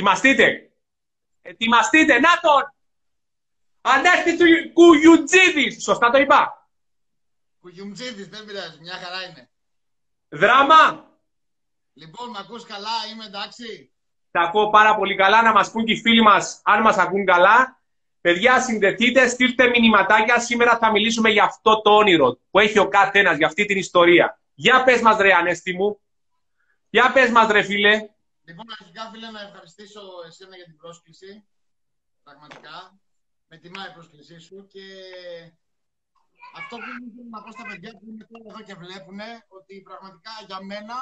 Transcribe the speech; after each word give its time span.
Ετοιμαστείτε. 0.00 0.70
Ετοιμαστείτε. 1.42 2.18
Να 2.18 2.28
τον. 2.40 2.74
Ανέστη 3.80 4.36
του 4.36 4.72
Κουγιουτζίδης. 4.72 5.82
Σωστά 5.82 6.10
το 6.10 6.18
είπα. 6.18 6.68
Κουγιουτζίδης, 7.60 8.28
δεν 8.28 8.44
πειράζει. 8.44 8.78
Μια 8.80 8.92
χαρά 8.92 9.22
είναι. 9.22 9.50
Δράμα. 10.28 11.08
Λοιπόν, 11.92 12.30
με 12.30 12.38
ακούς 12.40 12.64
καλά, 12.64 13.06
είμαι 13.12 13.24
εντάξει. 13.24 13.92
Τα 14.30 14.40
ακούω 14.40 14.70
πάρα 14.70 14.96
πολύ 14.96 15.16
καλά. 15.16 15.42
Να 15.42 15.52
μας 15.52 15.70
πούν 15.70 15.84
και 15.84 15.92
οι 15.92 16.00
φίλοι 16.00 16.22
μας 16.22 16.60
αν 16.64 16.80
μας 16.82 16.96
ακούν 16.96 17.24
καλά. 17.24 17.80
Παιδιά, 18.20 18.60
συνδεθείτε, 18.60 19.28
στείλτε 19.28 19.68
μηνυματάκια. 19.68 20.40
Σήμερα 20.40 20.78
θα 20.78 20.90
μιλήσουμε 20.90 21.30
για 21.30 21.44
αυτό 21.44 21.82
το 21.82 21.90
όνειρο 21.90 22.38
που 22.50 22.58
έχει 22.58 22.78
ο 22.78 22.88
καθένας, 22.88 23.36
για 23.36 23.46
αυτή 23.46 23.64
την 23.64 23.78
ιστορία. 23.78 24.40
Για 24.54 24.84
πες 24.84 25.00
μας 25.00 25.16
ρε 25.16 25.34
Ανέστη 25.34 25.72
μου. 25.72 26.00
Για 26.90 27.12
πες 27.12 27.30
μας 27.30 27.50
ρε 27.50 27.62
φίλε. 27.62 28.08
Λοιπόν, 28.50 28.66
αρχικά 28.80 29.10
φίλε 29.10 29.30
να 29.30 29.40
ευχαριστήσω 29.40 30.00
εσένα 30.26 30.56
για 30.56 30.64
την 30.64 30.76
πρόσκληση. 30.76 31.46
Πραγματικά. 32.22 33.00
Με 33.48 33.56
τιμά 33.58 33.88
η 33.88 33.92
πρόσκλησή 33.92 34.38
σου 34.38 34.66
και 34.66 34.84
αυτό 36.56 36.76
που 36.76 36.82
θέλω 36.82 37.28
να 37.30 37.42
πω 37.42 37.50
στα 37.50 37.64
παιδιά 37.68 37.90
που 37.90 38.06
είναι 38.08 38.26
τώρα 38.30 38.44
εδώ 38.48 38.62
και 38.62 38.74
βλέπουν 38.74 39.20
ότι 39.48 39.82
πραγματικά 39.82 40.30
για 40.46 40.62
μένα 40.62 40.94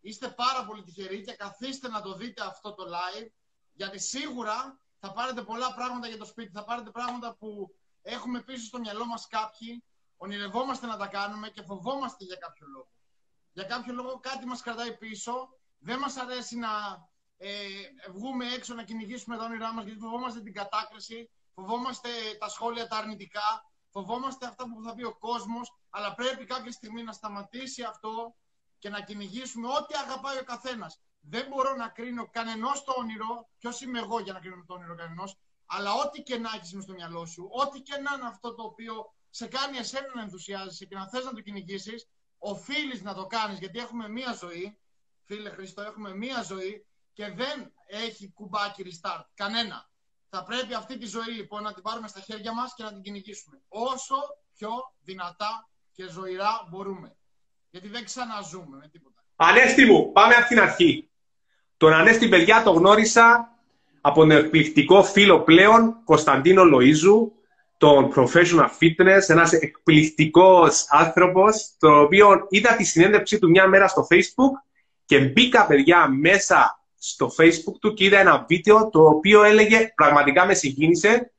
είστε 0.00 0.28
πάρα 0.28 0.64
πολύ 0.66 0.82
τυχεροί 0.82 1.24
και 1.24 1.32
καθίστε 1.32 1.88
να 1.88 2.02
το 2.02 2.14
δείτε 2.14 2.42
αυτό 2.42 2.74
το 2.74 2.84
live 2.94 3.28
γιατί 3.72 3.98
σίγουρα 3.98 4.80
θα 4.98 5.12
πάρετε 5.12 5.42
πολλά 5.42 5.74
πράγματα 5.74 6.08
για 6.08 6.18
το 6.18 6.24
σπίτι, 6.24 6.50
θα 6.50 6.64
πάρετε 6.64 6.90
πράγματα 6.90 7.36
που 7.36 7.74
έχουμε 8.02 8.42
πίσω 8.42 8.64
στο 8.64 8.78
μυαλό 8.78 9.06
μας 9.06 9.26
κάποιοι, 9.26 9.84
ονειρευόμαστε 10.16 10.86
να 10.86 10.96
τα 10.96 11.06
κάνουμε 11.06 11.48
και 11.48 11.62
φοβόμαστε 11.62 12.24
για 12.24 12.36
κάποιο 12.36 12.66
λόγο. 12.66 12.88
Για 13.52 13.64
κάποιο 13.64 13.94
λόγο 13.94 14.20
κάτι 14.20 14.46
μας 14.46 14.62
κρατάει 14.62 14.96
πίσω, 14.96 15.58
δεν 15.84 15.98
μας 15.98 16.16
αρέσει 16.16 16.56
να 16.56 16.68
ε, 17.36 17.50
βγούμε 18.12 18.44
έξω 18.52 18.74
να 18.74 18.82
κυνηγήσουμε 18.82 19.36
τα 19.36 19.44
όνειρά 19.44 19.72
μας 19.72 19.84
γιατί 19.84 20.00
φοβόμαστε 20.00 20.40
την 20.40 20.52
κατάκριση, 20.52 21.30
φοβόμαστε 21.54 22.08
τα 22.38 22.48
σχόλια 22.48 22.86
τα 22.86 22.96
αρνητικά, 22.96 23.72
φοβόμαστε 23.90 24.46
αυτά 24.46 24.64
που 24.64 24.82
θα 24.84 24.94
πει 24.94 25.04
ο 25.04 25.18
κόσμος, 25.18 25.78
αλλά 25.90 26.14
πρέπει 26.14 26.44
κάποια 26.44 26.72
στιγμή 26.72 27.02
να 27.02 27.12
σταματήσει 27.12 27.82
αυτό 27.82 28.36
και 28.78 28.88
να 28.88 29.00
κυνηγήσουμε 29.00 29.68
ό,τι 29.68 29.94
αγαπάει 29.94 30.38
ο 30.38 30.44
καθένας 30.44 31.00
δεν 31.28 31.46
μπορώ 31.48 31.74
να 31.74 31.88
κρίνω 31.88 32.28
κανενός 32.30 32.84
το 32.84 32.94
όνειρο. 32.98 33.48
Ποιος 33.58 33.80
είμαι 33.80 33.98
εγώ 33.98 34.20
για 34.20 34.32
να 34.32 34.40
κρίνω 34.40 34.64
το 34.66 34.74
όνειρο 34.74 34.94
κανενός. 34.94 35.38
Αλλά 35.66 35.92
ό,τι 35.92 36.22
και 36.22 36.38
να 36.38 36.50
έχεις 36.54 36.82
στο 36.82 36.92
μυαλό 36.92 37.26
σου, 37.26 37.48
ό,τι 37.50 37.80
και 37.80 37.96
να 37.96 38.14
είναι 38.14 38.26
αυτό 38.26 38.54
το 38.54 38.62
οποίο 38.62 39.14
σε 39.30 39.46
κάνει 39.46 39.76
εσένα 39.76 40.14
να 40.14 40.22
ενθουσιάζεσαι 40.22 40.84
και 40.84 40.94
να 40.94 41.08
θες 41.08 41.24
να 41.24 41.32
το 41.32 41.40
κυνηγήσεις, 41.40 42.08
οφείλεις 42.38 43.02
να 43.02 43.14
το 43.14 43.26
κάνεις 43.26 43.58
γιατί 43.58 43.78
έχουμε 43.78 44.08
μία 44.08 44.32
ζωή. 44.32 44.78
Φίλε 45.26 45.50
Χριστό, 45.50 45.82
έχουμε 45.82 46.14
μία 46.16 46.42
ζωή 46.42 46.86
και 47.12 47.24
δεν 47.24 47.72
έχει 47.86 48.32
κουμπάκι 48.34 48.82
restart. 48.86 49.24
Κανένα. 49.34 49.88
Θα 50.30 50.42
πρέπει 50.42 50.74
αυτή 50.74 50.98
τη 50.98 51.06
ζωή 51.06 51.30
λοιπόν 51.36 51.62
να 51.62 51.72
την 51.74 51.82
πάρουμε 51.82 52.08
στα 52.08 52.20
χέρια 52.20 52.54
μας 52.54 52.74
και 52.76 52.82
να 52.82 52.92
την 52.92 53.02
κυνηγήσουμε. 53.02 53.60
Όσο 53.68 54.14
πιο 54.56 54.70
δυνατά 55.02 55.68
και 55.92 56.08
ζωηρά 56.08 56.66
μπορούμε. 56.70 57.16
Γιατί 57.70 57.88
δεν 57.88 58.04
ξαναζούμε 58.04 58.76
με 58.76 58.88
τίποτα. 58.88 59.24
Ανέστη 59.36 59.84
μου, 59.84 60.12
πάμε 60.12 60.34
από 60.34 60.48
την 60.48 60.60
αρχή. 60.60 61.08
Τον 61.76 61.92
Ανέστη, 61.92 62.28
παιδιά, 62.28 62.62
το 62.62 62.70
γνώρισα 62.70 63.48
από 64.00 64.20
τον 64.20 64.30
εκπληκτικό 64.30 65.02
φίλο 65.02 65.40
πλέον 65.40 66.00
Κωνσταντίνο 66.04 66.62
Λοΐζου, 66.62 67.30
τον 67.76 68.12
professional 68.16 68.68
fitness, 68.80 69.28
ένας 69.28 69.52
εκπληκτικός 69.52 70.86
άνθρωπος, 70.88 71.76
το 71.78 72.00
οποίο 72.00 72.46
είδα 72.48 72.76
τη 72.76 72.84
συνέντευξή 72.84 73.38
του 73.38 73.48
μια 73.50 73.68
μέρα 73.68 73.88
στο 73.88 74.06
facebook 74.10 74.63
και 75.04 75.18
μπήκα, 75.18 75.66
παιδιά, 75.66 76.08
μέσα 76.08 76.84
στο 76.98 77.30
facebook 77.38 77.78
του 77.80 77.94
και 77.94 78.04
είδα 78.04 78.18
ένα 78.18 78.44
βίντεο 78.48 78.90
το 78.90 79.04
οποίο 79.04 79.42
έλεγε, 79.42 79.92
πραγματικά 79.94 80.46
με 80.46 80.54
συγκίνησε 80.54 81.32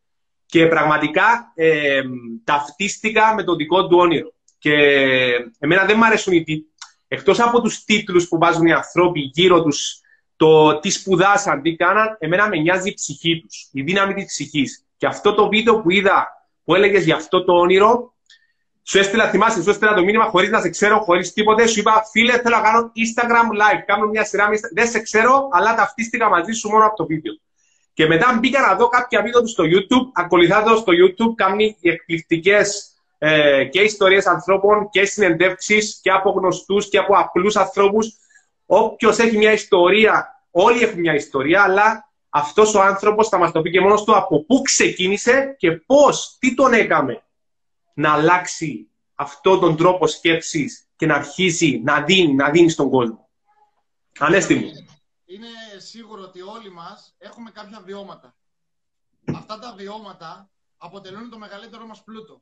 και 0.46 0.68
πραγματικά 0.68 1.52
ε, 1.56 2.02
ταυτίστηκα 2.44 3.34
με 3.34 3.44
το 3.44 3.56
δικό 3.56 3.88
του 3.88 3.98
όνειρο. 3.98 4.34
Και 4.58 4.74
εμένα 5.60 5.86
δεν 5.86 5.98
μου 5.98 6.06
αρέσουν 6.06 6.34
οι 6.34 6.66
εκτός 7.08 7.40
από 7.40 7.62
τους 7.62 7.84
τίτλους 7.84 8.28
που 8.28 8.38
βάζουν 8.38 8.66
οι 8.66 8.74
άνθρωποι 8.74 9.20
γύρω 9.20 9.64
τους 9.64 10.00
το 10.36 10.80
τι 10.80 10.90
σπουδάσαν, 10.90 11.62
τι 11.62 11.76
κάναν, 11.76 12.18
εμένα 12.20 12.48
με 12.48 12.58
νοιάζει 12.58 12.90
η 12.90 12.94
ψυχή 12.94 13.42
τους, 13.42 13.70
η 13.72 13.82
δύναμη 13.82 14.14
της 14.14 14.26
ψυχής. 14.26 14.86
Και 14.98 15.06
αυτό 15.06 15.34
το 15.34 15.48
βίντεο 15.48 15.82
που 15.82 15.90
είδα, 15.90 16.28
που 16.64 16.76
έλεγες 16.76 17.06
για 17.06 17.16
αυτό 17.16 17.44
το 17.44 17.54
όνειρο, 17.54 18.15
σου 18.88 18.98
έστειλα, 18.98 19.30
θυμάσαι, 19.30 19.64
σου 19.64 19.70
έστειλα 19.70 19.94
το 19.94 20.04
μήνυμα 20.04 20.26
χωρίς 20.26 20.50
να 20.50 20.62
σε 20.62 20.70
ξέρω, 20.70 21.00
χωρίς 21.00 21.34
τίποτε. 21.34 21.68
Σου 21.68 21.80
είπα, 21.80 22.04
φίλε, 22.12 22.32
θέλω 22.32 22.56
να 22.56 22.62
κάνω 22.62 22.92
Instagram 22.96 23.62
live. 23.62 23.84
Κάνω 23.86 24.06
μια 24.06 24.26
σειρά. 24.26 24.50
Δεν 24.74 24.88
σε 24.88 25.00
ξέρω, 25.00 25.50
αλλά 25.52 25.76
ταυτίστηκα 25.76 26.30
μαζί 26.30 26.52
σου 26.52 26.70
μόνο 26.70 26.86
από 26.86 26.96
το 26.96 27.06
βίντεο. 27.06 27.34
Και 27.94 28.08
μετά 28.08 28.38
μπήκα 28.40 28.62
να 28.62 28.76
δω 28.76 28.88
κάποια 28.88 29.22
βίντεο 29.22 29.42
του 29.42 29.48
στο 29.48 29.64
YouTube. 29.64 30.12
Ακολουθά 30.14 30.64
το 30.64 30.76
στο 30.76 30.94
YouTube, 30.94 31.34
κάνει 31.36 31.78
εκπληκτικές 31.82 32.92
ε, 33.18 33.64
και 33.64 33.82
ιστορίες 33.82 34.26
ανθρώπων 34.26 34.90
και 34.90 35.06
συνεντεύξεις 35.06 36.00
και 36.02 36.12
από 36.12 36.32
γνωστούς 36.32 36.90
και 36.90 36.98
από 36.98 37.14
απλούς 37.18 37.56
ανθρώπους 37.56 38.18
Όποιος 38.66 39.18
έχει 39.18 39.38
μια 39.38 39.52
ιστορία, 39.52 40.44
όλοι 40.52 40.84
έχουν 40.84 41.00
μια 41.00 41.14
ιστορία, 41.14 41.64
αλλά 41.64 42.10
αυτός 42.30 42.76
ο 42.76 42.82
άνθρωπος 42.82 43.28
θα 43.28 43.38
μας 43.38 43.52
το 43.52 43.62
πει 43.62 43.72
και 43.72 43.82
μόνος 43.82 44.04
του 44.04 44.16
από 44.16 44.46
πού 44.46 44.62
ξεκίνησε 44.62 45.56
και 45.58 45.72
πώς, 45.72 46.38
τι 46.40 46.54
τον 46.54 46.74
έκαμε 46.74 47.24
να 47.96 48.14
αλλάξει 48.14 48.90
αυτόν 49.16 49.60
τον 49.60 49.78
τρόπο 49.78 50.08
σκέψης 50.08 50.88
και 50.96 51.06
να 51.06 51.16
αρχίσει 51.16 51.82
να 51.84 52.04
δίνει, 52.04 52.34
να 52.34 52.50
δίνει 52.50 52.70
στον 52.70 52.90
κόσμο. 52.90 53.30
Ανέστη 54.20 54.56
μου. 54.56 54.72
Είναι 55.26 55.48
σίγουρο 55.78 56.22
ότι 56.22 56.42
όλοι 56.42 56.72
μας 56.72 57.16
έχουμε 57.18 57.52
κάποια 57.52 57.82
βιώματα. 57.82 58.36
Αυτά 59.36 59.60
τα 59.60 59.74
βιώματα 59.74 60.50
αποτελούν 60.78 61.30
το 61.30 61.38
μεγαλύτερο 61.38 61.86
μας 61.86 62.04
πλούτο. 62.04 62.42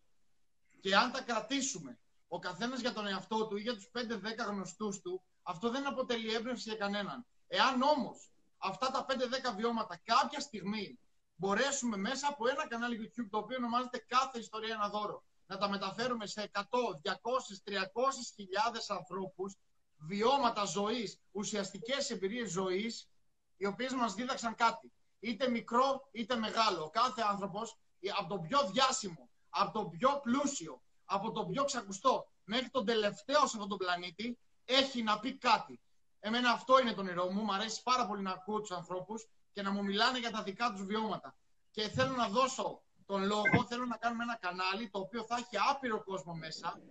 Και 0.79 0.95
αν 0.95 1.11
τα 1.11 1.21
κρατήσουμε 1.21 1.99
ο 2.27 2.39
καθένας 2.39 2.79
για 2.79 2.93
τον 2.93 3.07
εαυτό 3.07 3.47
του 3.47 3.57
ή 3.57 3.61
για 3.61 3.73
τους 3.73 3.89
5-10 3.93 4.49
γνωστούς 4.49 5.01
του, 5.01 5.23
αυτό 5.43 5.69
δεν 5.69 5.87
αποτελεί 5.87 6.33
έμπνευση 6.33 6.69
για 6.69 6.77
κανέναν. 6.77 7.25
Εάν 7.47 7.81
όμως 7.81 8.31
αυτά 8.57 8.91
τα 8.91 9.05
5-10 9.09 9.55
βιώματα 9.55 10.01
κάποια 10.03 10.39
στιγμή 10.39 10.99
μπορέσουμε 11.35 11.97
μέσα 11.97 12.27
από 12.27 12.47
ένα 12.47 12.67
κανάλι 12.67 12.97
YouTube 13.01 13.27
το 13.29 13.37
οποίο 13.37 13.57
ονομάζεται 13.57 14.05
Κάθε 14.07 14.39
Ιστορία 14.39 14.73
ένα 14.73 14.89
δώρο 14.89 15.23
να 15.53 15.59
τα 15.59 15.69
μεταφέρουμε 15.69 16.25
σε 16.25 16.49
100, 16.53 16.61
200, 17.01 17.61
300 17.63 18.33
χιλιάδες 18.35 18.89
ανθρώπους 18.89 19.55
βιώματα 19.97 20.65
ζωής, 20.65 21.19
ουσιαστικές 21.31 22.09
εμπειρίες 22.09 22.51
ζωής 22.51 23.09
οι 23.57 23.65
οποίες 23.65 23.93
μας 23.93 24.13
δίδαξαν 24.13 24.55
κάτι. 24.55 24.91
Είτε 25.19 25.49
μικρό 25.49 26.09
είτε 26.11 26.35
μεγάλο. 26.35 26.89
Κάθε 26.89 27.21
άνθρωπος 27.21 27.77
από 28.17 28.29
το 28.29 28.39
πιο 28.39 28.69
διάσημο, 28.71 29.29
από 29.49 29.79
το 29.79 29.85
πιο 29.85 30.19
πλούσιο, 30.23 30.81
από 31.05 31.31
το 31.31 31.45
πιο 31.45 31.63
ξακουστό 31.63 32.27
μέχρι 32.43 32.69
τον 32.69 32.85
τελευταίο 32.85 33.39
σε 33.39 33.43
αυτόν 33.43 33.67
τον 33.67 33.77
πλανήτη 33.77 34.39
έχει 34.65 35.03
να 35.03 35.19
πει 35.19 35.37
κάτι. 35.37 35.81
Εμένα 36.19 36.51
αυτό 36.51 36.79
είναι 36.79 36.93
το 36.93 37.01
όνειρό 37.01 37.31
μου. 37.31 37.41
Μου 37.41 37.53
αρέσει 37.53 37.81
πάρα 37.83 38.07
πολύ 38.07 38.21
να 38.21 38.31
ακούω 38.31 38.59
τους 38.59 38.71
ανθρώπους 38.71 39.27
και 39.51 39.61
να 39.61 39.71
μου 39.71 39.83
μιλάνε 39.83 40.19
για 40.19 40.31
τα 40.31 40.43
δικά 40.43 40.71
τους 40.71 40.83
βιώματα. 40.83 41.35
Και 41.71 41.89
θέλω 41.89 42.15
να 42.15 42.27
δώσω 42.27 42.82
τον 43.05 43.25
λόγο, 43.25 43.65
θέλω 43.69 43.85
να 43.85 43.97
κάνουμε 43.97 44.23
ένα 44.23 44.37
κανάλι 44.37 44.89
το 44.89 44.99
οποίο 44.99 45.23
θα 45.23 45.35
έχει 45.35 45.57
άπειρο 45.69 46.03
κόσμο 46.03 46.33
μέσα. 46.33 46.81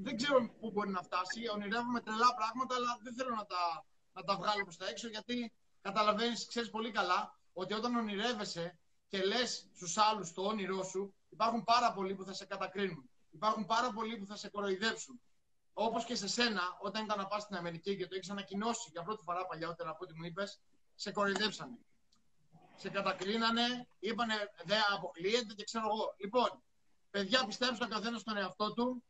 Δεν 0.00 0.16
ξέρω 0.16 0.50
πού 0.60 0.70
μπορεί 0.70 0.90
να 0.90 1.02
φτάσει. 1.02 1.48
Ονειρεύομαι 1.54 2.00
τρελά 2.00 2.34
πράγματα, 2.34 2.74
αλλά 2.74 2.98
δεν 3.02 3.14
θέλω 3.14 3.34
να 3.34 3.46
τα, 3.46 3.84
να 4.12 4.22
τα 4.22 4.36
βγάλω 4.36 4.62
προς 4.62 4.76
τα 4.76 4.88
έξω 4.88 5.08
γιατί 5.08 5.52
καταλαβαίνεις, 5.80 6.46
ξέρεις 6.46 6.70
πολύ 6.70 6.90
καλά 6.90 7.38
ότι 7.52 7.74
όταν 7.74 7.94
ονειρεύεσαι 7.94 8.78
και 9.08 9.22
λες 9.24 9.70
στους 9.74 9.96
άλλους 9.96 10.32
το 10.32 10.42
όνειρό 10.42 10.82
σου, 10.82 11.14
υπάρχουν 11.28 11.64
πάρα 11.64 11.92
πολλοί 11.92 12.14
που 12.14 12.24
θα 12.24 12.32
σε 12.32 12.44
κατακρίνουν. 12.46 13.10
Υπάρχουν 13.30 13.66
πάρα 13.66 13.92
πολλοί 13.92 14.16
που 14.16 14.26
θα 14.26 14.36
σε 14.36 14.48
κοροϊδέψουν. 14.48 15.20
Όπως 15.72 16.04
και 16.04 16.14
σε 16.14 16.28
σένα, 16.28 16.62
όταν 16.80 17.04
ήταν 17.04 17.18
να 17.18 17.26
πας 17.26 17.42
στην 17.42 17.56
Αμερική 17.56 17.96
και 17.96 18.06
το 18.06 18.14
έχεις 18.14 18.30
ανακοινώσει 18.30 18.88
για 18.92 19.02
πρώτη 19.02 19.22
φορά 19.22 19.46
παλιότερα 19.46 19.90
από 19.90 19.98
ό,τι 20.04 20.14
μου 20.14 20.24
είπες, 20.24 20.60
σε 20.94 21.12
κοροϊδέψανε. 21.12 21.78
Σε 22.80 22.88
κατακρίνανε, 22.88 23.88
είπανε 23.98 24.34
δεν 24.64 24.78
αποκλείεται 24.94 25.54
και 25.54 25.64
ξέρω 25.64 25.84
εγώ. 25.86 26.14
Λοιπόν, 26.18 26.62
παιδιά, 27.10 27.46
πιστέψτε 27.46 27.84
ο 27.84 27.88
καθένας 27.88 28.20
στον 28.20 28.36
εαυτό 28.36 28.72
του 28.72 29.04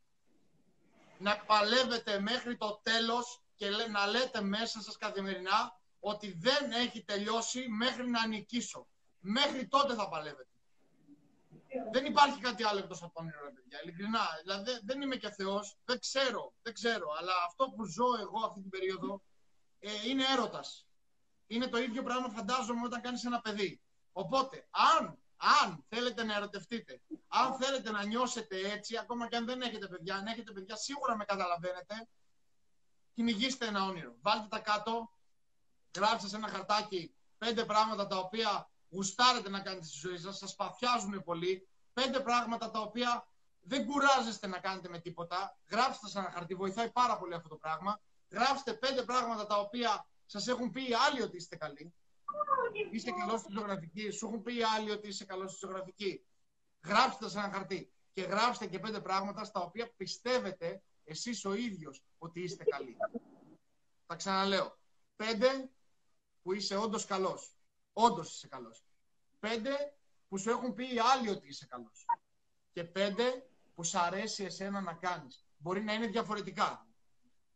να 1.17 1.37
παλεύετε 1.37 2.19
μέχρι 2.19 2.57
το 2.57 2.79
τέλος 2.83 3.41
και 3.55 3.69
να 3.69 4.07
λέτε 4.07 4.41
μέσα 4.41 4.81
σας 4.81 4.97
καθημερινά 4.97 5.79
ότι 5.99 6.37
δεν 6.39 6.71
έχει 6.71 7.03
τελειώσει 7.03 7.67
μέχρι 7.67 8.09
να 8.09 8.27
νικήσω. 8.27 8.87
Μέχρι 9.19 9.67
τότε 9.67 9.93
θα 9.93 10.09
παλεύετε 10.09 10.49
δεν 11.91 12.05
υπάρχει 12.05 12.39
κάτι 12.39 12.63
άλλο 12.63 12.79
εκτός 12.79 13.03
από 13.03 13.13
το 13.13 13.21
όνειρο, 13.21 13.43
ρε 13.43 13.51
παιδιά. 13.51 13.81
Ειλικρινά. 13.83 14.25
Δηλαδή 14.41 14.71
δεν 14.83 15.01
είμαι 15.01 15.15
και 15.15 15.29
Θεός. 15.29 15.77
Δεν 15.85 15.99
ξέρω. 15.99 16.53
Δεν 16.61 16.73
ξέρω. 16.73 17.07
Αλλά 17.19 17.33
αυτό 17.47 17.65
που 17.75 17.85
ζω 17.85 18.05
εγώ 18.21 18.45
αυτή 18.45 18.59
την 18.61 18.69
περίοδο 18.69 19.21
ε, 19.79 19.89
είναι 20.07 20.23
έρωτας. 20.33 20.87
Είναι 21.51 21.67
το 21.67 21.77
ίδιο 21.77 22.03
πράγμα, 22.03 22.29
φαντάζομαι, 22.29 22.81
όταν 22.85 23.01
κάνεις 23.01 23.25
ένα 23.25 23.41
παιδί. 23.41 23.81
Οπότε, 24.11 24.67
αν, 24.99 25.17
αν 25.61 25.85
θέλετε 25.89 26.23
να 26.23 26.35
ερωτευτείτε, 26.35 27.01
αν 27.27 27.53
θέλετε 27.53 27.91
να 27.91 28.03
νιώσετε 28.03 28.71
έτσι, 28.71 28.97
ακόμα 28.97 29.27
και 29.27 29.35
αν 29.35 29.45
δεν 29.45 29.61
έχετε 29.61 29.87
παιδιά, 29.87 30.15
αν 30.15 30.25
έχετε 30.25 30.51
παιδιά, 30.51 30.75
σίγουρα 30.75 31.15
με 31.15 31.25
καταλαβαίνετε, 31.25 32.07
κυνηγήστε 33.13 33.65
ένα 33.65 33.83
όνειρο. 33.83 34.15
Βάλτε 34.21 34.47
τα 34.49 34.59
κάτω, 34.59 35.11
γράψτε 35.95 36.27
σε 36.27 36.35
ένα 36.35 36.47
χαρτάκι 36.47 37.13
πέντε 37.37 37.65
πράγματα 37.65 38.07
τα 38.07 38.17
οποία 38.17 38.69
γουστάρετε 38.89 39.49
να 39.49 39.59
κάνετε 39.59 39.85
στη 39.85 39.97
ζωή 39.97 40.17
σας, 40.17 40.37
σας 40.37 40.55
παθιάζουν 40.55 41.23
πολύ, 41.23 41.67
πέντε 41.93 42.19
πράγματα 42.19 42.71
τα 42.71 42.79
οποία 42.79 43.27
δεν 43.61 43.85
κουράζεστε 43.85 44.47
να 44.47 44.59
κάνετε 44.59 44.89
με 44.89 44.99
τίποτα. 44.99 45.57
Γράψτε 45.69 46.07
σε 46.07 46.19
ένα 46.19 46.31
χαρτί, 46.31 46.55
βοηθάει 46.55 46.91
πάρα 46.91 47.17
πολύ 47.17 47.33
αυτό 47.33 47.49
το 47.49 47.55
πράγμα. 47.55 47.99
Γράψτε 48.29 48.73
πέντε 48.73 49.03
πράγματα 49.03 49.45
τα 49.45 49.59
οποία 49.59 50.07
σας 50.31 50.47
έχουν 50.47 50.71
πει 50.71 50.89
οι 50.89 50.93
άλλοι 51.07 51.21
ότι 51.21 51.35
είστε 51.37 51.55
καλοί. 51.55 51.93
Είσαι 52.91 53.11
καλός 53.11 53.39
στη 53.39 53.51
ζωγραφική, 53.51 54.09
σου 54.09 54.25
έχουν 54.25 54.41
πει 54.41 54.55
οι 54.55 54.63
άλλοι 54.63 54.91
ότι 54.91 55.07
είσαι 55.07 55.25
καλός 55.25 55.51
στη 55.51 55.65
ζωγραφική. 55.65 56.25
Γράψτε 56.85 57.29
σε 57.29 57.39
ένα 57.39 57.51
χαρτί 57.51 57.93
και 58.13 58.21
γράψτε 58.21 58.67
και 58.67 58.79
πέντε 58.79 59.01
πράγματα 59.01 59.43
στα 59.43 59.59
οποία 59.59 59.93
πιστεύετε 59.97 60.81
εσείς 61.03 61.45
ο 61.45 61.53
ίδιος 61.53 62.03
ότι 62.17 62.41
είστε 62.41 62.63
καλοί. 62.63 62.97
Τα 64.05 64.15
ξαναλέω. 64.15 64.77
Πέντε 65.15 65.69
που 66.41 66.53
είσαι 66.53 66.75
όντως 66.75 67.05
καλός. 67.05 67.55
Όντως 67.93 68.33
είσαι 68.35 68.47
καλός. 68.47 68.83
Πέντε 69.39 69.97
που 70.27 70.37
σου 70.37 70.49
έχουν 70.49 70.73
πει 70.73 70.93
οι 70.93 70.99
άλλοι 70.99 71.29
ότι 71.29 71.47
είσαι 71.47 71.65
καλός. 71.65 72.05
Και 72.71 72.83
πέντε 72.83 73.49
που 73.75 73.83
σου 73.83 73.99
αρέσει 73.99 74.43
εσένα 74.43 74.81
να 74.81 74.93
κάνεις. 74.93 75.45
Μπορεί 75.57 75.83
να 75.83 75.93
είναι 75.93 76.07
διαφορετικά. 76.07 76.87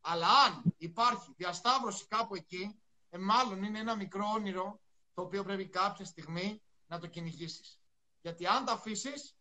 Αλλά 0.06 0.28
αν 0.28 0.74
υπάρχει 0.78 1.34
διασταύρωση 1.38 2.06
κάπου 2.08 2.36
εκεί, 2.36 2.76
ε, 3.10 3.18
μάλλον 3.18 3.64
είναι 3.64 3.80
ένα 3.80 3.96
μικρό 3.96 4.24
όνειρο 4.36 4.80
το 5.14 5.22
οποίο 5.22 5.44
πρέπει 5.44 5.66
κάποια 5.66 6.06
στιγμή 6.06 6.62
να 6.88 7.00
το 7.00 7.08
κυνηγήσεις. 7.08 7.80
Γιατί 8.22 8.46
αν 8.46 8.66
τα 8.66 8.72
αφήσεις, 8.72 9.36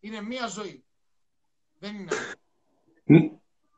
είναι 0.00 0.22
μία 0.22 0.46
ζωή. 0.46 0.84
Δεν 1.78 1.94
είναι. 1.94 2.10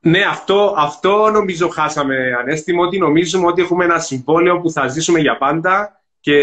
Ναι, 0.01 0.25
αυτό, 0.25 0.75
αυτό 0.77 1.31
νομίζω 1.31 1.69
χάσαμε 1.69 2.35
ανέστημα, 2.39 2.85
ότι 2.87 2.99
νομίζουμε 2.99 3.47
ότι 3.47 3.63
έχουμε 3.63 3.85
ένα 3.85 3.99
συμβόλαιο 3.99 4.61
που 4.61 4.71
θα 4.71 4.89
ζήσουμε 4.89 5.21
για 5.21 5.37
πάντα 5.39 6.05
και 6.21 6.39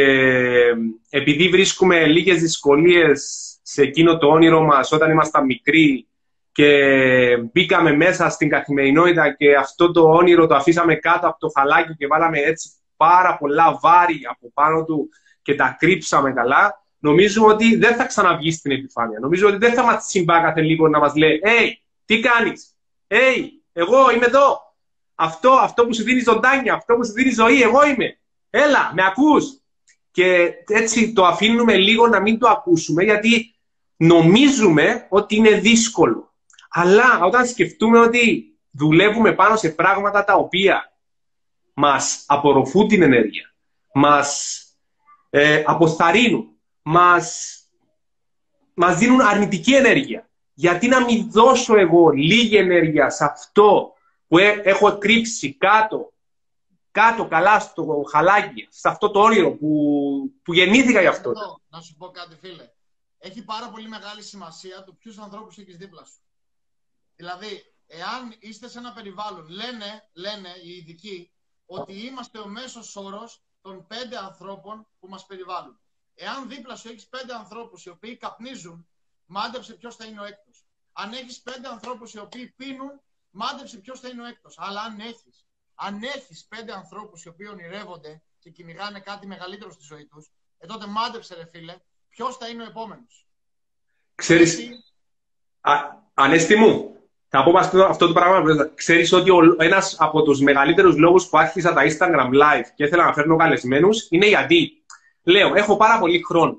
επειδή 1.09 1.49
βρίσκουμε 1.49 2.05
λίγες 2.05 2.41
δυσκολίες 2.41 3.51
σε 3.61 3.81
εκείνο 3.81 4.17
το 4.17 4.27
όνειρο 4.27 4.61
μας 4.61 4.91
όταν 4.91 5.11
ήμασταν 5.11 5.45
μικροί 5.45 6.07
και 6.51 6.69
μπήκαμε 7.51 7.95
μέσα 7.95 8.29
στην 8.29 8.49
καθημερινότητα 8.49 9.33
και 9.33 9.55
αυτό 9.55 9.91
το 9.91 10.09
όνειρο 10.09 10.47
το 10.47 10.55
αφήσαμε 10.55 10.95
κάτω 10.95 11.27
από 11.27 11.39
το 11.39 11.49
χαλάκι 11.57 11.95
και 11.95 12.07
βάλαμε 12.07 12.39
έτσι 12.39 12.69
πάρα 12.97 13.37
πολλά 13.37 13.79
βάρη 13.81 14.21
από 14.29 14.51
πάνω 14.53 14.83
του 14.83 15.09
και 15.41 15.55
τα 15.55 15.75
κρύψαμε 15.79 16.33
καλά, 16.33 16.83
νομίζουμε 16.99 17.47
ότι 17.47 17.75
δεν 17.75 17.95
θα 17.95 18.05
ξαναβγεί 18.05 18.51
στην 18.51 18.71
επιφάνεια. 18.71 19.19
Νομίζω 19.19 19.47
ότι 19.47 19.57
δεν 19.57 19.73
θα 19.73 19.83
μας 19.83 20.05
συμπάγατε 20.05 20.61
λίγο 20.61 20.87
να 20.87 20.99
μας 20.99 21.15
λέει 21.15 21.41
«Hey, 21.43 21.69
τι 22.05 22.19
κάνεις, 22.19 22.75
Hey, 23.13 23.47
εγώ 23.73 24.11
είμαι 24.11 24.25
εδώ. 24.25 24.59
Αυτό, 25.15 25.51
αυτό 25.51 25.85
που 25.85 25.93
σου 25.93 26.03
δίνει 26.03 26.19
ζωντάνια, 26.19 26.73
αυτό 26.73 26.95
που 26.95 27.05
σου 27.05 27.11
δίνει 27.11 27.31
ζωή, 27.31 27.61
εγώ 27.61 27.87
είμαι. 27.87 28.19
Έλα, 28.49 28.91
με 28.93 29.05
ακούς. 29.05 29.45
Και 30.11 30.53
έτσι 30.67 31.13
το 31.13 31.25
αφήνουμε 31.25 31.77
λίγο 31.77 32.07
να 32.07 32.19
μην 32.19 32.39
το 32.39 32.47
ακούσουμε, 32.47 33.03
γιατί 33.03 33.55
νομίζουμε 33.95 35.05
ότι 35.09 35.35
είναι 35.35 35.51
δύσκολο. 35.51 36.30
Αλλά 36.73 37.19
όταν 37.23 37.47
σκεφτούμε 37.47 37.99
ότι 37.99 38.45
δουλεύουμε 38.71 39.33
πάνω 39.33 39.55
σε 39.55 39.69
πράγματα 39.69 40.23
τα 40.23 40.33
οποία 40.33 40.93
μας 41.73 42.23
απορροφούν 42.27 42.87
την 42.87 43.01
ενέργεια, 43.01 43.53
μας 43.93 44.61
ε, 45.29 45.63
αποθαρρύνουν, 45.65 46.49
μας, 46.81 47.55
μας 48.73 48.97
δίνουν 48.97 49.21
αρνητική 49.21 49.73
ενέργεια. 49.73 50.29
Γιατί 50.53 50.87
να 50.87 51.05
μην 51.05 51.31
δώσω 51.31 51.77
εγώ 51.77 52.09
λίγη 52.09 52.57
ενέργεια 52.57 53.09
σε 53.09 53.23
αυτό 53.23 53.93
που 54.27 54.37
έχω 54.37 54.97
κρύψει 54.97 55.53
κάτω, 55.53 56.13
κάτω 56.91 57.27
καλά 57.27 57.59
στο 57.59 58.03
χαλάκι, 58.11 58.67
σε 58.69 58.87
αυτό 58.87 59.11
το 59.11 59.19
όνειρο 59.21 59.51
που, 59.51 59.69
που 60.43 60.53
γεννήθηκα 60.53 61.01
γι' 61.01 61.07
αυτό. 61.07 61.31
Να 61.69 61.81
σου 61.81 61.95
πω 61.95 62.07
κάτι 62.07 62.35
φίλε. 62.41 62.69
Έχει 63.17 63.43
πάρα 63.43 63.69
πολύ 63.69 63.87
μεγάλη 63.87 64.23
σημασία 64.23 64.83
το 64.83 64.93
ποιους 64.93 65.17
ανθρώπους 65.17 65.57
έχεις 65.57 65.77
δίπλα 65.77 66.05
σου. 66.05 66.21
Δηλαδή, 67.15 67.73
εάν 67.87 68.35
είστε 68.39 68.67
σε 68.67 68.77
ένα 68.77 68.93
περιβάλλον, 68.93 69.47
λένε, 69.47 70.09
λένε 70.13 70.49
οι 70.63 70.69
ειδικοί 70.69 71.31
ότι 71.65 71.93
είμαστε 71.93 72.39
ο 72.39 72.47
μέσος 72.47 72.95
όρος 72.95 73.43
των 73.61 73.87
πέντε 73.87 74.17
ανθρώπων 74.17 74.87
που 74.99 75.07
μας 75.07 75.25
περιβάλλουν. 75.25 75.79
Εάν 76.15 76.49
δίπλα 76.49 76.75
σου 76.75 76.87
έχεις 76.87 77.07
πέντε 77.07 77.33
ανθρώπους 77.33 77.85
οι 77.85 77.89
οποίοι 77.89 78.17
καπνίζουν, 78.17 78.87
μάντεψε 79.25 79.73
ποιος 79.73 79.95
θα 79.95 80.05
είναι 80.05 80.21
ο 80.21 80.23
έκτος. 80.23 80.65
Αν 80.93 81.13
έχεις 81.13 81.41
πέντε 81.41 81.67
ανθρώπους 81.67 82.13
οι 82.13 82.19
οποίοι 82.19 82.47
πίνουν, 82.47 83.01
μάντεψε 83.29 83.77
ποιος 83.77 83.99
θα 83.99 84.07
είναι 84.09 84.21
ο 84.21 84.25
έκτος. 84.25 84.55
Αλλά 84.57 84.81
αν 84.81 84.99
έχεις, 84.99 85.45
αν 85.75 86.03
έχεις 86.03 86.45
πέντε 86.45 86.73
ανθρώπους 86.73 87.23
οι 87.23 87.27
οποίοι 87.27 87.47
ονειρεύονται 87.51 88.21
και 88.39 88.49
κυνηγάνε 88.49 88.99
κάτι 88.99 89.27
μεγαλύτερο 89.27 89.71
στη 89.71 89.83
ζωή 89.83 90.05
τους, 90.05 90.31
ε, 90.57 90.67
τότε 90.67 90.85
μάντεψε 90.85 91.35
ρε 91.35 91.45
φίλε, 91.45 91.77
ποιος 92.09 92.37
θα 92.37 92.47
είναι 92.47 92.63
ο 92.63 92.65
επόμενος. 92.65 93.27
Ξέρεις, 94.15 94.59
Ανέστη 96.13 96.55
μου, 96.55 97.00
θα 97.33 97.43
πω 97.43 97.57
αυτό, 97.57 97.83
αυτό 97.83 98.07
το 98.07 98.13
πράγμα. 98.13 98.71
Ξέρεις 98.75 99.13
ότι 99.13 99.31
ένας 99.57 99.95
από 99.99 100.23
τους 100.23 100.39
μεγαλύτερους 100.39 100.97
λόγους 100.97 101.27
που 101.27 101.37
άρχισα 101.37 101.73
τα 101.73 101.81
Instagram 101.81 102.27
Live 102.27 102.65
και 102.75 102.83
ήθελα 102.83 103.05
να 103.05 103.13
φέρνω 103.13 103.35
καλεσμένους 103.35 104.07
είναι 104.09 104.27
γιατί 104.27 104.83
λέω: 105.23 105.55
Έχω 105.55 105.77
πάρα 105.77 105.99
πολύ 105.99 106.23
χρόνο. 106.23 106.57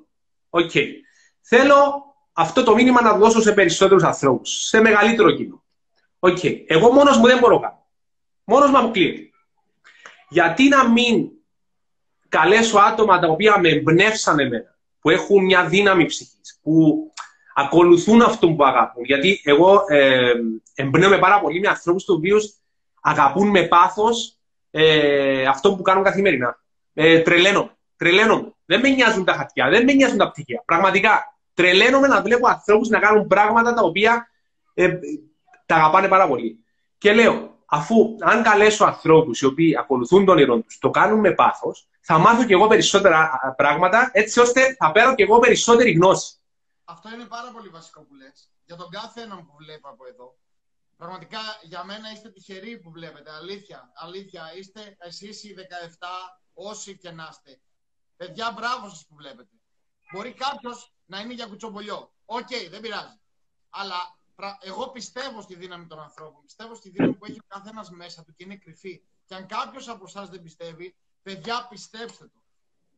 OK. 0.50 0.70
Okay. 0.74 0.86
Θέλω 1.40 2.04
αυτό 2.32 2.62
το 2.62 2.74
μήνυμα 2.74 3.02
να 3.02 3.16
δώσω 3.16 3.40
σε 3.40 3.52
περισσότερους 3.52 4.02
ανθρώπους, 4.02 4.50
σε 4.50 4.80
μεγαλύτερο 4.80 5.30
κοινό. 5.30 5.62
OK. 6.18 6.38
Okay. 6.42 6.64
Εγώ 6.66 6.92
μόνος 6.92 7.16
μου 7.16 7.26
δεν 7.26 7.38
μπορώ 7.38 7.58
να 7.58 7.80
Μόνος 8.44 8.70
μου 8.70 8.78
αποκλείεται. 8.78 9.30
Γιατί 10.28 10.68
να 10.68 10.88
μην 10.88 11.28
καλέσω 12.28 12.78
άτομα 12.78 13.18
τα 13.18 13.28
οποία 13.28 13.58
με 13.58 13.68
εμπνεύσαν 13.68 14.38
εμένα, 14.38 14.78
που 15.00 15.10
έχουν 15.10 15.44
μια 15.44 15.66
δύναμη 15.66 16.04
ψυχής, 16.04 16.60
που 16.62 17.06
ακολουθούν 17.54 18.22
αυτό 18.22 18.50
που 18.50 18.64
αγαπούν. 18.64 19.04
Γιατί 19.04 19.40
εγώ 19.44 19.84
ε, 19.88 20.32
εμπνέομαι 20.74 21.18
πάρα 21.18 21.40
πολύ 21.40 21.60
με 21.60 21.68
ανθρώπους 21.68 22.04
τους 22.04 22.14
οποίους 22.14 22.54
αγαπούν 23.00 23.48
με 23.48 23.62
πάθος 23.62 24.36
ε, 24.70 25.46
αυτό 25.46 25.74
που 25.74 25.82
κάνουν 25.82 26.04
καθημερινά. 26.04 26.60
Ε, 26.94 27.20
τρελαίνω. 27.20 27.70
Τρελαίνω. 27.96 28.56
Δεν 28.64 28.80
με 28.80 28.88
νοιάζουν 28.88 29.24
τα 29.24 29.32
χαρτιά, 29.32 29.68
δεν 29.68 29.84
με 29.84 29.92
νοιάζουν 29.92 30.18
τα 30.18 30.30
πτυχία. 30.30 30.62
Πραγματικά. 30.64 31.26
Τρελαίνομαι 31.54 32.06
να 32.06 32.22
βλέπω 32.22 32.48
ανθρώπους 32.48 32.88
να 32.88 32.98
κάνουν 32.98 33.26
πράγματα 33.26 33.74
τα 33.74 33.82
οποία 33.82 34.28
ε, 34.74 34.92
τα 35.66 35.74
αγαπάνε 35.74 36.08
πάρα 36.08 36.28
πολύ. 36.28 36.64
Και 36.98 37.12
λέω, 37.12 37.58
αφού 37.66 38.16
αν 38.20 38.42
καλέσω 38.42 38.84
ανθρώπους 38.84 39.40
οι 39.40 39.46
οποίοι 39.46 39.76
ακολουθούν 39.78 40.24
τον 40.24 40.34
όνειρό 40.34 40.58
τους, 40.58 40.78
το 40.78 40.90
κάνουν 40.90 41.20
με 41.20 41.30
πάθος, 41.30 41.88
θα 42.00 42.18
μάθω 42.18 42.44
κι 42.44 42.52
εγώ 42.52 42.66
περισσότερα 42.66 43.30
πράγματα, 43.56 44.10
έτσι 44.12 44.40
ώστε 44.40 44.76
θα 44.78 44.92
παίρνω 44.92 45.14
κι 45.14 45.22
εγώ 45.22 45.38
περισσότερη 45.38 45.92
γνώση. 45.92 46.34
Αυτό 46.84 47.14
είναι 47.14 47.26
πάρα 47.26 47.52
πολύ 47.52 47.68
βασικό 47.68 48.02
που 48.04 48.14
λες. 48.14 48.50
Για 48.64 48.76
τον 48.76 48.90
κάθε 48.90 49.20
έναν 49.20 49.46
που 49.46 49.54
βλέπω 49.56 49.88
από 49.88 50.06
εδώ. 50.06 50.38
Πραγματικά 50.96 51.40
για 51.62 51.84
μένα 51.84 52.10
είστε 52.12 52.30
τυχεροί 52.30 52.78
που 52.78 52.90
βλέπετε. 52.90 53.30
Αλήθεια, 53.30 53.92
αλήθεια. 53.94 54.54
Είστε 54.54 54.96
εσείς 54.98 55.44
οι 55.44 55.54
17, 55.54 56.38
όσοι 56.54 56.98
και 56.98 57.10
να 57.10 57.28
είστε. 57.30 57.60
Παιδιά, 58.16 58.52
μπράβο 58.52 58.88
σας 58.88 59.06
που 59.06 59.14
βλέπετε. 59.14 59.56
Μπορεί 60.12 60.32
κάποιος 60.32 60.94
να 61.06 61.20
είναι 61.20 61.34
για 61.34 61.46
κουτσομπολιό. 61.46 62.12
Οκ, 62.24 62.48
δεν 62.70 62.80
πειράζει. 62.80 63.20
Αλλά 63.70 63.96
εγώ 64.60 64.90
πιστεύω 64.90 65.40
στη 65.40 65.54
δύναμη 65.54 65.86
των 65.86 66.00
ανθρώπων. 66.00 66.42
Πιστεύω 66.44 66.74
στη 66.74 66.90
δύναμη 66.90 67.14
που 67.14 67.24
έχει 67.24 67.38
ο 67.38 67.44
καθένας 67.46 67.90
μέσα 67.90 68.24
του 68.24 68.34
και 68.34 68.44
είναι 68.44 68.56
κρυφή. 68.56 69.02
Και 69.24 69.34
αν 69.34 69.46
κάποιος 69.46 69.88
από 69.88 70.04
εσάς 70.06 70.28
δεν 70.28 70.42
πιστεύει, 70.42 70.96
παιδιά, 71.22 71.66
πιστέψτε 71.68 72.26
το. 72.26 72.42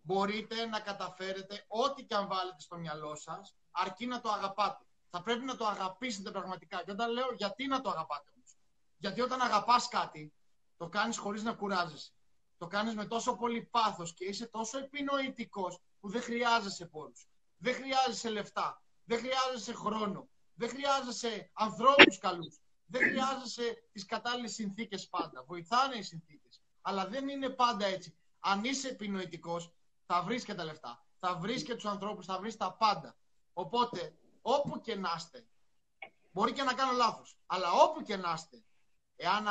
Μπορείτε 0.02 0.66
να 0.66 0.80
καταφέρετε 0.80 1.64
ό,τι 1.68 2.04
και 2.04 2.14
αν 2.14 2.26
βάλετε 2.28 2.60
στο 2.60 2.76
μυαλό 2.76 3.16
σας 3.16 3.56
αρκεί 3.74 4.06
να 4.06 4.20
το 4.20 4.30
αγαπάτε. 4.30 4.84
Θα 5.10 5.22
πρέπει 5.22 5.44
να 5.44 5.56
το 5.56 5.66
αγαπήσετε 5.66 6.30
πραγματικά. 6.30 6.84
Και 6.84 6.90
όταν 6.90 7.12
λέω 7.12 7.32
γιατί 7.36 7.66
να 7.66 7.80
το 7.80 7.90
αγαπάτε 7.90 8.30
όμως; 8.34 8.56
Γιατί 8.96 9.20
όταν 9.20 9.40
αγαπάς 9.40 9.88
κάτι, 9.88 10.32
το 10.76 10.88
κάνεις 10.88 11.18
χωρίς 11.18 11.42
να 11.42 11.52
κουράζεσαι. 11.52 12.12
Το 12.58 12.66
κάνεις 12.66 12.94
με 12.94 13.04
τόσο 13.06 13.36
πολύ 13.36 13.62
πάθος 13.62 14.14
και 14.14 14.24
είσαι 14.24 14.46
τόσο 14.46 14.78
επινοητικός 14.78 15.80
που 16.00 16.08
δεν 16.08 16.22
χρειάζεσαι 16.22 16.86
πόρους. 16.86 17.28
Δεν 17.56 17.74
χρειάζεσαι 17.74 18.30
λεφτά. 18.30 18.82
Δεν 19.04 19.18
χρειάζεσαι 19.18 19.74
χρόνο. 19.74 20.28
Δεν 20.54 20.68
χρειάζεσαι 20.68 21.50
ανθρώπους 21.52 22.18
καλούς. 22.18 22.58
Δεν 22.86 23.00
χρειάζεσαι 23.00 23.88
τις 23.92 24.04
κατάλληλες 24.04 24.52
συνθήκες 24.52 25.08
πάντα. 25.08 25.44
Βοηθάνε 25.44 25.96
οι 25.96 26.02
συνθήκες. 26.02 26.62
Αλλά 26.80 27.06
δεν 27.06 27.28
είναι 27.28 27.48
πάντα 27.48 27.86
έτσι. 27.86 28.16
Αν 28.40 28.64
είσαι 28.64 28.88
επινοητικός, 28.88 29.72
θα 30.06 30.22
βρεις 30.22 30.44
και 30.44 30.54
τα 30.54 30.64
λεφτά. 30.64 31.06
Θα 31.18 31.36
βρεις 31.36 31.62
και 31.62 31.74
τους 31.74 31.84
ανθρώπους, 31.84 32.26
θα 32.26 32.38
βρεις 32.38 32.56
τα 32.56 32.72
πάντα. 32.72 33.16
Οπότε, 33.54 34.14
όπου 34.42 34.80
και 34.80 34.94
να 34.94 35.14
είστε, 35.16 35.44
μπορεί 36.32 36.52
και 36.52 36.62
να 36.62 36.74
κάνω 36.74 36.92
λάθος, 36.92 37.36
αλλά 37.46 37.72
όπου 37.72 38.02
και 38.02 38.16
να 38.16 38.32
είστε, 38.36 38.62
εάν 39.16 39.46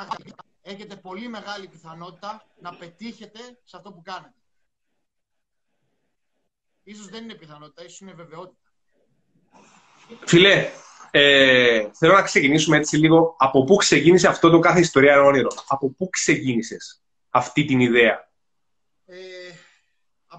έχετε 0.62 0.96
πολύ 0.96 1.28
μεγάλη 1.28 1.68
πιθανότητα 1.68 2.46
να 2.60 2.76
πετύχετε 2.76 3.40
σε 3.64 3.78
αυτό 3.78 3.92
που 3.92 4.02
κάνετε. 4.02 4.34
Ίσως 6.84 7.08
δεν 7.08 7.24
είναι 7.24 7.34
πιθανότητα, 7.34 7.84
ίσως 7.84 8.00
είναι 8.00 8.14
βεβαιότητα. 8.14 8.72
Φιλέ, 10.26 10.70
ε, 11.12 11.90
θέλω 11.94 12.14
να 12.14 12.22
ξεκινήσουμε 12.22 12.78
έτσι 12.78 12.98
λίγο 12.98 13.36
από 13.38 13.64
πού 13.64 13.76
ξεκίνησε 13.76 14.28
αυτό 14.28 14.50
το 14.50 14.60
κάθε 14.60 14.80
ιστορία 14.80 15.22
όνειρο. 15.22 15.50
Από 15.68 15.90
πού 15.90 16.10
ξεκίνησες 16.10 17.02
αυτή 17.30 17.66
την 17.66 17.80
ιδέα; 17.80 18.33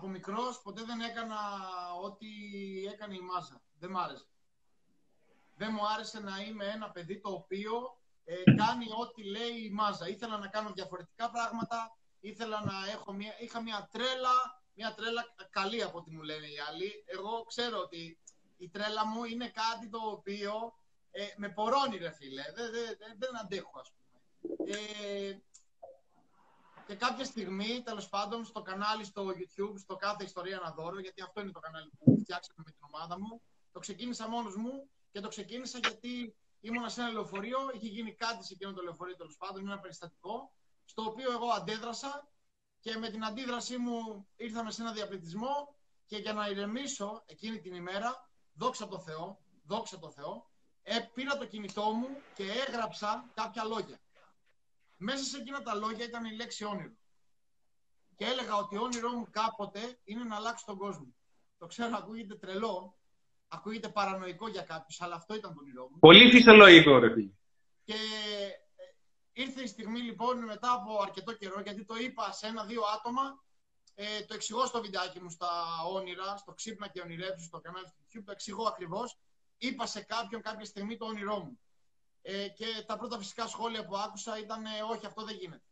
Ε, 0.04 0.06
από 0.06 0.08
μικρός 0.08 0.62
ποτέ 0.62 0.82
δεν 0.84 1.00
έκανα 1.00 1.36
ό,τι 2.02 2.26
έκανε 2.92 3.14
η 3.14 3.20
μάζα. 3.20 3.62
Δεν 3.78 3.90
μ' 3.90 3.98
άρεσε. 3.98 4.26
Δεν 5.56 5.70
μου 5.72 5.88
άρεσε 5.88 6.20
να 6.20 6.40
είμαι 6.40 6.66
ένα 6.66 6.90
παιδί 6.90 7.20
το 7.20 7.30
οποίο 7.30 7.98
ε, 8.24 8.42
κάνει 8.56 8.86
ό,τι 9.00 9.22
λέει 9.24 9.56
η 9.64 9.70
μάζα. 9.70 10.08
Ήθελα 10.08 10.38
να 10.38 10.48
κάνω 10.48 10.70
διαφορετικά 10.72 11.30
πράγματα, 11.30 11.96
ήθελα 12.20 12.64
να 12.64 12.90
έχω 12.92 13.12
μια, 13.12 13.32
είχα 13.38 13.62
μια 13.62 13.88
τρέλα, 13.92 14.62
μια 14.74 14.94
τρέλα 14.94 15.24
καλή 15.50 15.82
από 15.82 15.98
ό,τι 15.98 16.10
μου 16.10 16.22
λένε 16.22 16.46
οι 16.46 16.58
άλλοι. 16.68 17.04
Εγώ 17.06 17.44
ξέρω 17.44 17.78
ότι 17.78 18.18
η 18.56 18.68
τρέλα 18.68 19.06
μου 19.06 19.24
είναι 19.24 19.48
κάτι 19.48 19.88
το 19.88 19.98
οποίο 19.98 20.74
ε, 21.10 21.26
με 21.36 21.48
πορώνει 21.48 21.96
ρε 21.96 22.10
φίλε. 22.10 22.42
Δεν, 22.54 22.70
δεν, 22.72 23.16
δεν, 23.18 23.38
αντέχω 23.38 23.78
ας 23.80 23.92
πούμε. 23.92 24.18
Ε, 24.72 25.38
και 26.86 26.94
κάποια 26.94 27.24
στιγμή, 27.24 27.82
τέλος 27.84 28.08
πάντων, 28.08 28.44
στο 28.44 28.62
κανάλι 28.62 29.04
στο 29.04 29.26
YouTube, 29.28 29.74
στο 29.78 29.96
κάθε 29.96 30.24
ιστορία 30.24 30.60
να 30.64 30.70
δώρω, 30.70 31.00
γιατί 31.00 31.22
αυτό 31.22 31.40
είναι 31.40 31.50
το 31.50 31.60
κανάλι 31.60 31.90
που 31.98 32.18
φτιάξαμε 32.20 32.62
με 32.66 32.70
την 32.70 32.80
ομάδα 32.92 33.18
μου, 33.18 33.42
το 33.72 33.78
ξεκίνησα 33.78 34.28
μόνος 34.28 34.56
μου 34.56 34.90
και 35.12 35.20
το 35.20 35.28
ξεκίνησα 35.28 35.78
γιατί 35.78 36.36
ήμουνα 36.60 36.88
σε 36.88 37.00
ένα 37.00 37.10
λεωφορείο, 37.10 37.58
είχε 37.72 37.86
γίνει 37.86 38.14
κάτι 38.14 38.44
σε 38.44 38.52
εκείνο 38.52 38.72
το 38.72 38.82
λεωφορείο 38.82 39.16
τέλος 39.16 39.36
πάντων, 39.36 39.66
ένα 39.66 39.78
περιστατικό, 39.78 40.52
στο 40.84 41.02
οποίο 41.02 41.32
εγώ 41.32 41.48
αντέδρασα 41.48 42.28
και 42.80 42.96
με 42.96 43.10
την 43.10 43.24
αντίδρασή 43.24 43.76
μου 43.76 44.26
ήρθαμε 44.36 44.70
σε 44.70 44.82
ένα 44.82 44.92
διαπληκτισμό 44.92 45.74
και 46.06 46.16
για 46.16 46.32
να 46.32 46.48
ηρεμήσω 46.48 47.22
εκείνη 47.26 47.60
την 47.60 47.74
ημέρα, 47.74 48.30
δόξα 48.52 48.88
τω 48.88 48.98
Θεώ, 48.98 49.38
δόξα 49.64 49.98
τω 49.98 50.10
Θεώ, 50.10 50.50
ε, 50.82 50.98
πήρα 51.14 51.38
το 51.38 51.46
κινητό 51.46 51.82
μου 51.82 52.08
και 52.34 52.44
έγραψα 52.66 53.30
κάποια 53.34 53.64
λόγια. 53.64 53.98
Μέσα 54.96 55.24
σε 55.24 55.36
εκείνα 55.36 55.62
τα 55.62 55.74
λόγια 55.74 56.04
ήταν 56.04 56.24
η 56.24 56.34
λέξη 56.34 56.64
όνειρο. 56.64 56.92
Και 58.16 58.24
έλεγα 58.24 58.56
ότι 58.56 58.78
όνειρό 58.78 59.10
μου 59.10 59.26
κάποτε 59.30 59.98
είναι 60.04 60.24
να 60.24 60.36
αλλάξει 60.36 60.64
τον 60.64 60.76
κόσμο. 60.76 61.14
Το 61.58 61.66
ξέρω, 61.66 61.96
ακούγεται 61.96 62.34
τρελό, 62.34 62.98
ακούγεται 63.48 63.88
παρανοϊκό 63.88 64.48
για 64.48 64.62
κάποιους, 64.62 65.00
αλλά 65.00 65.14
αυτό 65.14 65.34
ήταν 65.34 65.54
το 65.54 65.60
όνειρό 65.60 65.88
μου. 65.90 65.98
Πολύ 65.98 66.30
φυσιολογικό, 66.30 66.98
ρε 66.98 67.12
φίλε. 67.12 67.32
Και 67.84 67.92
ε, 67.92 69.42
ήρθε 69.42 69.62
η 69.62 69.66
στιγμή 69.66 70.00
λοιπόν 70.00 70.44
μετά 70.44 70.72
από 70.72 71.02
αρκετό 71.02 71.32
καιρό, 71.32 71.60
γιατί 71.60 71.84
το 71.84 71.94
είπα 71.96 72.32
σε 72.32 72.46
ένα-δύο 72.46 72.82
άτομα, 72.96 73.44
ε, 73.94 74.20
το 74.24 74.34
εξηγώ 74.34 74.66
στο 74.66 74.80
βιντεάκι 74.80 75.20
μου 75.20 75.30
στα 75.30 75.50
όνειρα, 75.92 76.36
στο 76.36 76.52
ξύπνα 76.52 76.88
και 76.88 77.00
ονειρεύσει 77.00 77.44
στο 77.44 77.60
κανάλι 77.60 77.84
του 77.84 78.18
YouTube, 78.18 78.22
το 78.24 78.32
εξηγώ 78.32 78.66
ακριβώς. 78.66 79.18
Είπα 79.58 79.86
σε 79.86 80.00
κάποιον 80.02 80.42
κάποια 80.42 80.64
στιγμή 80.64 80.96
το 80.96 81.04
όνειρό 81.04 81.38
μου. 81.38 81.60
Ε, 82.26 82.48
και 82.48 82.84
τα 82.86 82.96
πρώτα 82.96 83.18
φυσικά 83.18 83.46
σχόλια 83.46 83.84
που 83.86 83.96
άκουσα 83.96 84.38
ήταν 84.38 84.66
ε, 84.66 84.82
όχι, 84.82 85.06
αυτό 85.06 85.24
δεν 85.24 85.36
γίνεται. 85.36 85.64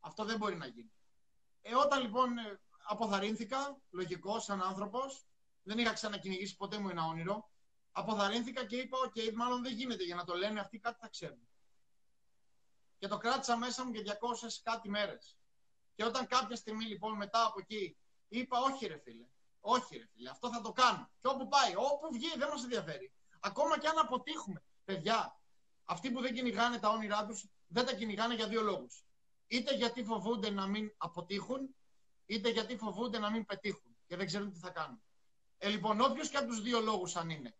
Αυτό 0.00 0.24
δεν 0.24 0.36
μπορεί 0.36 0.56
να 0.56 0.66
γίνει. 0.66 0.92
Ε, 1.62 1.74
όταν 1.74 2.00
λοιπόν 2.00 2.38
ε, 2.38 2.60
αποθαρρύνθηκα, 2.82 3.80
λογικό, 3.90 4.40
σαν 4.40 4.62
άνθρωπος, 4.62 5.26
δεν 5.62 5.78
είχα 5.78 5.92
ξανακυνηγήσει 5.92 6.56
ποτέ 6.56 6.78
μου 6.78 6.88
ένα 6.88 7.04
όνειρο, 7.04 7.50
αποθαρρύνθηκα 7.92 8.64
και 8.64 8.76
είπα, 8.76 8.98
OK, 8.98 9.12
okay, 9.14 9.32
μάλλον 9.34 9.62
δεν 9.62 9.72
γίνεται 9.72 10.04
για 10.04 10.14
να 10.14 10.24
το 10.24 10.34
λένε 10.34 10.60
αυτοί, 10.60 10.78
κάτι 10.78 10.98
θα 11.00 11.08
ξέρουν. 11.08 11.48
Και 12.98 13.08
το 13.08 13.18
κράτησα 13.18 13.56
μέσα 13.56 13.84
μου 13.84 13.92
για 13.92 14.18
200 14.18 14.60
κάτι 14.62 14.88
μέρες. 14.88 15.36
Και 15.94 16.04
όταν 16.04 16.26
κάποια 16.26 16.56
στιγμή 16.56 16.84
λοιπόν 16.84 17.16
μετά 17.16 17.44
από 17.44 17.60
εκεί 17.60 17.96
είπα, 18.28 18.58
όχι 18.60 18.86
ρε 18.86 18.98
φίλε, 18.98 19.26
όχι 19.60 19.96
ρε 19.96 20.06
φίλε, 20.14 20.30
αυτό 20.30 20.48
θα 20.48 20.60
το 20.60 20.72
κάνω. 20.72 21.10
Και 21.20 21.28
όπου 21.28 21.48
πάει, 21.48 21.74
όπου 21.76 22.08
βγει, 22.12 22.38
δεν 22.38 22.48
μας 22.48 22.62
ενδιαφέρει. 22.62 23.12
Ακόμα 23.40 23.78
και 23.78 23.88
αν 23.88 23.98
αποτύχουμε. 23.98 24.62
Παιδιά, 24.84 25.39
αυτοί 25.90 26.10
που 26.10 26.20
δεν 26.20 26.34
κυνηγάνε 26.34 26.78
τα 26.78 26.88
όνειρά 26.88 27.26
τους, 27.26 27.46
δεν 27.66 27.86
τα 27.86 27.94
κυνηγάνε 27.94 28.34
για 28.34 28.48
δύο 28.48 28.62
λόγους. 28.62 29.04
Είτε 29.46 29.74
γιατί 29.74 30.04
φοβούνται 30.04 30.50
να 30.50 30.66
μην 30.66 30.92
αποτύχουν, 30.96 31.74
είτε 32.26 32.48
γιατί 32.48 32.76
φοβούνται 32.76 33.18
να 33.18 33.30
μην 33.30 33.44
πετύχουν 33.44 33.96
και 34.06 34.16
δεν 34.16 34.26
ξέρουν 34.26 34.52
τι 34.52 34.58
θα 34.58 34.70
κάνουν. 34.70 35.02
Ε, 35.58 35.68
λοιπόν, 35.68 36.00
όποιος 36.00 36.28
και 36.28 36.36
από 36.36 36.46
τους 36.46 36.62
δύο 36.62 36.80
λόγους 36.80 37.16
αν 37.16 37.30
είναι, 37.30 37.56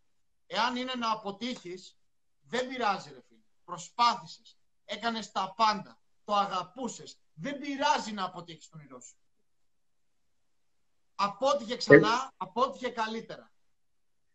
εάν 0.47 0.77
είναι 0.77 0.95
να 0.95 1.11
αποτύχεις, 1.11 1.97
δεν 2.41 2.69
πειράζει, 2.69 3.09
ρε 3.13 3.21
φίλε. 3.29 3.41
Προσπάθησες. 3.65 4.59
Έκανες 4.85 5.33
τα 5.33 5.55
πάντα. 5.57 5.99
Το 6.25 6.35
αγαπούσες. 6.35 7.19
Δεν 7.35 7.59
πειράζει 7.59 8.13
να 8.13 8.25
αποτύχεις 8.25 8.69
τον 8.69 8.81
όνειρό 8.81 9.01
σου. 9.01 9.17
Απότυχε 11.15 11.77
ξανά, 11.77 12.33
απότυχε 12.37 12.89
καλύτερα. 12.89 13.53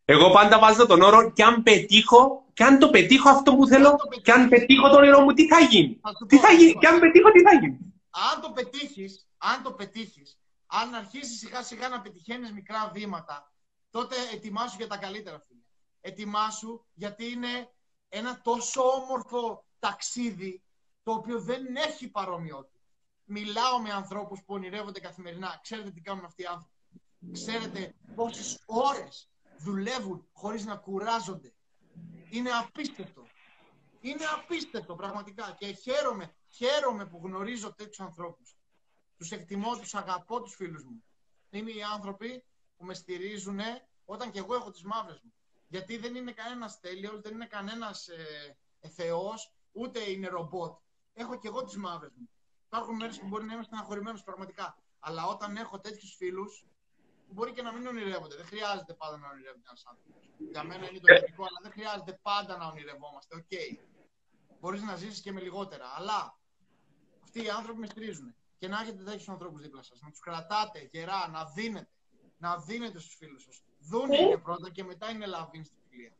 Εγώ 0.05 0.31
πάντα 0.31 0.59
βάζω 0.59 0.85
τον 0.85 1.01
όρο 1.01 1.31
και 1.31 1.43
αν 1.43 1.63
πετύχω, 1.63 2.44
και 2.55 2.63
αν 2.63 2.79
το 2.79 2.89
πετύχω 2.89 3.29
αυτό 3.29 3.55
που 3.55 3.67
θέλω, 3.67 3.95
και 4.21 4.31
αν 4.31 4.49
πετύχω 4.49 4.89
τον 4.89 4.97
όνειρό 4.97 5.19
μου, 5.21 5.33
τι 5.33 5.47
θα 5.47 5.59
γίνει; 5.59 6.01
τι 6.27 6.37
θα 6.37 6.51
γίνει, 6.51 6.73
και 6.73 6.87
αν 6.87 6.99
πετύχω, 6.99 7.31
τι 7.31 7.41
θα 7.41 7.53
γίνει; 7.53 7.77
Αν 8.09 8.41
το 8.41 8.51
πετύχεις, 8.51 9.27
αν 9.37 9.63
το 9.63 9.71
πετύχεις, 9.71 10.39
αν 10.65 10.95
αρχίσεις 10.95 11.39
σιγά 11.39 11.63
σιγά 11.63 11.89
να 11.89 12.01
πετυχαίνεις 12.01 12.51
μικρά 12.51 12.91
βήματα, 12.93 13.53
τότε 13.89 14.15
ετοιμάσου 14.33 14.75
για 14.77 14.87
τα 14.87 14.97
καλύτερα, 14.97 15.43
φίλε. 15.47 15.59
Ετοιμάσου 16.01 16.85
γιατί 16.93 17.31
είναι 17.31 17.69
ένα 18.09 18.41
τόσο 18.41 18.81
όμορφο 18.81 19.65
ταξίδι, 19.79 20.63
το 21.03 21.11
οποίο 21.11 21.39
δεν 21.41 21.75
έχει 21.75 22.07
παρομοιότητα. 22.07 22.79
Μιλάω 23.23 23.81
με 23.81 23.91
ανθρώπους 23.91 24.39
που 24.39 24.53
ονειρεύονται 24.53 24.99
καθημερινά. 24.99 25.59
Ξέρετε 25.61 25.91
τι 25.91 26.01
κάνουν 26.01 26.25
αυτοί 26.25 26.41
οι 26.41 26.45
άνθρωποι. 26.45 26.73
Ξέρετε 27.31 27.95
πόσες 28.15 28.61
ώρες 28.65 29.29
δουλεύουν 29.57 30.27
χωρίς 30.33 30.65
να 30.65 30.75
κουράζονται. 30.75 31.54
Είναι 32.29 32.49
απίστευτο. 32.51 33.27
Είναι 34.01 34.25
απίστευτο 34.25 34.95
πραγματικά 34.95 35.55
και 35.57 35.71
χαίρομαι, 35.71 36.35
χαίρομαι 36.47 37.05
που 37.05 37.19
γνωρίζω 37.23 37.73
τέτοιους 37.73 37.99
ανθρώπους. 37.99 38.57
Τους 39.17 39.31
εκτιμώ, 39.31 39.77
τους 39.77 39.95
αγαπώ 39.95 40.41
τους 40.41 40.55
φίλους 40.55 40.83
μου. 40.83 41.03
Είναι 41.49 41.71
οι 41.71 41.83
άνθρωποι 41.83 42.43
που 42.77 42.85
με 42.85 42.93
στηρίζουν 42.93 43.59
όταν 44.05 44.31
και 44.31 44.39
εγώ 44.39 44.55
έχω 44.55 44.71
τις 44.71 44.83
μαύρες 44.83 45.21
μου. 45.23 45.33
Γιατί 45.67 45.97
δεν 45.97 46.15
είναι 46.15 46.31
κανένας 46.31 46.79
τέλειος, 46.79 47.21
δεν 47.21 47.33
είναι 47.33 47.45
κανένας 47.45 48.07
ε, 48.07 48.57
ε, 48.79 48.89
θεός, 48.89 49.53
ούτε 49.71 50.09
είναι 50.09 50.27
ρομπότ. 50.27 50.79
Έχω 51.13 51.39
και 51.39 51.47
εγώ 51.47 51.63
τις 51.63 51.77
μαύρες 51.77 52.13
μου. 52.15 52.29
Υπάρχουν 52.65 52.95
μέρες 52.95 53.19
που 53.19 53.27
μπορεί 53.27 53.45
να 53.45 53.53
είμαι 53.53 53.63
στεναχωρημένος 53.63 54.23
πραγματικά. 54.23 54.77
Αλλά 54.99 55.25
όταν 55.25 55.57
έχω 55.57 55.79
τέτοιους 55.79 56.15
φίλους, 56.15 56.65
μπορεί 57.33 57.51
και 57.51 57.61
να 57.61 57.71
μην 57.73 57.87
ονειρεύονται. 57.87 58.35
Δεν 58.35 58.45
χρειάζεται 58.45 58.93
πάντα 58.93 59.17
να 59.17 59.27
ονειρεύεται 59.31 59.67
ένας 59.69 59.83
άνθρωπος. 59.91 60.21
Για 60.53 60.63
μένα 60.63 60.83
είναι 60.89 60.99
το 60.99 61.09
λογικό, 61.19 61.43
αλλά 61.49 61.59
δεν 61.65 61.71
χρειάζεται 61.71 62.13
πάντα 62.27 62.57
να 62.57 62.65
ονειρευόμαστε. 62.71 63.35
OK. 63.35 63.43
Okay. 63.49 63.69
Μπορείς 64.59 64.81
να 64.89 64.95
ζήσεις 64.95 65.21
και 65.21 65.31
με 65.31 65.41
λιγότερα. 65.41 65.87
Αλλά 65.97 66.19
αυτοί 67.23 67.39
οι 67.45 67.49
άνθρωποι 67.49 67.79
με 67.79 67.87
στηρίζουν. 67.87 68.35
Και 68.59 68.67
να 68.67 68.77
έχετε 68.81 69.03
τέτοιους 69.03 69.29
ανθρώπους 69.29 69.61
δίπλα 69.61 69.83
σας. 69.83 69.97
Να 70.01 70.09
τους 70.09 70.19
κρατάτε 70.19 70.79
γερά, 70.91 71.21
να 71.35 71.41
δίνετε. 71.55 71.89
Να 72.37 72.57
δίνετε 72.57 72.99
στους 72.99 73.15
φίλους 73.15 73.43
σας. 73.43 73.63
Δούναι 73.89 74.17
και 74.17 74.37
πρώτα 74.37 74.69
και 74.69 74.83
μετά 74.83 75.09
είναι 75.09 75.25
λαβείν 75.25 75.63
στην 75.65 75.77
φιλία. 75.89 76.11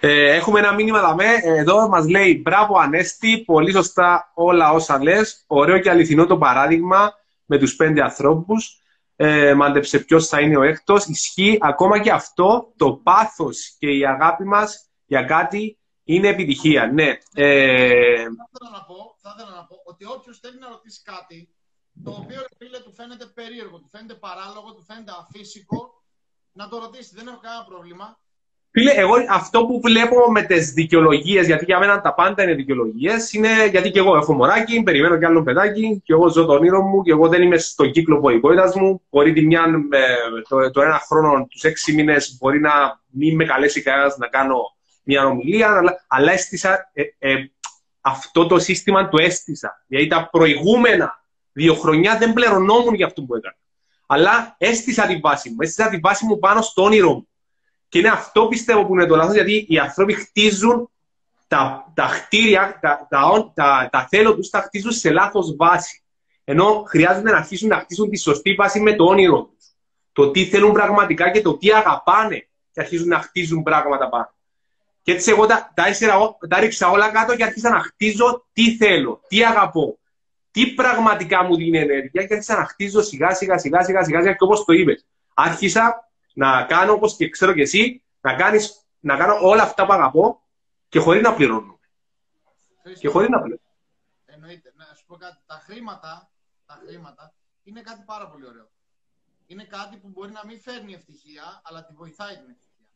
Ε, 0.00 0.34
έχουμε 0.34 0.58
ένα 0.58 0.74
μήνυμα 0.74 1.00
δαμέ. 1.00 1.32
Εδώ 1.42 1.88
μας 1.88 2.08
λέει 2.08 2.40
μπράβο 2.44 2.78
Ανέστη, 2.78 3.38
πολύ 3.38 3.72
σωστά 3.72 4.32
όλα 4.34 4.72
όσα 4.72 5.02
λες. 5.02 5.44
Ωραίο 5.46 5.78
και 5.78 5.90
αληθινό 5.90 6.26
το 6.26 6.38
παράδειγμα 6.38 7.14
με 7.44 7.58
τους 7.58 7.76
πέντε 7.76 8.02
ανθρώπους 8.02 8.80
ε, 9.16 9.54
μάντεψε 9.54 9.98
ποιος 9.98 10.28
θα 10.28 10.40
είναι 10.40 10.56
ο 10.56 10.62
έκτος. 10.62 11.04
Ισχύει 11.06 11.58
ακόμα 11.60 12.00
και 12.00 12.10
αυτό 12.10 12.72
το 12.76 12.92
πάθος 12.92 13.76
και 13.78 13.90
η 13.90 14.06
αγάπη 14.06 14.44
μας 14.44 14.88
για 15.06 15.22
κάτι 15.22 15.78
είναι 16.04 16.28
επιτυχία. 16.28 16.86
Ναι. 16.86 17.18
Ε... 17.34 18.22
Θα, 18.22 18.48
ήθελα 18.52 18.70
να 18.72 18.84
πω, 18.84 19.16
θα 19.18 19.34
ήθελα 19.36 19.56
να 19.56 19.64
πω 19.66 19.76
ότι 19.84 20.04
όποιος 20.04 20.38
θέλει 20.38 20.58
να 20.58 20.68
ρωτήσει 20.68 21.02
κάτι 21.02 21.56
το 22.04 22.10
οποίο 22.10 22.44
φίλε 22.58 22.80
του 22.80 22.92
φαίνεται 22.92 23.26
περίεργο, 23.26 23.78
του 23.78 23.88
φαίνεται 23.88 24.14
παράλογο, 24.14 24.74
του 24.74 24.84
φαίνεται 24.84 25.12
αφύσικο, 25.20 26.02
να 26.52 26.68
το 26.68 26.78
ρωτήσει. 26.78 27.14
Δεν 27.14 27.26
έχω 27.26 27.38
κανένα 27.38 27.64
πρόβλημα. 27.64 28.20
Φίλε, 28.78 28.92
εγώ 28.92 29.14
αυτό 29.28 29.66
που 29.66 29.80
βλέπω 29.80 30.30
με 30.30 30.42
τις 30.42 30.72
δικαιολογίες, 30.72 31.46
γιατί 31.46 31.64
για 31.64 31.78
μένα 31.78 32.00
τα 32.00 32.14
πάντα 32.14 32.42
είναι 32.42 32.54
δικαιολογίες, 32.54 33.32
είναι 33.32 33.48
γιατί 33.70 33.90
και 33.90 33.98
εγώ 33.98 34.16
έχω 34.16 34.34
μωράκι, 34.34 34.82
περιμένω 34.82 35.18
κι 35.18 35.24
άλλο 35.24 35.42
παιδάκι, 35.42 36.02
και 36.04 36.12
εγώ 36.12 36.28
ζω 36.28 36.44
το 36.44 36.52
όνειρο 36.52 36.82
μου, 36.82 37.02
και 37.02 37.10
εγώ 37.10 37.28
δεν 37.28 37.42
είμαι 37.42 37.58
στον 37.58 37.90
κύκλο 37.90 38.20
βοηθότητας 38.20 38.74
μου. 38.74 39.02
Μπορεί 39.10 39.32
τη 39.32 39.46
μια, 39.46 39.64
το, 40.48 40.70
το 40.70 40.82
ένα 40.82 41.02
χρόνο, 41.08 41.46
τους 41.50 41.62
έξι 41.62 41.92
μήνες, 41.92 42.36
μπορεί 42.40 42.60
να 42.60 43.00
μην 43.06 43.34
με 43.34 43.44
καλέσει 43.44 43.82
κανένας 43.82 44.16
να 44.16 44.26
κάνω 44.26 44.56
μια 45.02 45.26
ομιλία, 45.26 45.76
αλλά, 45.76 46.04
αλλά 46.06 46.32
έστησα, 46.32 46.90
ε, 46.92 47.02
ε, 47.18 47.34
αυτό 48.00 48.46
το 48.46 48.58
σύστημα 48.58 49.08
το 49.08 49.16
έστησα. 49.22 49.84
Γιατί 49.86 50.06
τα 50.06 50.28
προηγούμενα 50.30 51.24
δύο 51.52 51.74
χρονιά 51.74 52.18
δεν 52.18 52.32
πληρωνόμουν 52.32 52.94
για 52.94 53.06
αυτό 53.06 53.22
που 53.22 53.34
έκανα. 53.34 53.56
Αλλά 54.06 54.54
έστησα 54.58 55.06
τη 55.06 55.16
βάση 55.16 55.50
μου. 55.50 55.56
Έστησα 55.58 55.90
τη 55.90 55.96
βάση 55.96 56.26
μου 56.26 56.38
πάνω 56.38 56.62
στο 56.62 56.82
όνειρο 56.82 57.12
μου. 57.12 57.28
Και 57.88 57.98
είναι 57.98 58.08
αυτό 58.08 58.46
πιστεύω 58.46 58.86
που 58.86 58.94
είναι 58.94 59.06
το 59.06 59.16
λάθος, 59.16 59.34
γιατί 59.34 59.66
οι 59.68 59.78
άνθρωποι 59.78 60.12
χτίζουν 60.12 60.90
τα, 61.48 61.92
τα 61.94 62.06
χτίρια, 62.06 62.78
τα, 62.80 63.06
τα, 63.10 63.52
τα, 63.54 63.88
τα 63.92 64.06
θέλω 64.08 64.34
τους, 64.34 64.50
τα 64.50 64.60
χτίζουν 64.60 64.92
σε 64.92 65.10
λάθος 65.10 65.56
βάση. 65.56 66.02
Ενώ 66.44 66.84
χρειάζεται 66.86 67.30
να 67.30 67.36
αρχίσουν 67.36 67.68
να 67.68 67.76
χτίσουν 67.78 68.10
τη 68.10 68.18
σωστή 68.18 68.54
βάση 68.54 68.80
με 68.80 68.94
το 68.94 69.04
όνειρο 69.04 69.42
τους. 69.42 69.66
Το 70.12 70.30
τι 70.30 70.44
θέλουν 70.44 70.72
πραγματικά 70.72 71.30
και 71.30 71.42
το 71.42 71.56
τι 71.56 71.72
αγαπάνε. 71.72 72.48
Και 72.72 72.80
αρχίζουν 72.80 73.08
να 73.08 73.20
χτίζουν 73.20 73.62
πράγματα 73.62 74.08
πάνω. 74.08 74.34
Και 75.02 75.12
έτσι 75.12 75.30
εγώ 75.30 75.46
τα, 75.46 75.72
τα, 75.74 75.84
τα 76.48 76.60
ρίξα 76.60 76.90
όλα 76.90 77.08
κάτω 77.08 77.36
και 77.36 77.44
άρχισα 77.44 77.70
να 77.70 77.80
χτίζω 77.80 78.46
τι 78.52 78.76
θέλω, 78.76 79.20
τι 79.28 79.44
αγαπώ, 79.44 79.98
τι 80.50 80.66
πραγματικά 80.66 81.44
μου 81.44 81.56
δίνει 81.56 81.78
ενέργεια 81.78 82.24
και 82.24 82.34
άρχισα 82.34 82.56
να 82.56 82.64
χτίζω 82.64 83.02
σιγά 83.02 83.34
σιγά 83.34 83.58
σιγά 83.58 83.84
σιγά 83.84 84.02
σιγά, 84.02 84.20
σιγά 84.20 84.32
και 84.32 84.44
όπως 84.44 84.64
το 84.64 84.72
είπες. 84.72 85.06
Άρχισα 85.34 86.05
να 86.36 86.64
κάνω 86.64 86.92
όπως 86.92 87.16
και 87.16 87.28
ξέρω 87.28 87.52
και 87.52 87.60
εσύ, 87.60 88.02
να, 88.20 88.34
κάνεις, 88.34 88.86
να 89.00 89.16
κάνω 89.16 89.38
όλα 89.40 89.62
αυτά 89.62 89.86
που 89.86 89.92
αγαπώ 89.92 90.42
και 90.88 90.98
χωρίς 90.98 91.22
να 91.22 91.34
πληρώνω. 91.34 91.78
Και 92.98 93.08
χωρίς 93.08 93.28
να 93.28 93.38
πληρώνω. 93.38 93.70
Εννοείται. 94.26 94.72
Να 94.76 94.94
σου 94.96 95.04
πω 95.06 95.16
κάτι. 95.16 95.36
Τα 95.46 95.62
χρήματα, 95.66 96.30
τα 96.66 96.80
χρήματα 96.86 97.34
είναι 97.62 97.80
κάτι 97.80 98.02
πάρα 98.06 98.28
πολύ 98.28 98.46
ωραίο. 98.46 98.68
Είναι 99.46 99.64
κάτι 99.64 99.96
που 99.96 100.08
μπορεί 100.08 100.32
να 100.32 100.42
μην 100.46 100.60
φέρνει 100.60 100.92
ευτυχία, 100.94 101.60
αλλά 101.64 101.84
τη 101.84 101.92
βοηθάει 101.92 102.34
την 102.36 102.50
ευτυχία. 102.54 102.86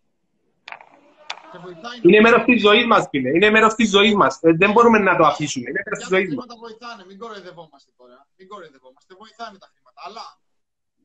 Είναι 2.03 2.21
μέρος 2.21 2.45
της 2.45 2.61
ζωής 2.61 2.87
μας, 2.87 3.07
φίλε. 3.11 3.29
Είναι 3.29 3.51
μέρος 3.51 3.75
της 3.75 3.91
ζωής 3.91 4.15
μας. 4.15 4.39
Ε, 4.43 4.53
δεν 4.53 4.73
μπορούμε 4.73 4.99
να 4.99 5.17
το 5.17 5.25
αφήσουμε. 5.25 5.69
Είναι 5.71 5.83
μέρος 5.85 5.99
της 5.99 6.09
ζωής 6.09 6.35
μας. 6.35 6.47
Τα 6.47 6.57
βοηθάνε. 6.65 7.05
Μην 7.05 7.19
κοροϊδευόμαστε 7.19 7.91
τώρα. 7.97 8.27
Μην 8.37 8.49
κοροϊδευόμαστε. 8.49 9.15
Βοηθάνε 9.19 9.59
τα 9.59 9.69
χρήματα. 9.73 9.99
Αλλά 10.07 10.25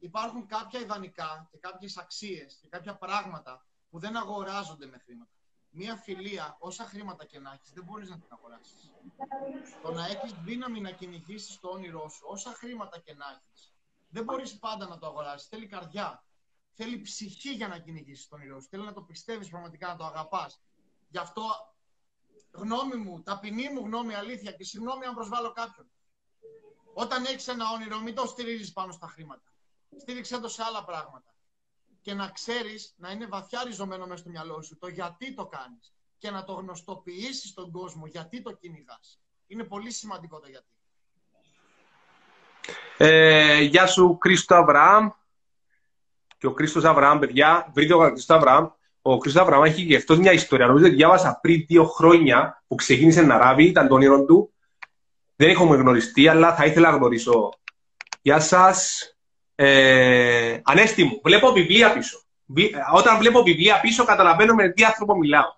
υπάρχουν 0.06 0.46
κάποια 0.46 0.80
ιδανικά 0.80 1.48
και 1.52 1.58
κάποιες 1.58 1.98
αξίες 1.98 2.58
και 2.62 2.68
κάποια 2.68 2.96
πράγματα 2.96 3.66
που 3.90 4.00
δεν 4.00 4.18
αγοράζονται 4.18 4.86
με 4.86 4.98
χρήματα. 4.98 5.32
Μία 5.70 5.96
φιλία, 5.96 6.56
όσα 6.60 6.86
χρήματα 6.86 7.26
και 7.26 7.40
να 7.40 7.52
έχεις, 7.52 7.72
δεν 7.74 7.84
μπορείς 7.84 8.10
να 8.10 8.16
την 8.16 8.28
αγοράσεις. 8.30 8.92
Το 9.82 9.92
να 9.92 10.06
έχεις 10.06 10.34
δύναμη 10.34 10.82
να 10.82 10.92
κυνηγήσεις 10.92 11.60
το 11.60 11.70
όνειρό 11.70 12.10
σου, 12.10 12.22
όσα 12.28 12.52
χρήματα 12.52 13.00
και 13.00 13.14
να 13.14 13.26
έχεις, 13.26 13.74
δεν 14.10 14.24
μπορείς 14.24 14.60
πάντα 14.60 14.88
να 14.88 14.98
το 14.98 15.06
αγοράσεις. 15.06 15.48
Θέλει 15.48 15.68
καρδιά. 15.68 16.26
Θέλει 16.74 17.02
ψυχή 17.02 17.52
για 17.54 17.68
να 17.68 17.80
κυνηγήσεις 17.80 18.28
τον 18.28 18.40
όνειρό 18.40 18.62
σου. 18.62 18.68
Θέλει 18.70 18.84
να 18.84 18.94
το 18.94 19.02
πιστεύεις 19.02 19.50
πραγματικά, 19.50 19.88
να 19.88 19.96
το 19.96 20.06
αγαπάς. 20.06 20.62
Γι' 21.08 21.18
αυτό, 21.18 21.44
γνώμη 22.52 22.96
μου, 22.96 23.24
ταπεινή 23.24 23.70
μου 23.70 23.80
γνώμη, 23.80 24.14
αλήθεια 24.14 24.52
και 24.52 24.64
συγγνώμη 24.64 25.06
αν 25.06 25.14
προσβάλλω 25.14 25.52
κάποιον. 25.52 25.90
Όταν 26.94 27.26
έχεις 27.26 27.48
ένα 27.48 27.72
όνειρο, 27.72 28.00
μην 28.00 28.16
το 28.16 28.26
στηρίζεις 28.26 28.72
πάνω 28.72 28.92
στα 28.92 29.08
χρήματα. 29.08 29.55
Στήριξε 30.00 30.40
το 30.40 30.48
σε 30.48 30.64
άλλα 30.64 30.84
πράγματα. 30.84 31.36
Και 32.02 32.14
να 32.14 32.30
ξέρεις 32.30 32.94
να 32.98 33.12
είναι 33.12 33.28
βαθιά 33.28 33.64
ριζωμένο 33.64 34.06
μέσα 34.06 34.22
στο 34.22 34.30
μυαλό 34.30 34.62
σου 34.62 34.78
το 34.78 34.88
γιατί 34.88 35.34
το 35.34 35.46
κάνεις. 35.46 35.94
Και 36.18 36.32
να 36.32 36.44
το 36.44 36.54
γνωστοποιήσεις 36.54 37.50
στον 37.50 37.72
κόσμο 37.72 38.06
γιατί 38.06 38.42
το 38.42 38.52
κυνηγάς. 38.52 39.20
Είναι 39.48 39.64
πολύ 39.64 39.92
σημαντικό 39.92 40.40
το 40.40 40.48
γιατί. 40.48 40.68
Ε, 42.98 43.62
γεια 43.62 43.88
σου, 43.88 44.18
Κρίστο 44.18 44.56
Αβραάμ 44.56 45.10
και 46.38 46.48
ο 46.48 46.54
Χρήστος 46.54 46.84
Αβραάμ, 46.84 47.20
παιδιά, 47.20 47.72
βρείτε 47.74 47.94
ο 47.94 48.00
Χρήστος 48.00 48.38
Αβραάμ. 48.38 48.68
Ο 49.02 49.18
Χρήστος 49.18 49.42
Αβραάμ 49.42 49.64
έχει 49.64 49.88
και 49.88 49.96
αυτό 49.96 50.18
μια 50.18 50.32
ιστορία. 50.32 50.68
Νομίζω 50.68 50.86
ότι 50.86 50.96
διάβασα 50.96 51.40
πριν 51.42 51.66
δύο 51.68 51.86
χρόνια 51.86 52.64
που 52.68 52.76
ξεκίνησε 52.76 53.22
να 53.22 53.38
ράβει, 53.38 53.64
ήταν 53.64 53.88
το 53.88 53.94
όνειρο 53.94 54.26
του. 54.26 54.54
Δεν 55.36 55.50
έχουμε 55.50 55.76
γνωριστεί, 55.76 56.28
αλλά 56.28 56.56
θα 56.56 56.66
ήθελα 56.66 56.92
να 56.92 56.98
γνωρίσω. 56.98 57.50
Γεια 58.22 58.40
σας. 58.40 59.10
Ε, 59.56 60.60
ανέστη 60.64 61.04
μου, 61.04 61.22
βλέπω 61.24 61.52
βιβλία 61.52 61.94
πίσω. 61.94 62.20
Όταν 62.94 63.18
βλέπω 63.18 63.44
βιβλία 63.44 63.80
πίσω, 63.80 64.06
καταλαβαίνω 64.06 64.54
με 64.54 64.70
τι 64.70 64.84
άνθρωπο 64.84 65.16
μιλάω. 65.16 65.54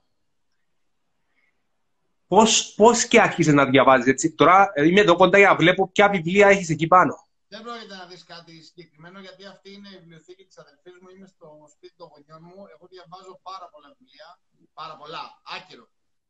Πώς, 2.27 2.74
πώς 2.75 3.06
και 3.06 3.22
άρχισε 3.22 3.51
να 3.51 3.66
διαβάζεις 3.66 4.08
έτσι; 4.08 4.32
Τώρα 4.32 4.72
είμαι 4.75 5.00
εδώ 5.00 5.16
κοντά 5.16 5.38
για 5.38 5.48
να 5.48 5.56
βλέπω 5.56 5.88
ποια 5.88 6.10
βιβλία 6.10 6.48
έχεις 6.48 6.70
εκεί 6.70 6.88
πάνω. 6.88 7.27
Δεν 7.48 7.62
πρόκειται 7.62 7.96
να 7.96 8.06
δεις 8.06 8.24
κάτι 8.24 8.62
συγκεκριμένο, 8.62 9.20
γιατί 9.20 9.46
αυτή 9.46 9.74
είναι 9.74 9.89
η 9.89 9.98
βιβλιοθήκη 10.00 10.44
της 10.46 10.58
αδερφή 10.58 10.89
μου. 11.01 11.10
Είμαι 11.16 11.27
στο 11.27 11.48
σπίτι 11.74 11.94
των 11.98 12.08
γονιών 12.12 12.42
μου. 12.50 12.66
Εγώ 12.74 12.88
διαβάζω 12.89 13.39
πάρα 13.44 13.70
πολλά 13.72 13.96
βιβλία. 14.00 14.39
Πάρα 14.74 14.96
πολλά. 14.98 15.42
Άκυρο. 15.56 15.88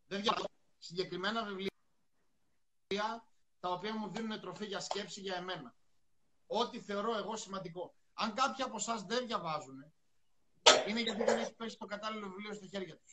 Δεν 0.08 0.22
διαβάζω 0.22 0.50
συγκεκριμένα 0.78 1.44
βιβλία 1.44 1.72
τα 3.60 3.70
οποία 3.70 3.94
μου 3.98 4.12
δίνουν 4.14 4.40
τροφή 4.40 4.66
για 4.66 4.80
σκέψη 4.80 5.20
για 5.22 5.36
εμένα. 5.36 5.76
Ό,τι 6.48 6.80
θεωρώ 6.80 7.18
εγώ 7.18 7.36
σημαντικό. 7.36 7.94
Αν 8.14 8.34
κάποιοι 8.34 8.64
από 8.64 8.76
εσά 8.76 9.06
δεν 9.08 9.26
διαβάζουν, 9.26 9.94
είναι 10.88 11.02
γιατί 11.02 11.24
δεν 11.24 11.40
έχει 11.40 11.54
πέσει 11.54 11.78
το 11.78 11.86
κατάλληλο 11.86 12.28
βιβλίο 12.30 12.54
στα 12.54 12.66
χέρια 12.66 12.96
του. 12.96 13.04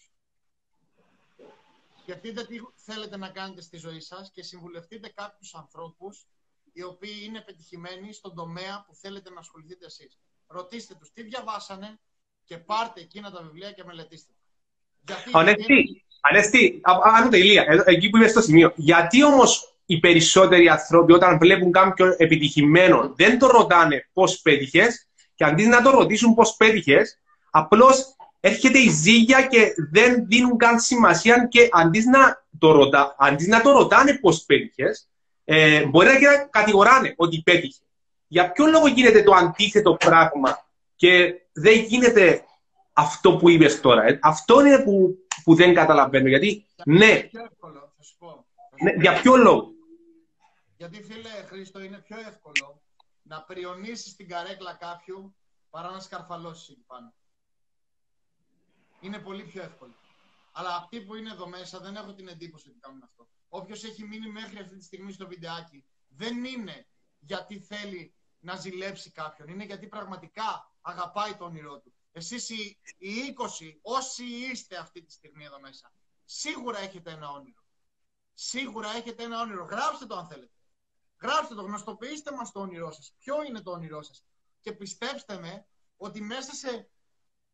Σκεφτείτε 2.00 2.44
τι 2.44 2.56
θέλετε 2.74 3.16
να 3.16 3.28
κάνετε 3.28 3.60
στη 3.60 3.76
ζωή 3.76 4.00
σας 4.00 4.30
και 4.30 4.42
συμβουλευτείτε 4.42 5.08
κάποιους 5.08 5.54
ανθρώπους 5.54 6.26
οι 6.72 6.82
οποίοι 6.82 7.22
είναι 7.22 7.40
πετυχημένοι 7.40 8.12
στον 8.12 8.34
τομέα 8.34 8.84
που 8.86 8.94
θέλετε 8.94 9.30
να 9.30 9.40
ασχοληθείτε 9.40 9.86
εσείς. 9.86 10.18
Ρωτήστε 10.46 10.94
τους 10.94 11.12
τι 11.12 11.22
διαβάσανε 11.22 12.00
και 12.44 12.58
πάρτε 12.58 13.00
εκείνα 13.00 13.30
τα 13.30 13.42
βιβλία 13.42 13.72
και 13.72 13.84
μελετήστε 13.84 14.32
τα. 15.04 15.16
Ανέστη, 15.32 16.04
Ανέστη, 16.20 16.80
άνω 17.02 17.28
το 17.28 17.36
Ηλία, 17.36 17.84
εκεί 17.84 18.10
που 18.10 18.16
είμαι 18.16 18.28
στο 18.28 18.40
σημείο. 18.40 18.72
Γιατί 18.76 19.24
όμως 19.24 19.73
οι 19.86 19.98
περισσότεροι 19.98 20.68
άνθρωποι 20.68 21.12
όταν 21.12 21.38
βλέπουν 21.38 21.72
κάποιον 21.72 22.14
επιτυχημένο 22.16 23.12
δεν 23.16 23.38
το 23.38 23.46
ρωτάνε 23.46 24.08
πώς 24.12 24.40
πέτυχες 24.40 25.08
και 25.34 25.44
αντί 25.44 25.66
να 25.66 25.82
το 25.82 25.90
ρωτήσουν 25.90 26.34
πώς 26.34 26.54
πέτυχες, 26.56 27.18
απλώς 27.50 28.16
έρχεται 28.40 28.78
η 28.78 28.88
ζύγια 28.88 29.42
και 29.42 29.74
δεν 29.90 30.26
δίνουν 30.26 30.56
καν 30.56 30.80
σημασία 30.80 31.46
και 31.50 31.68
αντί 31.72 32.04
να 32.08 32.44
το, 32.58 32.72
ρωτά, 32.72 33.14
αντί 33.18 33.46
να 33.46 33.60
το 33.60 33.72
ρωτάνε 33.72 34.18
πώς 34.18 34.44
πέτυχες, 34.44 35.08
ε, 35.44 35.84
μπορεί 35.84 36.06
να 36.06 36.48
κατηγοράνε 36.50 37.14
ότι 37.16 37.42
πέτυχε. 37.44 37.82
Για 38.26 38.52
ποιο 38.52 38.66
λόγο 38.66 38.86
γίνεται 38.86 39.22
το 39.22 39.34
αντίθετο 39.34 39.94
πράγμα 39.94 40.66
και 40.96 41.34
δεν 41.52 41.78
γίνεται 41.78 42.44
αυτό 42.92 43.36
που 43.36 43.48
είπες 43.48 43.80
τώρα. 43.80 44.06
Ε; 44.06 44.18
Αυτό 44.22 44.66
είναι 44.66 44.78
που, 44.78 45.16
που 45.44 45.54
δεν 45.54 45.74
καταλαβαίνω. 45.74 46.28
Γιατί, 46.28 46.66
ναι. 46.84 47.28
Πιο 47.30 47.44
εύκολο, 47.50 47.92
θα 47.96 48.02
σου 48.02 48.14
πω. 48.18 48.46
Ναι, 48.82 48.92
για 49.00 49.20
ποιο 49.20 49.36
λόγο. 49.36 49.73
Γιατί, 50.88 51.02
φίλε 51.02 51.42
Χρήστο, 51.46 51.80
είναι 51.80 51.98
πιο 51.98 52.18
εύκολο 52.18 52.82
να 53.22 53.42
πριονίσεις 53.42 54.16
την 54.16 54.28
καρέκλα 54.28 54.74
κάποιου 54.74 55.36
παρά 55.70 55.90
να 55.90 56.00
σκαρφαλώσεις 56.00 56.68
εκεί 56.68 56.84
πάνω. 56.86 57.14
Είναι 59.00 59.18
πολύ 59.18 59.44
πιο 59.44 59.62
εύκολο. 59.62 59.94
Αλλά 60.52 60.76
αυτοί 60.76 61.00
που 61.00 61.14
είναι 61.14 61.30
εδώ 61.30 61.48
μέσα 61.48 61.80
δεν 61.80 61.96
έχω 61.96 62.14
την 62.14 62.28
εντύπωση 62.28 62.68
ότι 62.68 62.78
κάνουν 62.78 63.02
αυτό 63.02 63.28
όποιος 63.54 63.84
έχει 63.84 64.04
μείνει 64.04 64.30
μέχρι 64.30 64.58
αυτή 64.58 64.76
τη 64.76 64.84
στιγμή 64.84 65.12
στο 65.12 65.26
βιντεάκι, 65.26 65.84
δεν 66.08 66.44
είναι 66.44 66.86
γιατί 67.18 67.60
θέλει 67.60 68.14
να 68.38 68.56
ζηλέψει 68.56 69.10
κάποιον. 69.10 69.48
Είναι 69.48 69.64
γιατί 69.64 69.86
πραγματικά 69.86 70.72
αγαπάει 70.80 71.34
το 71.34 71.44
όνειρό 71.44 71.80
του. 71.80 71.94
Εσείς 72.12 72.48
οι, 72.48 72.78
οι 72.98 73.34
20, 73.60 73.78
όσοι 73.82 74.24
είστε 74.24 74.76
αυτή 74.76 75.02
τη 75.02 75.12
στιγμή 75.12 75.44
εδώ 75.44 75.60
μέσα, 75.60 75.92
σίγουρα 76.24 76.78
έχετε 76.78 77.10
ένα 77.10 77.30
όνειρο. 77.30 77.62
Σίγουρα 78.34 78.90
έχετε 78.90 79.22
ένα 79.22 79.40
όνειρο. 79.40 79.64
Γράψτε 79.64 80.06
το 80.06 80.16
αν 80.16 80.26
θέλετε. 80.26 80.53
Γράψτε 81.24 81.54
το, 81.54 81.62
γνωστοποιήστε 81.62 82.32
μας 82.32 82.52
το 82.52 82.60
όνειρό 82.60 82.90
σας. 82.92 83.14
Ποιο 83.18 83.42
είναι 83.42 83.60
το 83.60 83.70
όνειρό 83.70 84.02
σας; 84.02 84.24
Και 84.60 84.72
πιστέψτε 84.72 85.38
με 85.38 85.66
ότι 85.96 86.20
μέσα 86.20 86.52
σε 86.54 86.88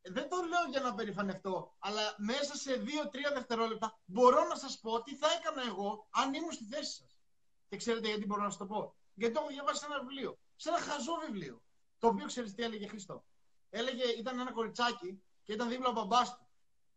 δεν 0.02 0.28
το 0.28 0.36
λέω 0.36 0.64
για 0.70 0.80
να 0.80 0.94
περηφανευτώ, 0.94 1.76
αλλά 1.78 2.14
μέσα 2.18 2.56
σε 2.56 2.74
δύο-τρία 2.74 3.30
δευτερόλεπτα 3.32 4.00
μπορώ 4.04 4.46
να 4.46 4.54
σας 4.54 4.80
πω 4.80 5.02
τι 5.02 5.16
θα 5.16 5.26
έκανα 5.38 5.62
εγώ 5.66 6.08
αν 6.10 6.34
ήμουν 6.34 6.52
στη 6.52 6.64
θέση 6.64 6.96
σας. 6.96 7.18
Και 7.68 7.76
ξέρετε 7.76 8.08
γιατί 8.08 8.26
μπορώ 8.26 8.42
να 8.42 8.48
σας 8.48 8.58
το 8.58 8.66
πω; 8.66 8.96
Γιατί 9.14 9.34
το 9.34 9.40
έχω 9.40 9.48
διαβάσει 9.48 9.80
σε 9.80 9.86
ένα 9.86 9.98
βιβλίο. 10.00 10.38
Σε 10.56 10.68
ένα 10.68 10.78
χαζό 10.78 11.14
βιβλίο. 11.26 11.62
Το 11.98 12.06
οποίο 12.06 12.26
ξέρεις 12.26 12.54
τι 12.54 12.62
έλεγε 12.62 12.86
Χριστό. 12.86 13.24
Έλεγε, 13.70 14.04
ήταν 14.04 14.38
ένα 14.38 14.52
κοριτσάκι 14.52 15.22
και 15.42 15.52
ήταν 15.52 15.68
δίπλα 15.68 15.88
ο 15.88 15.92
μπαμπάς 15.92 16.36
του. 16.36 16.48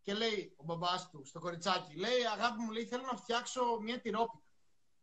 Και 0.01 0.13
λέει 0.13 0.53
ο 0.57 0.63
μπαμπάς 0.63 1.09
του 1.09 1.25
στο 1.25 1.39
κοριτσάκι, 1.39 1.95
λέει 1.95 2.25
Αγάπη 2.33 2.61
μου, 2.61 2.71
λέει, 2.71 2.85
θέλω 2.85 3.03
να 3.11 3.17
φτιάξω 3.17 3.79
μια 3.81 4.01
τυρόπιτα. 4.01 4.42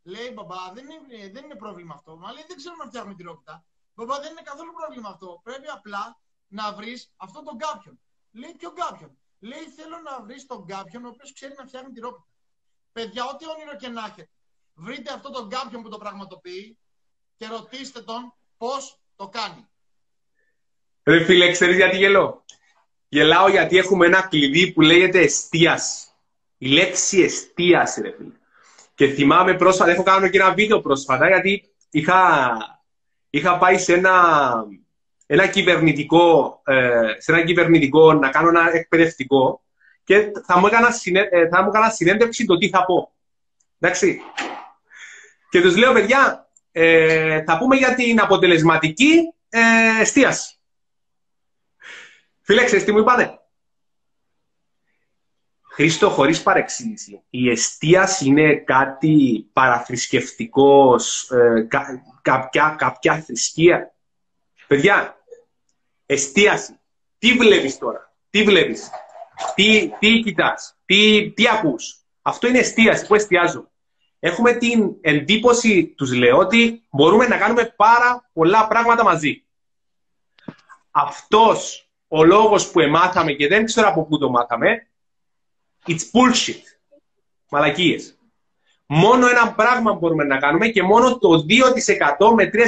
Λέει 0.03 0.31
μπαμπά, 0.35 0.73
δεν 0.75 0.85
είναι, 0.85 1.31
δεν 1.33 1.45
είναι 1.45 1.55
πρόβλημα 1.55 1.95
αυτό. 1.95 2.17
Μα 2.17 2.33
λέει, 2.33 2.45
δεν 2.47 2.57
ξέρω 2.57 2.75
να 2.79 2.87
φτιάχνω 2.87 3.15
τυρόπιτα. 3.15 3.65
Μπαμπά, 3.95 4.21
δεν 4.21 4.31
είναι 4.31 4.43
καθόλου 4.45 4.73
πρόβλημα 4.73 5.09
αυτό. 5.09 5.41
Πρέπει 5.43 5.69
απλά 5.69 6.21
να 6.49 6.73
βρεις 6.73 7.13
αυτόν 7.17 7.45
τον 7.45 7.59
κάποιον. 7.59 8.01
Λέει 8.33 8.55
ποιον 8.59 8.75
κάποιον. 8.75 9.19
Λέει 9.41 9.65
θέλω 9.77 9.99
να 9.99 10.23
βρεις 10.23 10.47
τον 10.47 10.67
κάποιον 10.67 11.05
ο 11.05 11.09
οποίος 11.09 11.33
ξέρει 11.33 11.55
να 11.57 11.67
φτιάχνει 11.67 11.93
τη 11.93 12.01
ρόπιτα. 12.01 12.29
Παιδιά, 12.93 13.25
ό,τι 13.25 13.49
όνειρο 13.49 13.77
και 13.77 13.89
να 13.89 14.05
έχετε, 14.05 14.29
βρείτε 14.75 15.13
αυτόν 15.13 15.33
τον 15.33 15.49
κάποιον 15.49 15.83
που 15.83 15.89
το 15.89 15.99
πραγματοποιεί 15.99 16.79
και 17.37 17.47
ρωτήστε 17.47 18.03
τον 18.03 18.35
πώς 18.57 19.01
το 19.17 19.29
κάνει. 19.29 19.69
Ρε 21.03 21.25
φίλε, 21.25 21.51
ξέρεις 21.51 21.77
γιατί 21.77 21.97
γελώ; 21.97 22.45
Γελάω 23.09 23.49
γιατί 23.49 23.77
έχουμε 23.77 24.07
ένα 24.07 24.23
κλειδί 24.23 24.73
που 24.73 24.81
λέγεται 24.81 25.21
εστίαση. 25.21 26.09
Η 26.59 26.69
λέξη 26.69 27.21
εστίαση, 27.21 28.01
ρε 28.01 28.11
φίλε. 28.17 28.40
Και 29.01 29.07
θυμάμαι 29.07 29.55
πρόσφατα, 29.55 29.91
έχω 29.91 30.03
κάνει 30.03 30.31
και 30.31 30.39
ένα 30.39 30.53
βίντεο 30.53 30.81
πρόσφατα, 30.81 31.27
γιατί 31.27 31.73
είχα, 31.91 32.51
είχα 33.31 33.59
πάει 33.59 33.79
σε 33.79 33.93
ένα 33.95 34.15
ένα 35.27 35.47
κυβερνητικό, 35.47 36.61
ε, 36.65 37.15
σε 37.19 37.33
ένα 37.33 37.45
κυβερνητικό 37.45 38.13
να 38.13 38.29
κάνω 38.29 38.49
ένα 38.49 38.71
εκπαιδευτικό 38.73 39.63
και 40.05 40.31
θα 40.47 40.59
μου 40.59 40.67
έκανα, 40.67 40.91
συνέ, 40.91 41.29
ε, 41.31 41.49
θα 41.49 41.63
μου 41.63 41.69
έκανα 41.69 41.91
συνέντευξη 41.91 42.45
το 42.45 42.57
τι 42.57 42.69
θα 42.69 42.85
πω. 42.85 43.13
Εντάξει. 43.79 44.21
Και 45.51 45.61
τους 45.61 45.77
λέω, 45.77 45.93
παιδιά, 45.93 46.49
ε, 46.73 47.43
θα 47.43 47.59
πούμε 47.59 47.77
για 47.77 47.95
την 47.95 48.21
αποτελεσματική 48.21 49.35
ε, 49.49 49.61
εστίαση. 50.01 50.55
Φίλε, 52.43 52.65
ξέρεις 52.65 52.85
τι 52.85 52.93
μου 52.93 52.99
είπατε. 52.99 53.40
Χρήστο, 55.81 56.11
χωρίς 56.11 56.43
παρεξήγηση, 56.43 57.23
η 57.31 57.51
εστίαση 57.51 58.27
είναι 58.27 58.55
κάτι 58.55 59.47
παραθρησκευτικό, 59.53 60.95
ε, 61.31 61.67
κάποια, 62.23 62.75
κάποια 62.79 63.21
θρησκεία; 63.21 63.95
Παιδιά, 64.67 65.17
εστίαση. 66.07 66.79
Τι 67.19 67.33
βλέπεις 67.33 67.79
τώρα, 67.79 68.13
τι 68.31 68.43
βλέπεις, 68.43 68.91
τι, 69.55 69.93
τι 69.99 70.21
κοιτάς, 70.21 70.77
τι, 70.85 71.31
τι 71.31 71.49
ακούς; 71.49 72.05
Αυτό 72.23 72.49
είναι 72.49 72.59
εστίαση, 72.59 73.07
που 73.07 73.15
εστιάζω. 73.15 73.71
Έχουμε 74.19 74.53
την 74.53 74.95
εντύπωση, 75.01 75.87
τους 75.97 76.13
λέω, 76.13 76.37
ότι 76.37 76.83
μπορούμε 76.91 77.27
να 77.27 77.37
κάνουμε 77.37 77.75
πάρα 77.77 78.31
πολλά 78.33 78.67
πράγματα 78.67 79.05
μαζί. 79.05 79.45
Αυτός 80.91 81.91
ο 82.09 82.25
λόγος 82.25 82.71
που 82.71 82.81
εμάθαμε 82.81 83.33
και 83.33 83.49
δεν 83.49 83.65
ξέρω 83.65 83.89
από 83.89 84.05
πού 84.05 84.19
το 84.19 84.31
μάθαμε, 84.31 84.90
it's 85.87 86.11
bullshit. 86.13 86.63
Μαλακίες. 87.49 88.15
Μόνο 88.87 89.29
ένα 89.29 89.53
πράγμα 89.53 89.93
μπορούμε 89.93 90.25
να 90.25 90.39
κάνουμε 90.39 90.69
και 90.69 90.83
μόνο 90.83 91.19
το 91.19 91.45
2% 92.19 92.35
με 92.35 92.51
3% 92.53 92.59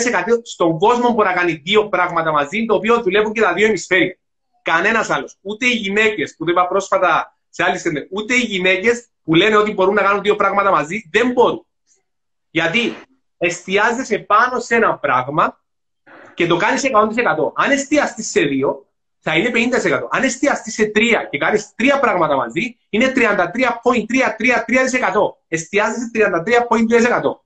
στον 0.42 0.79
κόσμο 0.79 1.12
μπορεί 1.12 1.29
να 1.29 1.35
κάνει 1.35 1.53
δύο 1.53 1.88
πράγματα 1.88 2.33
μαζί, 2.33 2.64
το 2.64 2.75
οποίο 2.75 3.03
δουλεύουν 3.03 3.33
και 3.33 3.40
τα 3.40 3.53
δύο 3.53 3.66
ημισφαίρια. 3.66 4.18
Κανένας 4.62 5.11
άλλος. 5.11 5.37
Ούτε 5.40 5.66
οι 5.66 5.75
γυναίκες 5.75 6.35
που 6.37 6.44
το 6.44 6.51
είπα 6.51 6.68
πρόσφατα 6.68 7.37
σε 7.48 7.62
άλλη 7.62 7.79
στιγμή, 7.79 8.07
ούτε 8.11 8.35
οι 8.35 8.40
γυναίκες 8.40 9.07
που 9.22 9.35
λένε 9.35 9.57
ότι 9.57 9.72
μπορούν 9.72 9.94
να 9.94 10.03
κάνουν 10.03 10.22
δύο 10.22 10.37
πράγματα 10.37 10.70
μαζί, 10.70 11.09
δεν 11.11 11.33
μπορούν. 11.33 11.66
Γιατί 12.51 12.94
εστιάζεσαι 13.38 14.18
πάνω 14.18 14.61
σε 14.61 14.75
ένα 14.75 14.98
πράγμα 14.98 15.62
και 16.35 16.46
το 16.46 16.57
κάνεις 16.57 16.83
100%. 16.83 17.53
Αν 17.55 17.70
εστιαστείς 17.70 18.31
σε 18.31 18.40
δύο, 18.40 18.87
θα 19.24 19.37
είναι 19.37 19.50
50%. 19.54 20.08
Αν 20.11 20.22
εστιαστεί 20.22 20.70
σε 20.70 20.87
τρία 20.87 21.28
και 21.30 21.38
κάνεις 21.38 21.74
τρία 21.74 22.00
πράγματα 22.00 22.37
μαζί, 22.37 22.78
είναι 22.88 23.12
33,333%. 23.16 23.20
Εστιάζεσαι 25.48 26.11
33,3%. 26.14 27.40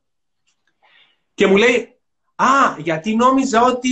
Και 1.35 1.47
μου 1.47 1.57
λέει, 1.57 1.97
Α, 2.39 2.77
γιατί 2.79 3.17
νόμιζα 3.17 3.63
ότι 3.63 3.91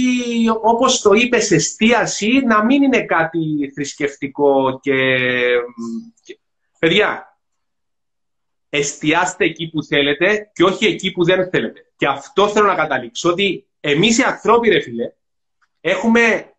όπως 0.63 1.01
το 1.01 1.13
είπες 1.13 1.51
εστίαση 1.51 2.41
να 2.47 2.65
μην 2.65 2.83
είναι 2.83 3.05
κάτι 3.05 3.71
θρησκευτικό 3.75 4.81
και... 4.83 5.17
Παιδιά, 6.79 7.39
εστιάστε 8.69 9.45
εκεί 9.45 9.71
που 9.71 9.83
θέλετε 9.83 10.51
και 10.53 10.65
όχι 10.65 10.87
εκεί 10.87 11.13
που 11.13 11.25
δεν 11.25 11.51
θέλετε. 11.51 11.81
Και 11.97 12.07
αυτό 12.07 12.49
θέλω 12.49 12.67
να 12.67 12.75
καταλήξω, 12.75 13.31
ότι 13.31 13.67
εμείς 13.81 14.19
οι 14.19 14.23
ανθρώποι, 14.23 14.69
ρε 14.69 14.81
φίλε, 14.81 15.13
έχουμε, 15.81 16.54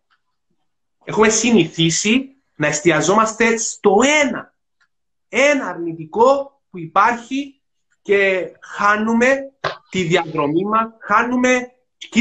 έχουμε 1.06 1.28
συνηθίσει 1.28 2.34
να 2.54 2.66
εστιαζόμαστε 2.66 3.56
στο 3.56 3.98
ένα. 4.24 4.54
Ένα 5.28 5.66
αρνητικό 5.66 6.60
που 6.70 6.78
υπάρχει 6.78 7.60
και 8.02 8.50
χάνουμε 8.60 9.52
τη 9.90 10.02
διαδρομή 10.02 10.64
μας, 10.64 10.88
χάνουμε 11.00 11.70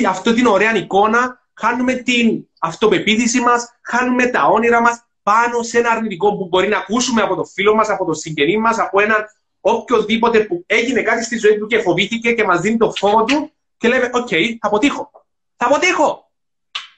αυτό 0.08 0.34
την 0.34 0.46
ωραία 0.46 0.76
εικόνα, 0.76 1.48
χάνουμε 1.54 1.94
την 1.94 2.48
αυτοπεποίθηση 2.60 3.40
μας, 3.40 3.70
χάνουμε 3.82 4.26
τα 4.26 4.46
όνειρα 4.46 4.82
μας 4.82 5.06
πάνω 5.24 5.64
σε 5.64 5.78
ένα 5.78 5.90
αρνητικό 5.90 6.38
που 6.38 6.48
μπορεί 6.48 6.68
να 6.68 6.78
ακούσουμε 6.78 7.22
από 7.22 7.36
το 7.36 7.44
φίλο 7.44 7.76
μας, 7.76 7.90
από 7.90 8.06
το 8.06 8.14
συγγενή 8.14 8.58
μας, 8.58 8.80
από 8.80 9.02
έναν 9.02 9.26
οποιοδήποτε 9.62 10.40
που 10.40 10.64
έγινε 10.66 11.02
κάτι 11.02 11.24
στη 11.24 11.38
ζωή 11.38 11.58
του 11.58 11.68
και 11.68 11.80
φοβήθηκε 11.80 12.34
και 12.34 12.44
μας 12.44 12.62
δίνει 12.62 12.78
το 12.78 12.92
φόβο 12.92 13.24
του 13.24 13.52
και 13.78 13.88
λέμε, 13.88 14.10
OK, 14.14 14.28
okay, 14.32 14.56
θα 14.60 14.68
αποτύχω. 14.68 15.12
Θα 15.56 15.66
αποτύχω! 15.66 16.32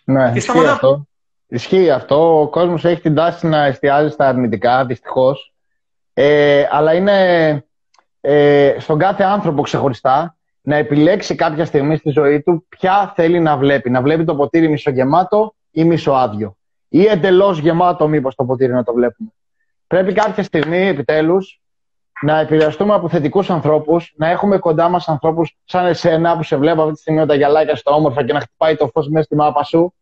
Ναι, 0.04 0.32
και 0.32 0.38
ισχύει 0.38 0.66
αυτό. 0.66 1.08
Ισχύει 1.48 1.92
αυτό. 1.92 2.42
Ο 2.42 2.48
κόσμος 2.48 2.86
έχει 2.86 3.02
την 3.02 3.16
τάση 3.16 3.48
να 3.48 3.66
εστιάζει 3.66 4.10
στα 4.10 4.28
αρνητικά, 4.28 4.86
δυστυχώς. 4.86 5.54
Ε, 6.14 6.68
αλλά 6.72 6.94
είναι 6.94 7.66
ε, 8.22 8.76
στον 8.80 8.98
κάθε 8.98 9.24
άνθρωπο 9.24 9.62
ξεχωριστά 9.62 10.38
να 10.62 10.76
επιλέξει 10.76 11.36
κάποια 11.36 11.66
στιγμή 11.66 11.98
στη 11.98 12.10
ζωή 12.10 12.42
του 12.42 12.66
ποια 12.70 13.14
θέλει 13.16 13.40
να 13.40 13.58
βλέπει. 13.58 13.90
Να 13.90 14.02
βλέπει 14.02 14.24
το 14.24 14.36
ποτήρι 14.36 14.70
μισογεμάτο 14.70 15.56
ή 15.72 15.84
μισοάδιο. 15.84 16.58
Ή 16.90 17.06
εντελώς 17.06 17.60
γεμάτο, 17.60 18.08
μήπως 18.08 18.36
το 18.36 18.44
ποτήρι 18.44 18.74
να 18.74 18.84
το 18.84 18.94
βλέπουμε. 18.94 19.30
Πρέπει 19.88 20.14
κάποια 20.14 20.44
στιγμή, 20.44 20.88
επιτέλους, 20.88 21.62
να 22.22 22.40
επηρεαστούμε 22.40 22.94
από 22.94 23.10
θετικούς 23.10 23.50
ανθρώπους, 23.50 24.14
να 24.18 24.30
έχουμε 24.30 24.58
κοντά 24.58 24.90
μας 24.90 25.08
ανθρώπους 25.08 25.58
σαν 25.64 25.86
εσένα 25.86 26.38
που 26.38 26.44
σε 26.44 26.56
βλέπω 26.56 26.82
αυτή 26.82 26.94
τη 26.94 27.00
στιγμή 27.00 27.20
με 27.20 27.26
τα 27.26 27.36
γυαλάκια 27.36 27.76
στο 27.76 27.92
όμορφα 27.94 28.26
και 28.26 28.34
να 28.34 28.40
χτυπάει 28.40 28.76
το 28.76 28.88
φως 28.88 29.08
μέσα 29.10 29.24
στη 29.24 29.36
μάπα 29.36 29.64
σου. 29.64 29.94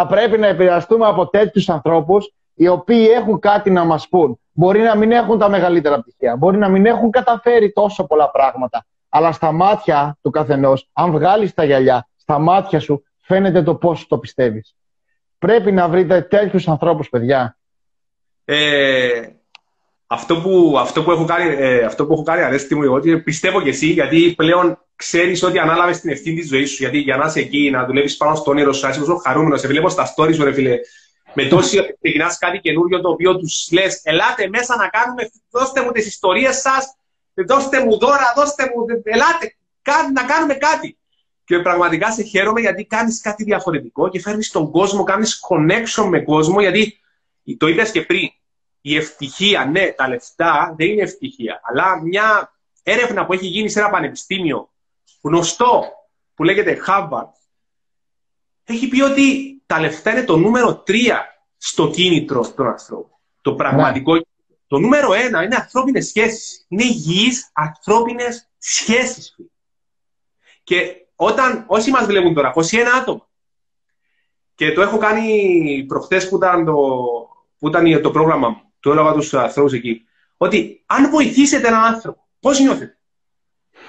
Θα 0.00 0.06
πρέπει 0.06 0.38
να 0.38 0.46
επηρεαστούμε 0.46 1.06
από 1.06 1.28
τέτοιους 1.28 1.68
ανθρώπους 1.68 2.34
οι 2.54 2.68
οποίοι 2.68 3.08
έχουν 3.10 3.38
κάτι 3.38 3.70
να 3.70 3.84
μας 3.84 4.08
πούν. 4.08 4.40
Μπορεί 4.52 4.80
να 4.80 4.96
μην 4.96 5.12
έχουν 5.12 5.38
τα 5.38 5.48
μεγαλύτερα 5.48 6.00
πτυχία, 6.00 6.36
μπορεί 6.36 6.58
να 6.58 6.68
μην 6.68 6.86
έχουν 6.86 7.10
καταφέρει 7.10 7.72
τόσο 7.72 8.06
πολλά 8.06 8.30
πράγματα. 8.30 8.86
Αλλά 9.08 9.32
στα 9.32 9.52
μάτια 9.52 10.18
του 10.22 10.30
καθενός, 10.30 10.90
αν 10.92 11.10
βγάλεις 11.10 11.54
τα 11.54 11.64
γυαλιά, 11.64 12.08
στα 12.16 12.38
μάτια 12.38 12.80
σου 12.80 13.02
φαίνεται 13.20 13.62
το 13.62 13.74
πώς 13.74 14.06
το 14.06 14.18
πιστεύεις. 14.18 14.76
Πρέπει 15.38 15.72
να 15.72 15.88
βρείτε 15.88 16.22
τέτοιους 16.22 16.68
ανθρώπους, 16.68 17.08
παιδιά. 17.08 17.56
Ε, 18.44 19.22
αυτό, 20.10 20.36
που, 20.40 20.76
αυτό, 20.78 21.02
που 21.02 21.10
έχω 21.10 21.24
κάνει, 21.24 21.54
ε, 21.58 21.84
αυτό 21.84 22.06
που 22.06 22.12
έχω 22.12 22.22
κάνει 22.22 22.42
αρέστη 22.42 22.74
μου 22.74 22.82
εγώ, 22.82 23.00
πιστεύω 23.24 23.62
και 23.62 23.68
εσύ, 23.68 23.86
γιατί 23.86 24.34
πλέον 24.36 24.78
ξέρεις 24.96 25.42
ότι 25.42 25.58
ανάλαβες 25.58 26.00
την 26.00 26.10
ευθύνη 26.10 26.40
της 26.40 26.48
ζωής 26.48 26.70
σου. 26.70 26.76
Γιατί 26.78 26.98
για 26.98 27.16
να 27.16 27.26
είσαι 27.26 27.40
εκεί, 27.40 27.70
να 27.70 27.84
δουλεύεις 27.86 28.16
πάνω 28.16 28.34
στο 28.34 28.50
όνειρο 28.50 28.72
σου, 28.72 28.88
είσαι 28.88 28.98
τόσο 28.98 29.16
χαρούμενος. 29.16 29.60
Σε 29.60 29.66
βλέπω 29.66 29.88
στα 29.88 30.14
stories 30.14 30.34
σου, 30.34 30.44
ρε 30.44 30.52
φίλε. 30.52 30.78
Με 31.34 31.44
τόση 31.44 31.96
ξεκινάς 32.00 32.38
κάτι 32.38 32.58
καινούριο 32.58 33.00
το 33.00 33.08
οποίο 33.08 33.36
τους 33.36 33.68
λες: 33.72 34.00
Ελάτε 34.04 34.48
μέσα 34.48 34.76
να 34.76 34.88
κάνουμε, 34.88 35.30
δώστε 35.50 35.82
μου 35.82 35.90
τις 35.90 36.06
ιστορίες 36.06 36.56
σας, 36.56 36.94
δώστε 37.34 37.84
μου 37.84 37.98
δώρα, 37.98 38.32
δώστε 38.36 38.62
μου, 38.74 38.84
ελάτε, 39.02 39.56
να 40.14 40.22
κάνουμε 40.22 40.54
κάτι. 40.54 40.98
Και 41.44 41.58
πραγματικά 41.58 42.12
σε 42.12 42.22
χαίρομαι 42.22 42.60
γιατί 42.60 42.84
κάνεις 42.84 43.20
κάτι 43.20 43.44
διαφορετικό 43.44 44.08
και 44.08 44.20
φέρνεις 44.20 44.50
τον 44.50 44.70
κόσμο, 44.70 45.02
κάνεις 45.02 45.40
connection 45.48 46.04
με 46.08 46.20
κόσμο. 46.20 46.60
Γιατί 46.60 47.00
το 47.56 47.66
είπες 47.66 47.90
και 47.90 48.02
πριν, 48.02 48.28
η 48.88 48.96
ευτυχία, 48.96 49.64
ναι, 49.64 49.92
τα 49.92 50.08
λεφτά 50.08 50.74
δεν 50.76 50.88
είναι 50.88 51.02
ευτυχία. 51.02 51.60
Αλλά 51.62 52.02
μια 52.02 52.52
έρευνα 52.82 53.26
που 53.26 53.32
έχει 53.32 53.46
γίνει 53.46 53.68
σε 53.68 53.78
ένα 53.78 53.90
πανεπιστήμιο 53.90 54.70
γνωστό 55.22 55.84
που 56.34 56.44
λέγεται 56.44 56.80
Harvard 56.86 57.38
έχει 58.64 58.88
πει 58.88 59.02
ότι 59.02 59.56
τα 59.66 59.80
λεφτά 59.80 60.10
είναι 60.10 60.24
το 60.24 60.36
νούμερο 60.36 60.76
τρία 60.76 61.26
στο 61.56 61.90
κίνητρο 61.90 62.52
των 62.56 62.66
ανθρώπων. 62.66 63.18
Το 63.40 63.54
πραγματικό 63.54 64.14
ναι. 64.14 64.20
Το 64.66 64.78
νούμερο 64.78 65.12
ένα 65.12 65.42
είναι 65.42 65.54
ανθρώπινες 65.54 66.06
σχέσεις. 66.06 66.66
Είναι 66.68 66.84
υγιείς 66.84 67.50
ανθρώπινες 67.52 68.48
σχέσεις. 68.58 69.36
Και 70.62 71.06
όταν 71.14 71.64
όσοι 71.66 71.90
μας 71.90 72.06
βλέπουν 72.06 72.34
τώρα, 72.34 72.52
21 72.54 72.76
άτομα, 73.00 73.28
και 74.54 74.72
το 74.72 74.82
έχω 74.82 74.98
κάνει 74.98 75.84
προχτές 75.88 76.28
που 76.28 76.36
ήταν 76.36 76.64
το, 76.64 76.74
που 77.58 77.68
ήταν 77.68 78.02
το 78.02 78.10
πρόγραμμα 78.10 78.48
μου, 78.48 78.67
το 78.80 78.90
έλεγα 78.90 79.12
τους 79.12 79.34
ανθρώπους 79.34 79.72
εκεί, 79.72 80.04
ότι 80.36 80.82
αν 80.86 81.10
βοηθήσετε 81.10 81.68
έναν 81.68 81.84
άνθρωπο, 81.84 82.26
πώς 82.40 82.60
νιώθετε; 82.60 82.98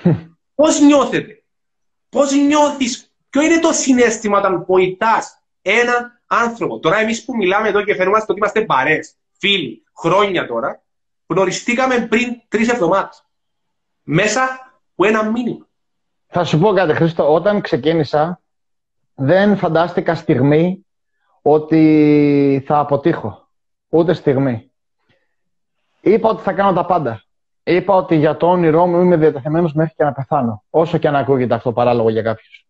πώς 0.55 0.79
νιώθετε; 0.79 1.43
Πώς 2.09 2.31
νιώθεις; 2.31 3.13
Ποιο 3.29 3.41
είναι 3.41 3.59
το 3.59 3.71
συνέστημα 3.71 4.37
όταν 4.37 4.63
βοηθάς 4.67 5.41
έναν 5.61 6.21
άνθρωπο; 6.27 6.79
Τώρα 6.79 6.97
εμείς 6.97 7.25
που 7.25 7.35
μιλάμε 7.35 7.67
εδώ 7.67 7.83
και 7.83 7.95
φαίνομαστε 7.95 8.31
ότι 8.31 8.39
είμαστε 8.39 8.61
παρές, 8.61 9.15
φίλοι, 9.37 9.83
χρόνια 9.97 10.47
τώρα, 10.47 10.83
γνωριστήκαμε 11.27 12.07
πριν 12.07 12.41
τρεις 12.47 12.69
εβδομάδες. 12.69 13.25
Μέσα 14.03 14.43
από 14.93 15.07
ένα 15.07 15.31
μήνυμα. 15.31 15.67
Θα 16.27 16.43
σου 16.43 16.59
πω 16.59 16.73
κάτι, 16.73 16.93
Χρήστο. 16.93 17.33
Όταν 17.33 17.61
ξεκίνησα, 17.61 18.41
δεν 19.15 19.57
φαντάστηκα 19.57 20.15
στιγμή 20.15 20.85
ότι 21.41 22.63
θα 22.65 22.79
αποτύχω. 22.79 23.49
Ούτε 23.89 24.13
στιγμή. 24.13 24.68
Είπα 26.01 26.29
ότι 26.29 26.41
θα 26.41 26.53
κάνω 26.53 26.73
τα 26.73 26.85
πάντα. 26.85 27.23
Είπα 27.63 27.95
ότι 27.95 28.15
για 28.15 28.37
το 28.37 28.49
όνειρό 28.49 28.85
μου 28.85 29.01
είμαι 29.01 29.17
διατεθειμένος 29.17 29.73
μέχρι 29.73 29.93
και 29.95 30.03
να 30.03 30.13
πεθάνω. 30.13 30.63
Όσο 30.69 30.97
και 30.97 31.07
αν 31.07 31.15
ακούγεται 31.15 31.53
αυτό 31.53 31.71
παράλογο 31.71 32.09
για 32.09 32.21
κάποιους. 32.21 32.67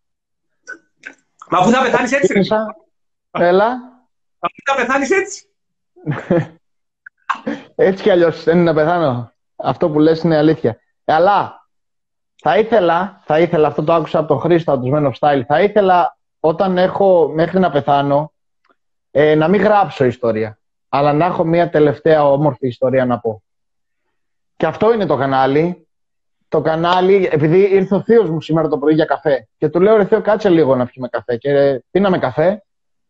Μα 1.50 1.58
αφού 1.58 1.70
θα 1.70 1.82
πεθάνεις 1.82 2.12
έτσι. 2.12 2.46
Έλα. 3.30 3.66
Αφού 4.38 4.54
θα 4.64 4.74
πεθάνεις 4.76 5.10
έτσι. 5.10 5.44
Έτσι 7.74 8.02
κι 8.02 8.10
αλλιώς 8.10 8.44
δεν 8.44 8.56
είναι 8.56 8.64
να 8.64 8.74
πεθάνω. 8.74 9.32
Αυτό 9.56 9.90
που 9.90 9.98
λες 9.98 10.22
είναι 10.22 10.36
αλήθεια. 10.36 10.78
Αλλά 11.04 11.60
θα 12.36 12.58
ήθελα, 12.58 13.20
θα 13.24 13.40
ήθελα, 13.40 13.68
αυτό 13.68 13.84
το 13.84 13.92
άκουσα 13.92 14.18
από 14.18 14.28
τον 14.28 14.40
Χρήστο, 14.40 14.72
από 14.72 14.82
τους 14.82 14.90
Men 14.94 15.06
of 15.06 15.12
Style, 15.18 15.42
θα 15.46 15.62
ήθελα 15.62 16.16
όταν 16.40 16.78
έχω 16.78 17.28
μέχρι 17.34 17.58
να 17.58 17.70
πεθάνω 17.70 18.32
ε, 19.10 19.34
να 19.34 19.48
μην 19.48 19.60
γράψω 19.60 20.04
ιστορία, 20.04 20.58
αλλά 20.92 21.12
να 21.12 21.24
έχω 21.24 21.44
μια 21.44 21.70
τελευταία 21.70 22.30
όμορφη 22.30 22.66
ιστορία 22.66 23.04
να 23.04 23.18
πω. 23.18 23.42
Και 24.56 24.66
αυτό 24.66 24.92
είναι 24.92 25.06
το 25.06 25.16
κανάλι. 25.16 25.84
Το 26.48 26.60
κανάλι, 26.60 27.28
επειδή 27.32 27.58
ήρθε 27.58 27.94
ο 27.94 28.02
θείος 28.02 28.30
μου 28.30 28.40
σήμερα 28.40 28.68
το 28.68 28.78
πρωί 28.78 28.94
για 28.94 29.04
καφέ 29.04 29.48
και 29.58 29.68
του 29.68 29.80
λέω: 29.80 29.96
Ρε 29.96 30.04
Θεό, 30.04 30.20
κάτσε 30.20 30.48
λίγο 30.48 30.76
να 30.76 30.86
πιούμε 30.86 31.08
καφέ. 31.08 31.36
Και 31.36 31.82
πίναμε 31.90 32.18
καφέ 32.18 32.62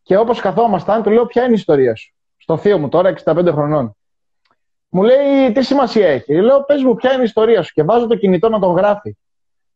και 0.03 0.17
όπως 0.17 0.39
καθόμασταν, 0.39 1.03
του 1.03 1.09
λέω: 1.09 1.25
Ποια 1.25 1.41
είναι 1.41 1.51
η 1.51 1.55
ιστορία 1.55 1.95
σου. 1.95 2.13
Στο 2.37 2.57
θείο 2.57 2.77
μου 2.77 2.89
τώρα, 2.89 3.13
65 3.23 3.47
χρονών. 3.51 3.95
Μου 4.89 5.03
λέει 5.03 5.51
τι 5.53 5.63
σημασία 5.63 6.07
έχει; 6.07 6.33
Λέω 6.33 6.63
πες 6.63 6.83
μου 6.83 6.95
ποια 6.95 7.11
είναι 7.11 7.21
η 7.21 7.25
ιστορία 7.25 7.61
σου 7.61 7.73
και 7.73 7.83
βάζω 7.83 8.07
το 8.07 8.15
κινητό 8.15 8.49
να 8.49 8.59
τον 8.59 8.75
γράφει. 8.75 9.17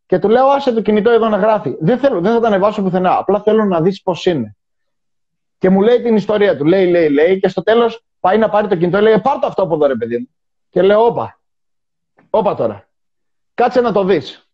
Και 0.05 0.19
του 0.19 0.29
λέω 0.29 0.47
άσε 0.47 0.71
το 0.71 0.81
κινητό 0.81 1.09
εδώ 1.09 1.29
να 1.29 1.37
γράφει. 1.37 1.75
Δεν 1.79 1.97
θέλω, 1.97 2.21
δεν 2.21 2.33
θα 2.33 2.39
τα 2.39 2.47
ανεβάσω 2.47 2.81
πουθενά. 2.81 3.17
Απλά 3.17 3.41
θέλω 3.41 3.65
να 3.65 3.81
δεις 3.81 4.01
πώς 4.01 4.25
είναι. 4.25 4.54
Και 5.57 5.69
μου 5.69 5.81
λέει 5.81 6.01
την 6.01 6.15
ιστορία 6.15 6.57
του. 6.57 6.65
Λέει, 6.65 6.87
λέει, 6.87 7.09
λέει. 7.09 7.39
Και 7.39 7.47
στο 7.47 7.63
τέλος 7.63 8.05
πάει 8.19 8.37
να 8.37 8.49
πάρει 8.49 8.67
το 8.67 8.75
κινητό. 8.75 9.01
Λέει 9.01 9.19
πάρ 9.19 9.39
το 9.39 9.47
αυτό 9.47 9.63
από 9.63 9.75
εδώ 9.75 9.85
ρε 9.85 9.95
παιδί 9.95 10.17
μου. 10.17 10.29
Και 10.69 10.81
λέω 10.81 11.05
όπα. 11.05 11.39
Όπα 12.29 12.55
τώρα. 12.55 12.87
Κάτσε 13.53 13.81
να 13.81 13.91
το 13.91 14.03
δεις. 14.03 14.49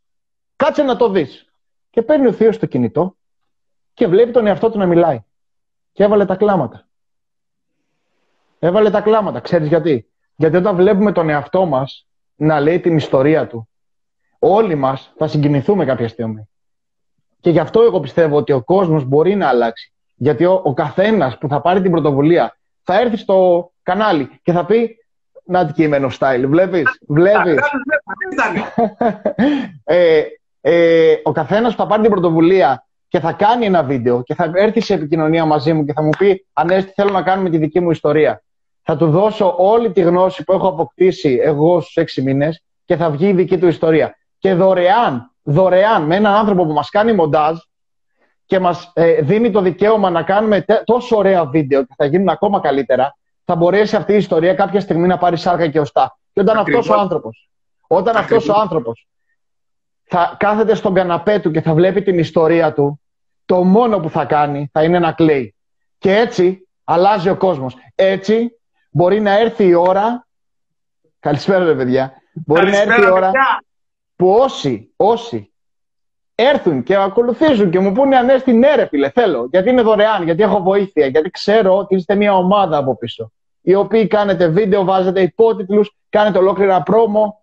Κάτσε 0.55 0.83
να 0.83 0.95
το 0.95 1.09
δεις. 1.09 1.45
Και 1.89 2.01
παίρνει 2.01 2.27
ο 2.27 2.33
θείος 2.33 2.57
το 2.57 2.65
κινητό 2.65 3.15
και 3.93 4.07
βλέπει 4.07 4.31
τον 4.31 4.47
εαυτό 4.47 4.71
του 4.71 4.77
να 4.77 4.85
μιλάει. 4.85 5.23
Και 5.91 6.03
έβαλε 6.03 6.25
τα 6.25 6.35
κλάματα. 6.35 6.87
Έβαλε 8.59 8.89
τα 8.89 9.01
κλάματα. 9.01 9.39
Ξέρεις 9.39 9.67
γιατί; 9.67 10.09
Γιατί 10.35 10.55
όταν 10.57 10.75
βλέπουμε 10.75 11.11
τον 11.11 11.29
εαυτό 11.29 11.65
μας 11.65 12.07
να 12.35 12.59
λέει 12.59 12.79
την 12.79 12.95
ιστορία 12.95 13.47
του, 13.47 13.69
όλοι 14.39 14.75
μας 14.75 15.13
θα 15.17 15.27
συγκινηθούμε 15.27 15.85
κάποια 15.85 16.07
στιγμή. 16.07 16.49
Και 17.39 17.49
γι' 17.49 17.59
αυτό 17.59 17.81
εγώ 17.81 17.99
πιστεύω 17.99 18.35
ότι 18.35 18.51
ο 18.51 18.63
κόσμος 18.63 19.03
μπορεί 19.03 19.35
να 19.35 19.47
αλλάξει. 19.47 19.93
Γιατί 20.21 20.45
ο, 20.45 20.61
ο 20.63 20.73
καθένας 20.73 21.37
που 21.37 21.47
θα 21.47 21.61
πάρει 21.61 21.81
την 21.81 21.91
πρωτοβουλία 21.91 22.57
θα 22.83 22.99
έρθει 22.99 23.17
στο 23.17 23.71
κανάλι 23.83 24.39
και 24.43 24.51
θα 24.51 24.65
πει 24.65 24.97
να 25.43 25.59
αντικείμενο 25.59 26.09
style. 26.19 26.43
Βλέπεις, 26.47 26.99
βλέπεις. 27.07 27.53
ε, 29.83 30.23
ε, 30.61 31.15
ο 31.23 31.31
καθένας 31.31 31.75
θα 31.75 31.87
πάρει 31.87 32.01
την 32.01 32.11
πρωτοβουλία 32.11 32.85
και 33.07 33.19
θα 33.19 33.31
κάνει 33.31 33.65
ένα 33.65 33.83
βίντεο 33.83 34.23
και 34.23 34.35
θα 34.35 34.51
έρθει 34.53 34.81
σε 34.81 34.93
επικοινωνία 34.93 35.45
μαζί 35.45 35.73
μου 35.73 35.85
και 35.85 35.93
θα 35.93 36.01
μου 36.01 36.09
πει 36.17 36.45
Ανέστη 36.53 36.91
θέλω 36.95 37.11
να 37.11 37.21
κάνουμε 37.21 37.49
τη 37.49 37.57
δική 37.57 37.79
μου 37.79 37.91
ιστορία. 37.91 38.43
Θα 38.81 38.97
του 38.97 39.09
δώσω 39.09 39.55
όλη 39.57 39.91
τη 39.91 40.01
γνώση 40.01 40.43
που 40.43 40.53
έχω 40.53 40.67
αποκτήσει 40.67 41.39
εγώ 41.43 41.81
στους 41.81 41.95
έξι 41.95 42.21
μήνες 42.21 42.63
και 42.85 42.95
θα 42.95 43.09
βγει 43.09 43.27
η 43.27 43.33
δική 43.33 43.57
του 43.57 43.67
ιστορία. 43.67 44.17
Και 44.37 44.53
δωρεάν, 44.53 45.31
δωρεάν 45.43 46.03
με 46.03 46.15
έναν 46.15 46.33
άνθρωπο 46.33 46.65
που 46.65 46.73
μας 46.73 46.89
κάνει 46.89 47.13
μοντάζ 47.13 47.57
και 48.51 48.59
μας 48.59 48.91
ε, 48.93 49.21
δίνει 49.21 49.51
το 49.51 49.61
δικαίωμα 49.61 50.09
να 50.09 50.23
κάνουμε 50.23 50.65
τόσο 50.83 51.17
ωραία 51.17 51.45
βίντεο 51.45 51.83
και 51.83 51.93
θα 51.97 52.05
γίνουν 52.05 52.29
ακόμα 52.29 52.59
καλύτερα, 52.59 53.17
θα 53.45 53.55
μπορέσει 53.55 53.95
αυτή 53.95 54.13
η 54.13 54.15
ιστορία 54.15 54.53
κάποια 54.53 54.79
στιγμή 54.79 55.07
να 55.07 55.17
πάρει 55.17 55.37
σάρκα 55.37 55.67
και 55.67 55.79
οστά. 55.79 56.17
Και 56.33 56.39
όταν 56.39 56.57
αυτός 56.57 56.89
ο 56.89 56.93
άνθρωπος, 56.93 57.49
όταν 57.87 58.15
αυτός 58.15 58.49
ο 58.49 58.53
άνθρωπος 58.53 59.07
θα 60.03 60.35
κάθεται 60.39 60.75
στον 60.75 60.93
καναπέ 60.93 61.39
του 61.39 61.51
και 61.51 61.61
θα 61.61 61.73
βλέπει 61.73 62.01
την 62.01 62.19
ιστορία 62.19 62.73
του, 62.73 63.01
το 63.45 63.63
μόνο 63.63 63.99
που 63.99 64.09
θα 64.09 64.25
κάνει 64.25 64.69
θα 64.71 64.83
είναι 64.83 64.99
να 64.99 65.11
κλαίει. 65.11 65.55
Και 65.97 66.15
έτσι 66.15 66.67
αλλάζει 66.83 67.29
ο 67.29 67.35
κόσμος. 67.37 67.75
Έτσι 67.95 68.59
μπορεί 68.89 69.21
να 69.21 69.39
έρθει 69.39 69.65
η 69.67 69.73
ώρα. 69.73 70.27
Καλησπέρα, 71.19 71.65
ρε 71.65 71.75
παιδιά. 71.75 72.13
Μπορεί 72.45 72.71
να 72.71 72.77
έρθει 72.77 73.01
η 73.01 73.09
ώρα 73.09 73.31
που 74.15 74.29
όσοι, 74.29 74.93
όσοι 74.95 75.50
έρθουν 76.47 76.83
και 76.83 76.95
ακολουθήσουν 76.95 77.69
και 77.69 77.79
μου 77.79 77.91
πούνε 77.91 78.17
Ανέστη, 78.17 78.53
ναι, 78.53 78.75
ρε 78.75 78.85
φίλε, 78.85 79.09
θέλω. 79.09 79.47
Γιατί 79.51 79.69
είναι 79.69 79.81
δωρεάν, 79.81 80.23
γιατί 80.23 80.43
έχω 80.43 80.61
βοήθεια, 80.61 81.05
γιατί 81.07 81.29
ξέρω 81.29 81.77
ότι 81.77 81.95
είστε 81.95 82.15
μια 82.15 82.35
ομάδα 82.35 82.77
από 82.77 82.97
πίσω. 82.97 83.31
Οι 83.61 83.75
οποίοι 83.75 84.07
κάνετε 84.07 84.47
βίντεο, 84.47 84.83
βάζετε 84.83 85.21
υπότιτλους, 85.21 85.95
κάνετε 86.09 86.37
ολόκληρα 86.37 86.81
πρόμο 86.81 87.41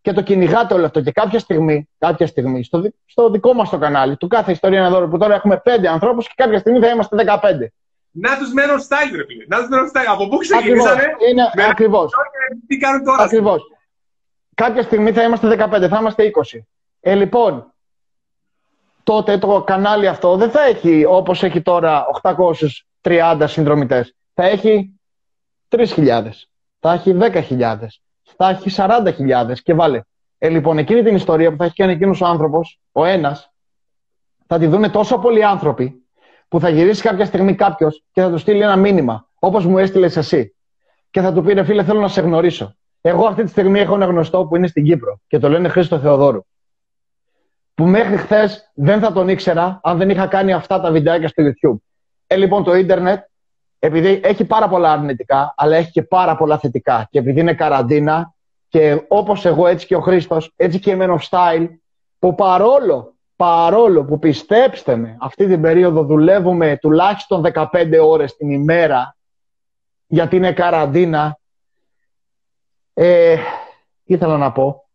και 0.00 0.12
το 0.12 0.22
κυνηγάτε 0.22 0.74
όλο 0.74 0.84
αυτό. 0.84 1.00
Και 1.00 1.12
κάποια 1.12 1.38
στιγμή, 1.38 1.88
κάποια 1.98 2.26
στιγμή 2.26 2.64
στο, 2.64 2.82
στο 3.06 3.30
δικό 3.30 3.52
μας 3.52 3.70
το 3.70 3.78
κανάλι, 3.78 4.16
του 4.16 4.28
κάθε 4.28 4.52
ιστορία 4.52 4.78
ένα 4.78 4.90
δώρο 4.90 5.08
που 5.08 5.18
τώρα 5.18 5.34
έχουμε 5.34 5.56
πέντε 5.64 5.88
ανθρώπους 5.88 6.26
και 6.26 6.34
κάποια 6.36 6.58
στιγμή 6.58 6.78
θα 6.78 6.88
είμαστε 6.88 7.16
15. 7.26 7.38
Να 8.10 8.38
τους 8.38 8.52
μένω 8.52 8.72
style, 8.72 9.16
ρε 9.16 9.24
φίλε. 9.24 9.44
Να 9.48 9.58
τους 9.58 9.68
μένω 9.68 9.82
style. 9.82 10.12
Από 10.12 10.28
πού 10.28 10.36
ξεκινήσανε; 10.36 11.02
Είναι 11.30 11.66
ακριβώς. 11.70 12.12
Τι 12.66 12.76
κάνουν 12.76 13.04
τώρα; 13.04 13.22
Ακριβώς. 13.22 13.62
Κάποια 14.54 14.82
στιγμή 14.82 15.12
θα 15.12 15.22
είμαστε 15.22 15.48
15, 15.48 15.88
θα 15.88 15.98
είμαστε 16.00 16.30
20. 16.52 16.58
Ε, 17.00 17.14
λοιπόν, 17.14 17.72
τότε 19.08 19.38
το 19.38 19.62
κανάλι 19.62 20.06
αυτό 20.06 20.36
δεν 20.36 20.50
θα 20.50 20.62
έχει 20.62 21.04
όπως 21.04 21.42
έχει 21.42 21.62
τώρα 21.62 22.04
830 23.02 23.44
συνδρομητές. 23.46 24.14
Θα 24.34 24.44
έχει 24.44 25.00
3.000, 25.68 26.22
θα 26.80 26.92
έχει 26.92 27.16
10.000, 27.20 27.76
θα 28.36 28.48
έχει 28.48 28.70
40.000 28.76 29.52
και 29.62 29.74
βάλε. 29.74 30.00
Ε, 30.38 30.48
λοιπόν, 30.48 30.78
εκείνη 30.78 31.02
την 31.02 31.14
ιστορία 31.14 31.50
που 31.50 31.56
θα 31.56 31.64
έχει 31.64 31.74
κάνει 31.74 31.92
εκείνος 31.92 32.20
ο 32.20 32.26
άνθρωπος, 32.26 32.80
ο 32.92 33.04
ένας, 33.04 33.52
θα 34.46 34.58
τη 34.58 34.66
δουν 34.66 34.90
τόσο 34.90 35.18
πολλοί 35.18 35.44
άνθρωποι 35.44 36.02
που 36.48 36.60
θα 36.60 36.68
γυρίσει 36.68 37.02
κάποια 37.02 37.24
στιγμή 37.24 37.54
κάποιος 37.54 38.02
και 38.12 38.20
θα 38.20 38.30
του 38.30 38.38
στείλει 38.38 38.60
ένα 38.60 38.76
μήνυμα, 38.76 39.28
όπως 39.38 39.66
μου 39.66 39.78
έστειλες 39.78 40.16
εσύ. 40.16 40.54
Και 41.10 41.20
θα 41.20 41.32
του 41.32 41.42
πει: 41.42 41.64
Φίλε, 41.64 41.84
θέλω 41.84 42.00
να 42.00 42.08
σε 42.08 42.20
γνωρίσω. 42.20 42.76
Εγώ 43.00 43.26
αυτή 43.26 43.42
τη 43.42 43.50
στιγμή 43.50 43.80
έχω 43.80 43.94
ένα 43.94 44.06
γνωστό 44.06 44.46
που 44.46 44.56
είναι 44.56 44.66
στην 44.66 44.84
Κύπρο 44.84 45.20
και 45.26 45.38
το 45.38 45.48
λένε 45.48 45.68
Χρήστο 45.68 45.98
Θεοδόρου. 45.98 46.40
Που 47.78 47.86
μέχρι 47.86 48.16
χθες 48.16 48.70
δεν 48.74 49.00
θα 49.00 49.12
τον 49.12 49.28
ήξερα 49.28 49.80
αν 49.82 49.98
δεν 49.98 50.10
είχα 50.10 50.26
κάνει 50.26 50.52
αυτά 50.52 50.80
τα 50.80 50.90
βιντεάκια 50.90 51.28
στο 51.28 51.42
YouTube. 51.46 51.76
Ε, 52.26 52.36
λοιπόν, 52.36 52.64
το 52.64 52.74
ίντερνετ 52.74 53.24
επειδή 53.78 54.20
έχει 54.24 54.44
πάρα 54.44 54.68
πολλά 54.68 54.92
αρνητικά, 54.92 55.54
αλλά 55.56 55.76
έχει 55.76 55.90
και 55.90 56.02
πάρα 56.02 56.36
πολλά 56.36 56.58
θετικά. 56.58 57.08
Και 57.10 57.18
επειδή 57.18 57.40
είναι 57.40 57.54
καραντίνα, 57.54 58.34
και 58.68 59.04
όπως 59.08 59.44
εγώ 59.44 59.66
έτσι 59.66 59.86
και 59.86 59.96
ο 59.96 60.00
Χρήστος, 60.00 60.52
έτσι 60.56 60.78
και 60.78 60.90
εμένα 60.90 61.20
style, 61.30 61.68
που 62.18 62.34
παρόλο, 62.34 63.14
παρόλο 63.36 64.04
που 64.04 64.18
πιστέψτε 64.18 64.96
με, 64.96 65.16
αυτή 65.20 65.46
την 65.46 65.60
περίοδο 65.60 66.04
δουλεύουμε 66.04 66.76
τουλάχιστον 66.80 67.44
15 67.54 67.66
ώρες 68.02 68.36
την 68.36 68.50
ημέρα, 68.50 69.16
γιατί 70.06 70.36
είναι 70.36 70.52
καραντίνα, 70.52 71.38
ε, 72.94 73.36
ήθελα 74.04 74.36
να 74.36 74.52
πω, 74.52 74.87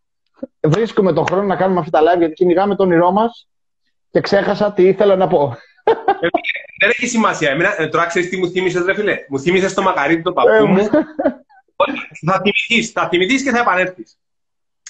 βρίσκουμε 0.61 1.13
τον 1.13 1.25
χρόνο 1.25 1.43
να 1.43 1.55
κάνουμε 1.55 1.79
αυτά 1.79 1.99
τα 1.99 2.13
live, 2.13 2.19
γιατί 2.19 2.33
κυνηγάμε 2.33 2.75
τον 2.75 2.87
όνειρό 2.87 3.11
μας 3.11 3.47
και 4.11 4.21
ξέχασα 4.21 4.73
τι 4.73 4.83
ήθελα 4.83 5.15
να 5.15 5.27
πω. 5.27 5.57
Δεν 6.79 6.89
έχει 6.89 7.07
σημασία. 7.07 7.49
Εμένα, 7.49 7.81
ε, 7.81 7.87
τώρα 7.87 8.05
ξέρεις 8.05 8.29
τι 8.29 8.37
μου 8.37 8.49
θύμισες, 8.49 8.85
ρε 8.85 8.93
φίλε. 8.93 9.17
Μου 9.29 9.39
θύμισες 9.39 9.73
το 9.73 9.81
μακαρίδι 9.81 10.21
του 10.21 10.33
παππού 10.33 10.51
ε, 10.51 10.61
μου. 10.61 10.89
θα 12.25 12.41
θυμηθείς, 12.41 12.91
θα 12.91 13.07
θυμηθείς 13.07 13.43
και 13.43 13.51
θα 13.51 13.59
επανέλθεις. 13.59 14.17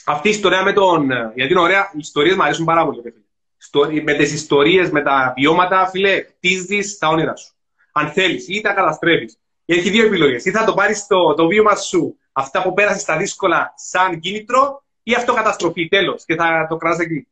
Αυτή 0.06 0.28
η 0.28 0.32
ιστορία 0.32 0.64
με 0.64 0.74
τον. 0.74 1.12
Ε, 1.12 1.32
γιατί 1.36 1.52
είναι 1.52 1.62
ωραία, 1.62 1.92
οι 1.94 1.98
ιστορίες 1.98 2.36
μου 2.36 2.44
αρέσουν 2.44 2.66
πάρα 2.66 2.86
πολύ. 2.86 3.02
Ρε 3.04 4.02
Με 4.02 4.14
τις 4.14 4.34
ιστορίες, 4.34 4.90
με 4.90 5.02
τα 5.02 5.34
βιώματα, 5.38 5.88
φίλε, 5.88 6.24
χτίζει 6.24 6.98
τα 7.00 7.08
όνειρα 7.08 7.36
σου. 7.36 7.54
Αν 7.92 8.12
θέλεις, 8.12 8.48
ή 8.48 8.62
τα 8.62 8.74
καταστρέφεις. 8.74 9.38
Έχει 9.66 9.90
δύο 9.90 10.06
επιλογές. 10.06 10.46
Ή 10.46 10.52
θα 10.52 10.66
το 10.66 10.74
πάρεις 10.74 11.08
το, 11.08 11.34
το 11.34 11.48
βίωμα 11.48 11.76
σου, 11.76 12.18
αυτά 12.32 12.62
που 12.62 12.74
πέρασες 12.74 13.02
στα 13.02 13.18
δύσκολα, 13.18 13.74
σαν 13.76 14.20
κίνητρο, 14.20 14.83
ή 15.04 15.14
αυτοκαταστροφή. 15.14 15.88
Τέλος. 15.88 16.26
Και 16.26 16.36
θα 16.36 16.68
το 16.70 16.78
κρατά 16.78 17.04
εκεί. 17.04 17.28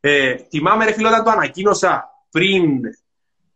Ε, 0.00 0.36
θυμάμαι, 0.36 0.84
ρε 0.84 0.92
φίλε, 0.92 1.08
όταν 1.08 1.24
το 1.24 1.30
ανακοίνωσα 1.30 2.10
πριν 2.30 2.80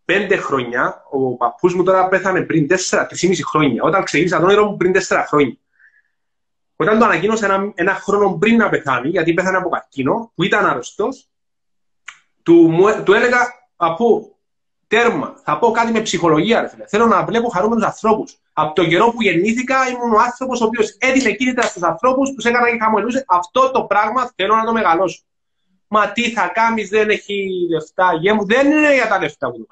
πέντε 0.05 0.37
χρόνια, 0.37 1.03
ο 1.11 1.37
παππούς 1.37 1.75
μου 1.75 1.83
τώρα 1.83 2.09
πέθανε 2.09 2.43
πριν 2.43 2.69
τέσσερα, 2.69 3.07
τρει 3.07 3.45
χρόνια. 3.45 3.83
Όταν 3.83 4.05
ξεκίνησα 4.05 4.39
το 4.39 4.45
όνειρο 4.45 4.71
μου 4.71 4.77
πριν 4.77 4.93
τέσσερα 4.93 5.27
χρόνια. 5.27 5.57
Όταν 6.77 6.99
το 6.99 7.05
ανακοίνωσα 7.05 7.45
ένα, 7.45 7.73
ένα 7.75 7.95
χρόνο 7.95 8.37
πριν 8.39 8.57
να 8.57 8.69
πεθάνει, 8.69 9.09
γιατί 9.09 9.35
πέθανε 9.35 9.57
από 9.57 9.69
καρκίνο, 9.69 10.33
που 10.35 10.43
ήταν 10.43 10.67
άρρωστος, 10.67 11.29
του, 12.43 12.71
του 13.05 13.13
έλεγα 13.13 13.39
από 13.77 14.37
τέρμα, 14.87 15.41
θα 15.45 15.59
πω 15.59 15.71
κάτι 15.71 15.93
με 15.93 16.01
ψυχολογία, 16.01 16.61
ρε 16.61 16.69
φίλε. 16.69 16.87
Θέλω 16.87 17.07
να 17.07 17.25
βλέπω 17.25 17.49
χαρούμενους 17.49 17.85
ανθρώπους. 17.85 18.42
Από 18.53 18.75
τον 18.75 18.89
καιρό 18.89 19.11
που 19.11 19.23
γεννήθηκα 19.23 19.89
ήμουν 19.89 20.13
ο 20.13 20.19
άνθρωπος 20.19 20.61
ο 20.61 20.65
οποίος 20.65 20.97
έδινε 20.99 21.33
κίνητρα 21.33 21.63
στους 21.63 21.83
ανθρώπους, 21.83 22.31
τους 22.31 22.45
έκανα 22.45 22.71
και 22.71 22.79
χαμογελούσε. 22.81 23.25
Αυτό 23.29 23.71
το 23.71 23.85
πράγμα 23.85 24.33
θέλω 24.37 24.57
να 24.57 24.65
το 24.65 24.73
μεγαλώσω. 24.73 25.23
Μα 25.87 26.13
τι 26.13 26.31
θα 26.31 26.49
κάνεις, 26.49 26.89
δεν 26.89 27.11
έχει 27.11 27.67
λεφτά. 27.71 28.15
Γιε 28.21 28.32
μου. 28.32 28.47
Δεν 28.47 28.71
είναι 28.71 28.95
για 28.95 29.09
τα 29.09 29.19
λεφτά 29.19 29.51
που 29.51 29.59
το 29.59 29.67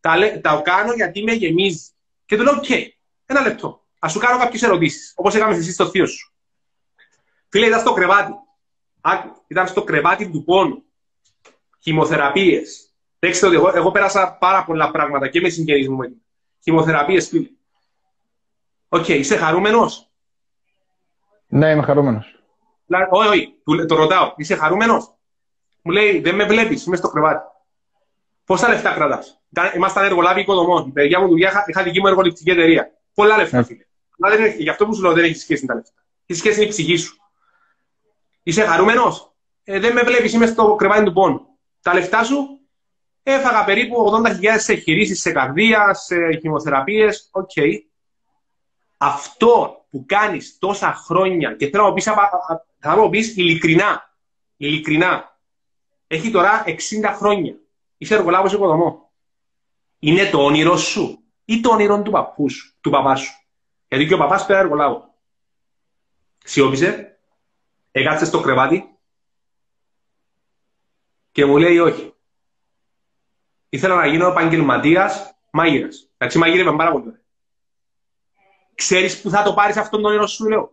τα, 0.00 0.40
τα 0.40 0.60
κάνω 0.64 0.92
γιατί 0.92 1.22
με 1.22 1.32
γεμίζει. 1.32 1.90
Και 2.26 2.36
του 2.36 2.42
λέω: 2.42 2.54
Οκ, 2.54 2.70
ένα 3.26 3.40
λεπτό. 3.40 3.86
Να 3.98 4.08
σου 4.08 4.18
κάνω 4.18 4.38
κάποιες 4.38 4.62
ερωτήσεις, 4.62 5.12
όπως 5.16 5.34
έκαμε 5.34 5.54
εσύ 5.54 5.72
στο 5.72 5.86
θείο 5.86 6.06
σου. 6.06 6.32
Φίλε, 7.48 7.66
ήταν 7.66 7.80
στο 7.80 7.92
κρεβάτι. 7.92 8.32
Άκου, 9.00 9.42
ήταν 9.46 9.66
στο 9.66 9.82
κρεβάτι 9.84 10.30
του 10.30 10.44
πόνου. 10.44 10.84
Χημοθεραπείες. 11.80 12.92
Δέξτε 13.18 13.46
ότι 13.46 13.54
εγώ, 13.54 13.70
εγώ 13.74 13.90
πέρασα 13.90 14.36
πάρα 14.40 14.64
πολλά 14.64 14.90
πράγματα 14.90 15.28
και 15.28 15.40
με 15.40 15.48
συγγενή 15.48 15.88
μου. 15.88 16.22
Χημοθεραπείες, 16.62 17.28
φίλε. 17.28 17.48
OK, 18.94 19.04
okay, 19.04 19.08
είσαι 19.08 19.36
χαρούμενος; 19.36 20.10
Ναι, 21.48 21.70
είμαι 21.70 21.82
χαρούμενος. 21.82 22.42
Όχι, 23.10 23.28
όχι, 23.28 23.86
το 23.86 23.94
ρωτάω. 23.94 24.32
Είσαι 24.36 24.54
χαρούμενος; 24.56 25.14
Μου 25.82 25.92
λέει, 25.92 26.20
δεν 26.20 26.34
με 26.34 26.44
βλέπεις, 26.44 26.84
είμαι 26.84 26.96
στο 26.96 27.08
κρεβάτι. 27.08 27.44
Πόσα 28.44 28.68
λεφτά 28.68 28.92
κρατάς; 28.92 29.40
Ήμασταν 29.74 30.04
εργολάβοι 30.04 30.40
οικοδομών. 30.40 30.88
Η 30.88 30.90
παλιά 30.90 31.20
μου 31.20 31.28
δουλειά 31.28 31.64
είχα 31.66 31.82
δική 31.82 32.00
μου 32.00 32.06
εργοληπτική 32.06 32.50
εταιρεία. 32.50 32.90
Πολλά 33.14 33.36
λεφτά, 33.36 33.60
yeah. 33.60 33.66
φίλε. 33.66 33.84
Αλλά 34.20 34.36
δεν 34.36 34.44
έχει, 34.44 34.62
γι' 34.62 34.68
αυτό 34.68 34.86
που 34.86 34.94
σου 34.94 35.02
λέω 35.02 35.12
δεν 35.12 35.24
έχεις 35.24 35.40
σχέση 35.40 35.60
με 35.60 35.68
τα 35.68 35.74
λεφτά. 35.74 36.04
Έχεις 36.26 36.42
σχέση 36.42 36.58
με 36.58 36.64
η 36.64 36.68
ψυχή 36.68 36.96
σου. 36.96 37.16
Είσαι 38.42 38.64
χαρούμενος; 38.64 39.32
Ε, 39.64 39.78
δεν 39.78 39.92
με 39.92 40.02
βλέπεις, 40.02 40.32
είμαι 40.32 40.46
στο 40.46 40.74
κρεβάτι 40.74 41.04
του 41.04 41.12
πόνου. 41.12 41.46
Τα 41.82 41.94
λεφτά 41.94 42.24
σου; 42.24 42.60
Έφαγα 43.22 43.64
περίπου 43.64 44.10
80.000 44.24 44.58
σε 44.58 44.72
εγχειρήσεις, 44.72 45.14
σε 45.14 45.32
καρδία, 45.32 45.94
σε 45.94 46.16
χημοθεραπείες. 46.40 47.28
OK. 47.32 47.50
Okay. 47.56 47.72
Αυτό 49.04 49.84
που 49.90 50.04
κάνεις 50.06 50.58
τόσα 50.58 50.92
χρόνια 50.92 51.54
και 51.54 51.68
θέλω 51.68 51.82
να 51.82 51.88
μου 51.88 51.94
πεις, 51.94 52.04
θα 52.78 52.96
μου 52.96 53.08
πεις 53.10 53.36
ειλικρινά, 53.36 54.16
ειλικρινά, 54.56 55.38
έχει 56.06 56.30
τώρα 56.30 56.64
60 56.66 56.78
χρόνια, 57.14 57.54
είσαι 57.96 58.14
εργολάβος 58.14 58.52
οικοδομό. 58.52 59.10
Είναι 59.98 60.30
το 60.30 60.44
όνειρο 60.44 60.76
σου 60.76 61.24
ή 61.44 61.60
το 61.60 61.70
όνειρο 61.70 62.02
του 62.02 62.10
παππού 62.10 62.50
σου, 62.50 62.74
του 62.80 62.90
παπάς 62.90 63.20
σου. 63.20 63.32
Γιατί 63.88 64.06
και 64.06 64.14
ο 64.14 64.18
παπάς 64.18 64.46
του 64.46 64.52
εργολάβο. 64.52 65.14
Σιώπησε, 66.44 67.18
έκατσε 67.90 68.24
στο 68.24 68.40
κρεβάτι 68.40 68.98
και 71.32 71.44
μου 71.44 71.56
λέει 71.56 71.78
όχι. 71.78 72.14
Ήθελα 73.68 73.94
να 73.94 74.06
γίνω 74.06 74.26
επαγγελματίας 74.26 75.34
μάγειρας. 75.50 76.08
Εντάξει, 76.16 76.38
μάγειρα 76.38 76.76
πάρα 76.76 76.92
πολύ. 76.92 77.21
Ξέρεις 78.82 79.20
που 79.20 79.30
θα 79.30 79.42
το 79.42 79.52
πάρεις 79.52 79.76
αυτόν 79.76 80.02
τον 80.02 80.10
όνειρο 80.10 80.26
σου, 80.26 80.48
λέω. 80.48 80.70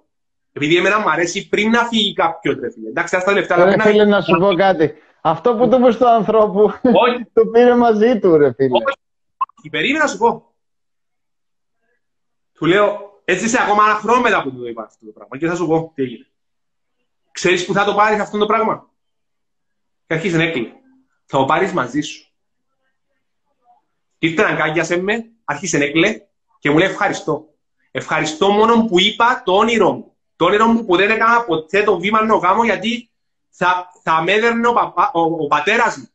Επειδή 0.53 0.77
εμένα 0.77 0.99
μου 0.99 1.09
αρέσει 1.09 1.49
πριν 1.49 1.69
να 1.69 1.83
φύγει 1.83 2.13
κάποιος 2.13 2.55
τρέφει. 2.55 2.79
Εντάξει, 2.87 3.15
αυτά 3.15 3.27
τα 3.29 3.37
λεφτά. 3.37 3.65
Ρε 3.65 3.81
φίλε, 3.81 4.05
να 4.05 4.21
σου 4.21 4.37
πω 4.39 4.53
κάτι. 4.53 4.93
Αυτό 5.21 5.55
που 5.55 5.69
το 5.69 5.77
είπε 5.77 5.91
στον 5.91 6.07
ανθρώπου, 6.07 6.71
το 7.33 7.45
πήρε 7.45 7.75
μαζί 7.75 8.19
του, 8.19 8.37
ρε 8.37 8.53
φίλε. 8.53 8.69
Όχι, 9.57 9.69
περίμενα 9.69 10.03
να 10.03 10.09
σου 10.09 10.17
πω. 10.17 10.53
Του 12.53 12.65
λέω, 12.65 13.21
έτσι 13.25 13.45
είσαι 13.45 13.61
ακόμα 13.61 13.83
ένα 13.83 13.93
χρόνο 13.93 14.21
μετά 14.21 14.43
που 14.43 14.51
του 14.51 14.67
είπα 14.67 14.83
αυτό 14.83 15.05
το 15.05 15.11
πράγμα 15.11 15.37
και 15.37 15.47
θα 15.47 15.55
σου 15.55 15.67
πω 15.67 15.91
τι 15.95 16.01
έγινε. 16.03 16.27
Ξέρεις 17.31 17.65
που 17.65 17.73
θα 17.73 17.85
το 17.85 17.93
πάρεις 17.93 18.19
αυτό 18.19 18.37
το 18.37 18.45
πράγμα; 18.45 18.89
Και 20.07 20.13
αρχίζει 20.13 20.37
να 20.37 20.43
έκλεινε. 20.43 20.73
Θα 21.25 21.37
το 21.37 21.45
πάρεις 21.45 21.73
μαζί 21.73 22.01
σου. 22.01 22.27
Ήρθε 24.17 24.41
να 24.41 24.47
αγκάγιασε 24.47 25.01
με, 25.01 25.31
άρχισε 25.43 25.77
να 25.77 25.83
έκλε 25.83 26.21
και 26.59 26.69
μου 26.69 26.77
λέει 26.77 26.87
ευχαριστώ. 26.87 27.49
Ευχαριστώ 27.91 28.49
μόνο 28.49 28.85
που 28.85 28.99
είπα 28.99 29.41
το 29.45 29.53
όνειρο 29.53 29.91
μου. 29.91 30.13
Το 30.35 30.45
όνειρο 30.45 30.65
μου 30.65 30.85
που 30.85 30.95
δεν 30.95 31.09
έκανα 31.09 31.43
ποτέ 31.43 31.83
το 31.83 31.99
βήμα 31.99 32.21
να 32.21 32.39
κάνω 32.39 32.63
γιατί 32.63 33.09
θα, 33.49 33.91
θα 34.03 34.21
με 34.21 34.31
έδερνε 34.31 34.67
ο, 34.67 34.73
παπά, 34.73 35.11
ο, 35.13 35.21
ο 35.21 35.47
πατέρας 35.47 35.97
μου. 35.97 36.09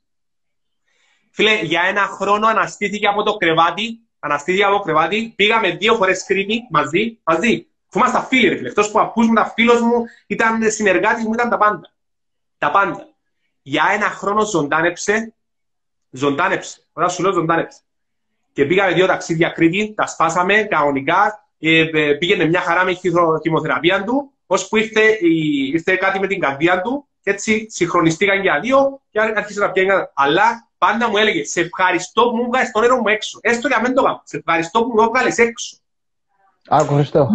Φίλε, 1.30 1.60
για 1.62 1.82
ένα 1.82 2.02
χρόνο 2.02 2.46
αναστήθηκε 2.46 3.06
από 3.06 3.22
το 3.22 3.36
κρεβάτι, 3.36 4.00
αναστήθηκε 4.18 4.64
από 4.64 4.76
το 4.76 4.82
κρεβάτι, 4.82 5.32
πήγαμε 5.36 5.70
δύο 5.70 5.94
φορές 5.94 6.24
Κρήτη 6.24 6.66
μαζί, 6.70 7.18
μαζί. 7.22 7.66
Που 7.90 7.98
ήμασταν 7.98 8.24
φίλοι, 8.24 8.48
ρε 8.48 8.56
φίλε. 8.56 8.68
Εκτός 8.68 8.90
που 8.90 9.00
ακούς 9.00 9.26
μου, 9.26 9.32
ήταν 9.32 9.52
φίλος 9.54 9.80
μου, 9.80 10.04
ήταν 10.26 10.70
συνεργάτης 10.70 11.24
μου, 11.24 11.32
ήταν 11.32 11.48
τα 11.48 11.56
πάντα. 11.56 11.92
Τα 12.58 12.70
πάντα. 12.70 13.08
Για 13.62 13.84
ένα 13.92 14.06
χρόνο 14.06 14.44
ζωντάνεψε, 14.44 15.34
ζωντάνεψε. 16.10 16.86
Ωραία 16.92 17.08
σου 17.08 17.22
λέω 17.22 17.32
ζωντάνεψε 17.32 17.78
και 18.54 18.64
πήγαμε 18.64 18.92
δύο 18.92 19.06
ταξίδια 19.06 19.48
Κρήτη, 19.48 19.94
τα 19.96 20.06
σπάσαμε 20.06 20.62
κανονικά, 20.62 21.16
ε, 21.26 21.28
ε, 21.28 21.42
πήγαινε 22.18 22.44
μια 22.44 22.60
χαρά 22.60 22.84
με 22.84 22.94
τη 22.94 23.10
χημοθεραπεία 23.42 24.04
του, 24.04 24.32
ώσπου 24.46 24.76
ήρθε, 24.76 25.18
ήρθε 25.72 25.96
κάτι 25.96 26.18
με 26.18 26.26
την 26.26 26.40
καρδία 26.40 26.80
του, 26.80 27.08
και 27.24 27.30
έτσι 27.30 27.66
συγχρονιστήκαν 27.70 28.40
για 28.40 28.60
δύο 28.60 29.00
και 29.10 29.20
άρχισε 29.20 29.60
να 29.60 29.70
πιένει. 29.70 29.90
Αλλά 30.14 30.70
πάντα 30.78 31.08
μου 31.08 31.16
έλεγε, 31.16 31.44
σε 31.44 31.60
ευχαριστώ 31.60 32.30
που 32.30 32.36
μου 32.36 32.46
βγάλες 32.46 32.70
το 32.70 32.80
νερό 32.80 32.96
μου 32.96 33.08
έξω. 33.08 33.38
Έστω 33.42 33.68
για 33.68 33.80
μένα 33.80 33.94
το 33.94 34.02
κάνω. 34.02 34.22
Σε 34.24 34.36
ευχαριστώ 34.36 34.84
που 34.84 34.92
μου 34.94 35.02
έβγαλες 35.02 35.38
έξω. 35.38 35.76
Α, 36.74 36.78
ευχαριστώ. 36.80 37.28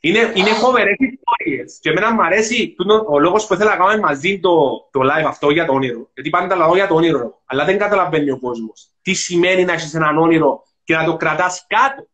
Είναι, 0.00 0.32
είναι 0.34 0.50
φοβερές 0.50 0.96
ιστορίες. 0.98 1.78
Και 1.80 1.90
εμένα 1.90 2.12
μου 2.12 2.22
αρέσει 2.22 2.74
ο 3.08 3.18
λόγος 3.18 3.46
που 3.46 3.54
ήθελα 3.54 3.70
να 3.70 3.76
κάνουμε 3.76 3.98
μαζί 3.98 4.40
το, 4.40 4.50
το 4.90 5.00
live 5.00 5.26
αυτό 5.26 5.50
για 5.50 5.66
το 5.66 5.72
όνειρο. 5.72 6.10
Γιατί 6.14 6.30
πάντα 6.30 6.56
λέω 6.56 6.74
για 6.74 6.86
το 6.86 6.94
όνειρο, 6.94 7.40
αλλά 7.46 7.64
δεν 7.64 7.78
καταλαβαίνει 7.78 8.30
ο 8.30 8.38
κόσμος. 8.38 8.88
Τι 9.02 9.14
σημαίνει 9.14 9.64
να 9.64 9.72
έχεις 9.72 9.94
έναν 9.94 10.18
όνειρο 10.18 10.62
και 10.84 10.94
να 10.96 11.04
το 11.04 11.16
κρατάς 11.16 11.66
κάτω. 11.66 12.06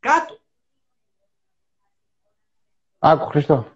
Κάτω. 0.00 0.39
Άκου, 3.02 3.26
Χριστό. 3.26 3.66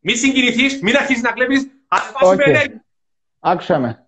Μη 0.00 0.14
συγκινηθείς, 0.14 0.82
μην 0.82 0.96
αρχίσεις 0.96 1.22
να 1.22 1.32
κλέπεις. 1.32 1.66
Okay. 2.22 2.66
Άκουσα 3.40 3.78
με. 3.78 4.06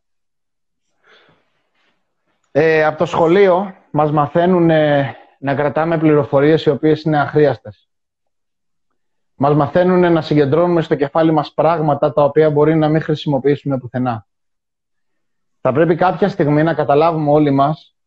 Ε, 2.50 2.84
από 2.84 2.98
το 2.98 3.06
σχολείο 3.06 3.74
μας 3.90 4.10
μαθαίνουν 4.10 4.66
να 5.38 5.54
κρατάμε 5.54 5.98
πληροφορίες 5.98 6.64
οι 6.64 6.70
οποίες 6.70 7.02
είναι 7.02 7.20
αχρίαστες. 7.20 7.88
Μας 9.34 9.54
μαθαίνουν 9.54 10.12
να 10.12 10.22
συγκεντρώνουμε 10.22 10.82
στο 10.82 10.94
κεφάλι 10.94 11.32
μας 11.32 11.52
πράγματα 11.54 12.12
τα 12.12 12.24
οποία 12.24 12.50
μπορεί 12.50 12.74
να 12.74 12.88
μην 12.88 13.02
χρησιμοποιήσουμε 13.02 13.78
πουθενά. 13.78 14.26
Θα 15.60 15.72
πρέπει 15.72 15.94
κάποια 15.94 16.28
στιγμή 16.28 16.62
να 16.62 16.74
καταλάβουμε 16.74 17.30
όλοι 17.30 17.50
μας 17.50 17.97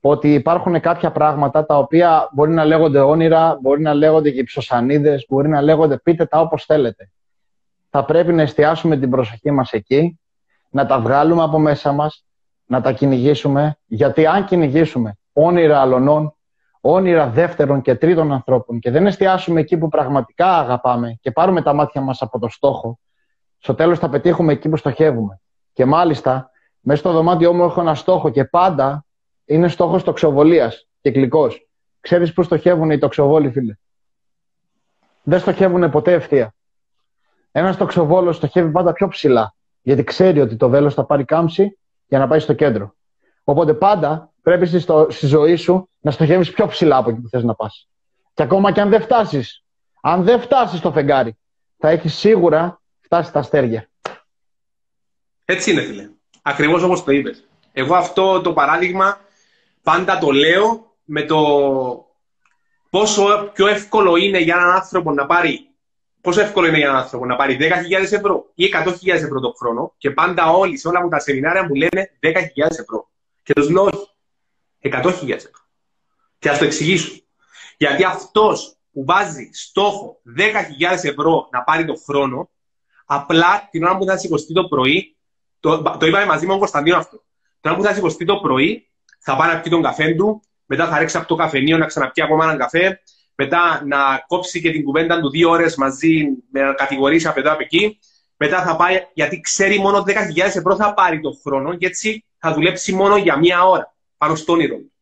ότι 0.00 0.34
υπάρχουν 0.34 0.80
κάποια 0.80 1.12
πράγματα 1.12 1.66
τα 1.66 1.78
οποία 1.78 2.28
μπορεί 2.32 2.52
να 2.52 2.64
λέγονται 2.64 3.00
όνειρα, 3.00 3.58
μπορεί 3.60 3.82
να 3.82 3.94
λέγονται 3.94 4.30
και 4.30 4.42
ψωσανίδες, 4.42 5.26
μπορεί 5.28 5.48
να 5.48 5.62
λέγονται 5.62 5.98
πείτε 5.98 6.26
τα 6.26 6.40
όπως 6.40 6.64
θέλετε. 6.64 7.10
Θα 7.90 8.04
πρέπει 8.04 8.32
να 8.32 8.42
εστιάσουμε 8.42 8.96
την 8.96 9.10
προσοχή 9.10 9.50
μας 9.50 9.72
εκεί, 9.72 10.18
να 10.70 10.86
τα 10.86 11.00
βγάλουμε 11.00 11.42
από 11.42 11.58
μέσα 11.58 11.92
μας, 11.92 12.24
να 12.66 12.80
τα 12.80 12.92
κυνηγήσουμε, 12.92 13.78
γιατί 13.86 14.26
αν 14.26 14.44
κυνηγήσουμε 14.44 15.18
όνειρα 15.32 15.80
αλωνών, 15.80 16.32
όνειρα 16.80 17.28
δεύτερων 17.28 17.80
και 17.80 17.94
τρίτων 17.94 18.32
ανθρώπων 18.32 18.78
και 18.78 18.90
δεν 18.90 19.06
εστιάσουμε 19.06 19.60
εκεί 19.60 19.78
που 19.78 19.88
πραγματικά 19.88 20.58
αγαπάμε 20.58 21.18
και 21.20 21.30
πάρουμε 21.30 21.62
τα 21.62 21.72
μάτια 21.72 22.00
μας 22.00 22.22
από 22.22 22.38
το 22.38 22.48
στόχο, 22.48 22.98
στο 23.58 23.74
τέλος 23.74 23.98
θα 23.98 24.08
πετύχουμε 24.08 24.52
εκεί 24.52 24.68
που 24.68 24.76
στοχεύουμε. 24.76 25.40
Και 25.72 25.84
μάλιστα, 25.84 26.50
μέσα 26.80 27.00
στο 27.00 27.12
δωμάτιό 27.12 27.52
μου 27.52 27.64
έχω 27.64 27.80
ένα 27.80 27.94
στόχο 27.94 28.30
και 28.30 28.44
πάντα 28.44 29.04
είναι 29.48 29.68
στόχος 29.68 30.02
τοξοβολίας 30.02 30.86
και 31.00 31.10
γλυκός. 31.10 31.68
Ξέρεις 32.00 32.32
πού 32.32 32.42
στοχεύουν 32.42 32.90
οι 32.90 32.98
τοξοβόλοι, 32.98 33.50
φίλε; 33.50 33.76
Δεν 35.22 35.40
στοχεύουν 35.40 35.90
ποτέ 35.90 36.12
ευθεία. 36.12 36.54
Ένας 37.52 37.76
τοξοβόλος 37.76 38.36
στοχεύει 38.36 38.70
πάντα 38.70 38.92
πιο 38.92 39.08
ψηλά, 39.08 39.54
γιατί 39.82 40.04
ξέρει 40.04 40.40
ότι 40.40 40.56
το 40.56 40.68
βέλος 40.68 40.94
θα 40.94 41.04
πάρει 41.04 41.24
κάμψη 41.24 41.78
για 42.06 42.18
να 42.18 42.28
πάει 42.28 42.38
στο 42.38 42.52
κέντρο. 42.52 42.94
Οπότε 43.44 43.74
πάντα 43.74 44.32
πρέπει 44.42 44.66
στη, 44.66 45.26
ζωή 45.26 45.56
σου 45.56 45.88
να 46.00 46.10
στοχεύεις 46.10 46.52
πιο 46.52 46.66
ψηλά 46.66 46.96
από 46.96 47.10
εκεί 47.10 47.20
που 47.20 47.28
θες 47.28 47.44
να 47.44 47.54
πας. 47.54 47.88
Και 48.34 48.42
ακόμα 48.42 48.72
και 48.72 48.80
αν 48.80 48.88
δεν 48.88 49.02
φτάσεις, 49.02 49.64
αν 50.00 50.22
δεν 50.22 50.40
φτάσεις 50.40 50.78
στο 50.78 50.92
φεγγάρι, 50.92 51.38
θα 51.78 51.88
έχεις 51.88 52.14
σίγουρα 52.14 52.80
φτάσει 53.00 53.28
στα 53.28 53.38
αστέρια. 53.38 53.88
Έτσι 55.44 55.70
είναι, 55.70 55.82
φίλε. 55.82 56.10
Ακριβώς 56.42 56.82
όπως 56.82 57.04
το 57.04 57.12
είπες. 57.12 57.48
Εγώ 57.72 57.94
αυτό 57.94 58.40
το 58.40 58.52
παράδειγμα 58.52 59.18
πάντα 59.90 60.18
το 60.18 60.30
λέω 60.30 60.96
με 61.04 61.22
το 61.22 61.38
πόσο 62.90 63.50
πιο 63.52 63.66
εύκολο 63.66 64.16
είναι 64.16 64.38
για 64.38 64.54
έναν 64.54 64.70
άνθρωπο 64.70 65.12
να 65.12 65.26
πάρει 65.26 65.68
Πόσο 66.20 66.40
εύκολο 66.40 66.66
είναι 66.66 66.76
για 66.76 66.86
έναν 66.86 67.00
άνθρωπο 67.00 67.26
να 67.26 67.36
πάρει 67.36 67.56
10.000 67.60 67.68
ευρώ 68.00 68.50
ή 68.54 68.64
100.000 68.84 68.94
ευρώ 69.08 69.40
το 69.40 69.52
χρόνο 69.58 69.94
και 69.98 70.10
πάντα 70.10 70.50
όλοι 70.50 70.78
σε 70.78 70.88
όλα 70.88 71.02
μου 71.02 71.08
τα 71.08 71.18
σεμινάρια 71.18 71.64
μου 71.64 71.74
λένε 71.74 72.10
10.000 72.22 72.30
ευρώ. 72.68 73.08
Και 73.42 73.52
τους 73.52 73.68
λέω 73.70 73.82
όχι. 73.82 74.08
100.000 74.82 75.28
ευρώ. 75.28 75.50
Και 76.38 76.48
θα 76.48 76.58
το 76.58 76.64
εξηγήσω. 76.64 77.20
Γιατί 77.76 78.04
αυτός 78.04 78.76
που 78.92 79.04
βάζει 79.04 79.50
στόχο 79.52 80.20
10.000 80.38 80.44
ευρώ 81.02 81.48
να 81.52 81.62
πάρει 81.62 81.84
το 81.84 81.94
χρόνο, 82.06 82.50
απλά 83.06 83.68
την 83.70 83.84
ώρα 83.84 83.96
που 83.96 84.04
θα 84.04 84.18
σηκωστεί 84.18 84.52
το 84.52 84.64
πρωί, 84.64 85.16
το, 85.60 85.82
το 85.82 86.06
είπαμε 86.06 86.26
μαζί 86.26 86.44
με 86.44 86.50
τον 86.50 86.58
Κωνσταντίνο 86.58 86.96
αυτό. 86.96 87.22
Την 87.60 87.70
ώρα 87.70 87.76
που 87.76 87.84
θα 87.84 87.94
σηκωστεί 87.94 88.24
το 88.24 88.36
πρωί, 88.36 88.87
θα 89.28 89.36
πάει 89.36 89.54
να 89.54 89.60
πιει 89.60 89.72
τον 89.72 89.82
καφέ 89.82 90.14
του, 90.14 90.42
μετά 90.66 90.88
θα 90.88 90.98
ρίξει 90.98 91.16
από 91.16 91.26
το 91.26 91.34
καφενείο 91.34 91.78
να 91.78 91.86
ξαναπιεί 91.86 92.24
ακόμα 92.24 92.44
έναν 92.44 92.58
καφέ, 92.58 93.00
μετά 93.34 93.82
να 93.86 94.24
κόψει 94.26 94.60
και 94.60 94.70
την 94.70 94.84
κουβέντα 94.84 95.20
του 95.20 95.30
δύο 95.30 95.50
ώρες 95.50 95.76
μαζί, 95.76 96.28
με 96.50 96.60
να 96.62 96.72
κατηγορήσει 96.72 97.28
από 97.28 97.40
εδώ 97.40 97.52
από 97.52 97.62
εκεί. 97.62 97.98
Μετά 98.36 98.62
θα 98.62 98.76
πάει, 98.76 99.06
γιατί 99.14 99.40
ξέρει 99.40 99.78
μόνο 99.78 100.04
10.000 100.06 100.12
ευρώ 100.36 100.76
θα 100.76 100.94
πάρει 100.94 101.20
το 101.20 101.30
χρόνο 101.42 101.74
και 101.74 101.86
έτσι 101.86 102.24
θα 102.38 102.52
δουλέψει 102.52 102.92
μόνο 102.94 103.16
για 103.16 103.38
μία 103.38 103.64
ώρα 103.64 103.94
πάνω 104.16 104.34
στο 104.34 104.52
όνειρο 104.52 104.76
του. 104.76 104.92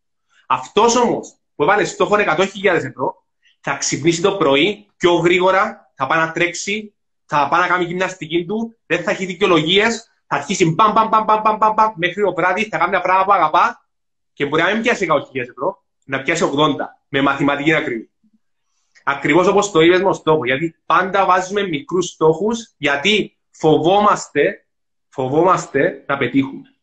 Αυτός 0.46 0.96
όμως 0.96 1.34
που 1.54 1.62
έβαλε 1.62 1.84
στόχο 1.84 2.16
100.000 2.16 2.46
ευρώ 2.64 3.24
θα 3.60 3.76
ξυπνήσει 3.76 4.20
το 4.20 4.32
πρωί 4.32 4.86
πιο 4.96 5.12
γρήγορα, 5.12 5.90
θα 5.94 6.06
πάει 6.06 6.18
να 6.18 6.32
τρέξει, 6.32 6.94
θα 7.26 7.48
πάει 7.48 7.60
να 7.60 7.66
κάνει 7.66 7.84
γυμναστική 7.84 8.44
του, 8.44 8.76
δεν 8.86 9.02
θα 9.02 9.10
έχει 9.10 9.24
δικαιολογίες, 9.24 10.10
θα 10.27 10.37
αρχίσει 10.37 10.64
μπαμ, 10.64 10.92
μπαμ, 10.92 11.08
μπαμ, 11.08 11.24
μπαμ, 11.24 11.42
μπαμ, 11.42 11.74
μπαμ, 11.74 11.92
μέχρι 11.96 12.22
το 12.22 12.35
βράδυ, 12.35 12.68
θα 12.68 12.79
κάνει 12.79 12.90
μια 12.90 13.00
πράγμα 13.00 13.24
που 13.24 13.33
αγαπά 13.33 13.85
και 14.37 14.46
μπορεί 14.46 14.62
να 14.62 14.72
μην 14.72 14.82
πιάσει 14.82 15.06
100.000 15.10 15.40
ευρώ, 15.40 15.84
να 16.04 16.22
πιάσει 16.22 16.50
80 16.56 16.74
με 17.08 17.20
μαθηματική 17.20 17.74
ακρίβεια. 17.74 18.08
Ακριβώς 19.04 19.46
όπως 19.46 19.70
το 19.70 19.80
είπες 19.80 20.02
με 20.02 20.12
στόχο. 20.12 20.44
Γιατί 20.44 20.76
πάντα 20.87 21.26
βάζουμε 21.26 21.62
μικρούς 21.62 22.06
στόχους, 22.06 22.74
γιατί 22.76 23.37
φοβόμαστε, 23.50 24.66
φοβόμαστε 25.08 26.04
να 26.06 26.16
πετύχουμε. 26.16 26.74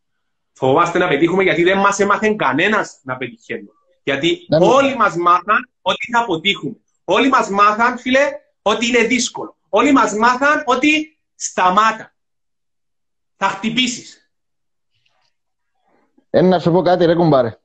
Φοβόμαστε 0.54 0.98
να 0.98 1.08
πετύχουμε 1.08 1.44
γιατί 1.44 1.64
δεν 1.64 1.78
μας 1.78 2.00
έμαθε 2.00 2.36
κανένας 2.38 3.00
να 3.04 3.18
πετυχαίνουμε. 3.18 3.72
Γιατί 4.04 4.46
δεν 4.50 4.62
όλοι 4.62 4.96
μας 4.96 5.16
μάθαν 5.16 5.70
ότι 5.82 6.12
θα 6.12 6.20
αποτύχουμε. 6.20 6.76
Όλοι 7.04 7.30
μας 7.30 7.50
μάθαν, 7.50 8.00
φίλε, 8.00 8.32
ότι 8.62 8.88
είναι 8.88 9.04
δύσκολο. 9.04 9.58
Όλοι 9.70 9.92
μας 9.92 10.14
μάθαν 10.14 10.64
ότι 10.66 11.20
σταμάτα. 11.36 12.16
Θα 13.36 13.48
χτυπήσεις. 13.48 14.23
Ένα 16.36 16.48
να 16.48 16.60
σου 16.60 16.72
πω 16.72 16.82
κάτι, 16.82 17.06
ρε 17.06 17.16
κουμπάρε. 17.16 17.58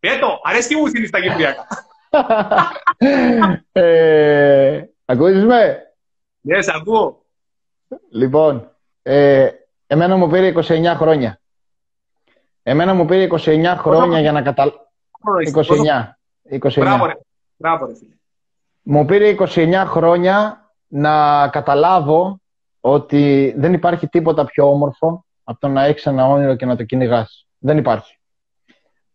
Πέτω, 0.00 0.40
αρέσει 0.42 0.76
μου 0.76 0.86
στην 0.86 1.06
στα 1.06 1.20
κυπριακά. 1.20 1.66
ε, 3.72 4.82
ακούεις 5.04 5.44
με; 5.44 5.82
Ναι, 6.40 6.62
σε 6.62 6.72
ακούω. 6.74 7.24
Λοιπόν, 8.10 8.70
ε, 9.02 9.48
εμένα 9.86 10.16
μου 10.16 10.28
πήρε 10.28 10.52
29 10.56 10.94
χρόνια. 10.96 11.40
Εμένα 12.62 12.94
μου 12.94 13.04
πήρε 13.04 13.28
29 13.30 13.74
χρόνια 13.76 14.20
για 14.20 14.32
να 14.32 14.42
καταλάβω. 14.42 14.92
29. 16.50 16.60
29. 16.60 16.72
Μπράβο, 16.76 17.06
ρε. 17.06 17.14
Μπράβο, 17.56 17.86
ρε, 17.86 17.94
φίλε. 17.94 18.14
Μου 18.82 19.04
πήρε 19.04 19.34
29 19.38 19.84
χρόνια 19.86 20.68
να 20.86 21.48
καταλάβω 21.48 22.40
ότι 22.80 23.54
δεν 23.56 23.72
υπάρχει 23.72 24.08
τίποτα 24.08 24.44
πιο 24.44 24.68
όμορφο 24.68 25.23
από 25.44 25.60
το 25.60 25.68
να 25.68 25.84
έχεις 25.84 26.06
ένα 26.06 26.28
όνειρο 26.28 26.56
και 26.56 26.66
να 26.66 26.76
το 26.76 26.84
κυνηγάς. 26.84 27.46
Δεν 27.58 27.78
υπάρχει. 27.78 28.18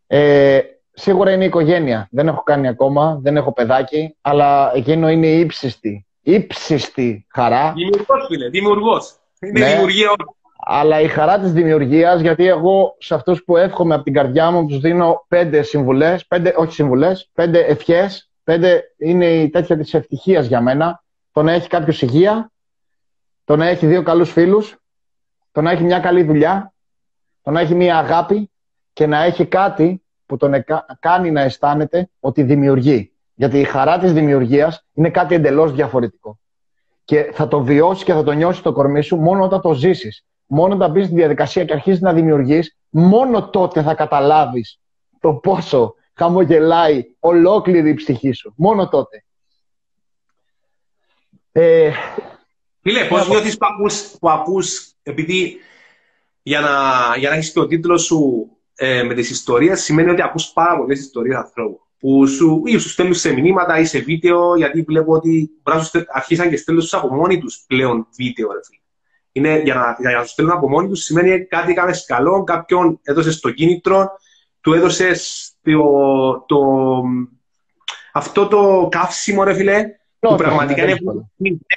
Ε, 0.08 0.60
σίγουρα 0.94 1.32
είναι 1.32 1.44
η 1.44 1.48
οικογένεια. 1.48 2.08
Δεν 2.12 2.28
έχω 2.28 2.44
κάνει 2.44 2.68
ακόμα, 2.68 3.20
δεν 3.22 3.38
έχω 3.38 3.54
παιδάκι, 3.54 4.18
αλλά 4.22 4.72
εκείνο 4.76 5.10
είναι 5.10 5.28
η 5.28 5.40
ύψιστη, 5.40 6.06
ύψιστη 6.22 7.26
χαρά. 7.30 7.74
Δημιουργός, 7.76 8.26
φίλε, 8.28 8.50
δημιουργός. 8.50 9.16
Είναι 9.40 9.60
ναι, 9.60 9.72
δημιουργία 9.72 10.10
όλη. 10.10 10.38
Αλλά 10.62 11.00
η 11.00 11.08
χαρά 11.08 11.40
της 11.40 11.52
δημιουργίας, 11.52 12.22
γιατί 12.22 12.48
εγώ 12.48 12.96
σε 13.00 13.14
αυτούς 13.14 13.44
που 13.44 13.58
εύχομαι 13.58 13.94
από 13.96 14.04
την 14.04 14.14
καρδιά 14.14 14.52
μου, 14.52 14.66
τους 14.66 14.80
δίνω 14.80 15.26
πέντε 15.28 15.62
συμβουλές, 15.62 16.26
πέντε, 16.28 16.54
όχι 16.58 16.74
συμβουλές, 16.74 17.30
πέντε 17.34 17.60
ευχές, 17.60 18.30
πέντε 18.44 18.84
είναι 18.98 19.26
η 19.26 19.50
τέτοια 19.50 19.78
της 19.78 19.94
ευτυχίας 19.94 20.46
για 20.46 20.62
μένα. 20.62 21.04
Το 21.32 21.44
να 21.44 21.52
έχει 21.52 21.68
κάποιος 21.68 22.02
υγεία, 22.02 22.52
το 23.44 23.56
να 23.56 23.68
έχει 23.68 23.86
δύο 23.86 24.04
καλούς 24.04 24.32
φίλους, 24.32 24.79
το 25.60 25.66
να 25.66 25.72
έχει 25.72 25.84
μια 25.84 26.00
καλή 26.00 26.24
δουλειά, 26.24 26.74
το 27.42 27.52
να 27.52 27.60
έχει 27.60 27.76
μια 27.76 27.98
αγάπη 27.98 28.52
και 28.94 29.06
να 29.06 29.24
έχει 29.24 29.46
κάτι 29.46 30.04
που 30.26 30.38
τον 30.38 30.64
κάνει 31.00 31.32
να 31.32 31.42
αισθάνεται 31.42 32.10
ότι 32.20 32.44
δημιουργεί. 32.44 33.12
Γιατί 33.36 33.60
η 33.60 33.64
χαρά 33.64 33.98
της 33.98 34.14
δημιουργίας 34.14 34.86
είναι 34.94 35.10
κάτι 35.10 35.36
εντελώς 35.36 35.72
διαφορετικό. 35.74 36.40
Και 37.06 37.30
θα 37.34 37.48
το 37.48 37.64
βιώσεις 37.64 38.04
και 38.04 38.14
θα 38.14 38.24
το 38.24 38.32
νιώσεις 38.32 38.62
το 38.62 38.72
κορμί 38.72 39.02
σου 39.02 39.18
μόνο 39.18 39.44
όταν 39.44 39.62
το 39.62 39.74
ζήσεις. 39.74 40.26
Μόνο 40.46 40.74
όταν 40.74 40.92
μπεις 40.92 41.06
στη 41.06 41.16
διαδικασία 41.16 41.66
και 41.66 41.74
αρχίζεις 41.74 42.02
να 42.02 42.14
δημιουργείς, 42.14 42.78
μόνο 42.90 43.50
τότε 43.50 43.82
θα 43.82 43.94
καταλάβεις 43.94 44.80
το 45.20 45.34
πόσο 45.34 45.96
χαμογελάει 46.14 47.16
ολόκληρη 47.20 47.90
η 47.90 47.94
ψυχή 47.94 48.32
σου. 48.32 48.54
Μόνο 48.58 48.90
τότε. 48.90 49.24
Ε, 51.52 51.92
Φίλε, 52.82 53.06
πώς 53.06 53.28
νιώθεις 53.28 53.58
που 53.58 53.66
ακούς, 53.66 54.16
που 54.20 54.30
ακούς 54.30 54.94
επειδή 55.10 55.58
για 56.42 56.60
να, 56.60 56.70
για 57.18 57.30
να 57.30 57.36
έχεις 57.36 57.52
και 57.52 57.60
ο 57.60 57.68
τίτλος 57.68 58.04
σου 58.04 58.50
ε, 58.76 59.04
με 59.04 59.14
τις 59.14 59.30
ιστορίες 59.30 59.82
σημαίνει 59.84 60.10
ότι 60.10 60.22
ακούς 60.22 60.52
πάρα 60.52 60.78
πολλές 60.78 61.00
ιστορίες 61.00 61.36
ανθρώπου 61.36 61.82
που 62.00 62.28
σου, 62.28 62.62
ή 62.66 62.78
σου 62.78 62.90
στέλνουν 62.90 63.16
σε 63.16 63.34
μηνύματα 63.34 63.80
ή 63.80 63.86
σε 63.86 64.00
βίντεο 64.00 64.56
γιατί 64.56 64.82
βλέπω 64.82 65.14
ότι 65.14 65.50
αρχίσαν 66.14 66.50
και 66.50 66.58
στέλνουν 66.58 66.84
τους 66.84 66.94
από 66.94 67.16
μόνοι 67.16 67.40
τους 67.40 67.64
πλέον 67.68 68.08
βίντεο. 68.16 68.52
Ρε, 68.52 68.60
Είναι, 69.32 69.60
για, 69.60 69.76
να, 69.76 69.96
για 70.00 70.18
να 70.18 70.24
σου 70.24 70.32
στέλνουν 70.32 70.56
από 70.56 70.70
μόνοι 70.70 70.88
τους 70.88 71.04
σημαίνει 71.04 71.46
κάτι 71.46 71.72
έκανε 71.72 71.92
καλό, 72.06 72.44
κάποιον 72.44 73.00
έδωσες 73.04 73.40
το 73.40 73.52
κίνητρο, 73.52 74.12
του 74.62 74.74
έδωσες 74.74 75.52
το, 75.62 76.46
το, 76.48 76.60
αυτό 78.14 78.48
το 78.48 78.88
καύσιμο, 78.92 79.44
ρε 79.44 79.54
φίλε, 79.54 79.86
που 80.20 80.36
πραγματικά 80.36 80.84
είναι 80.84 80.98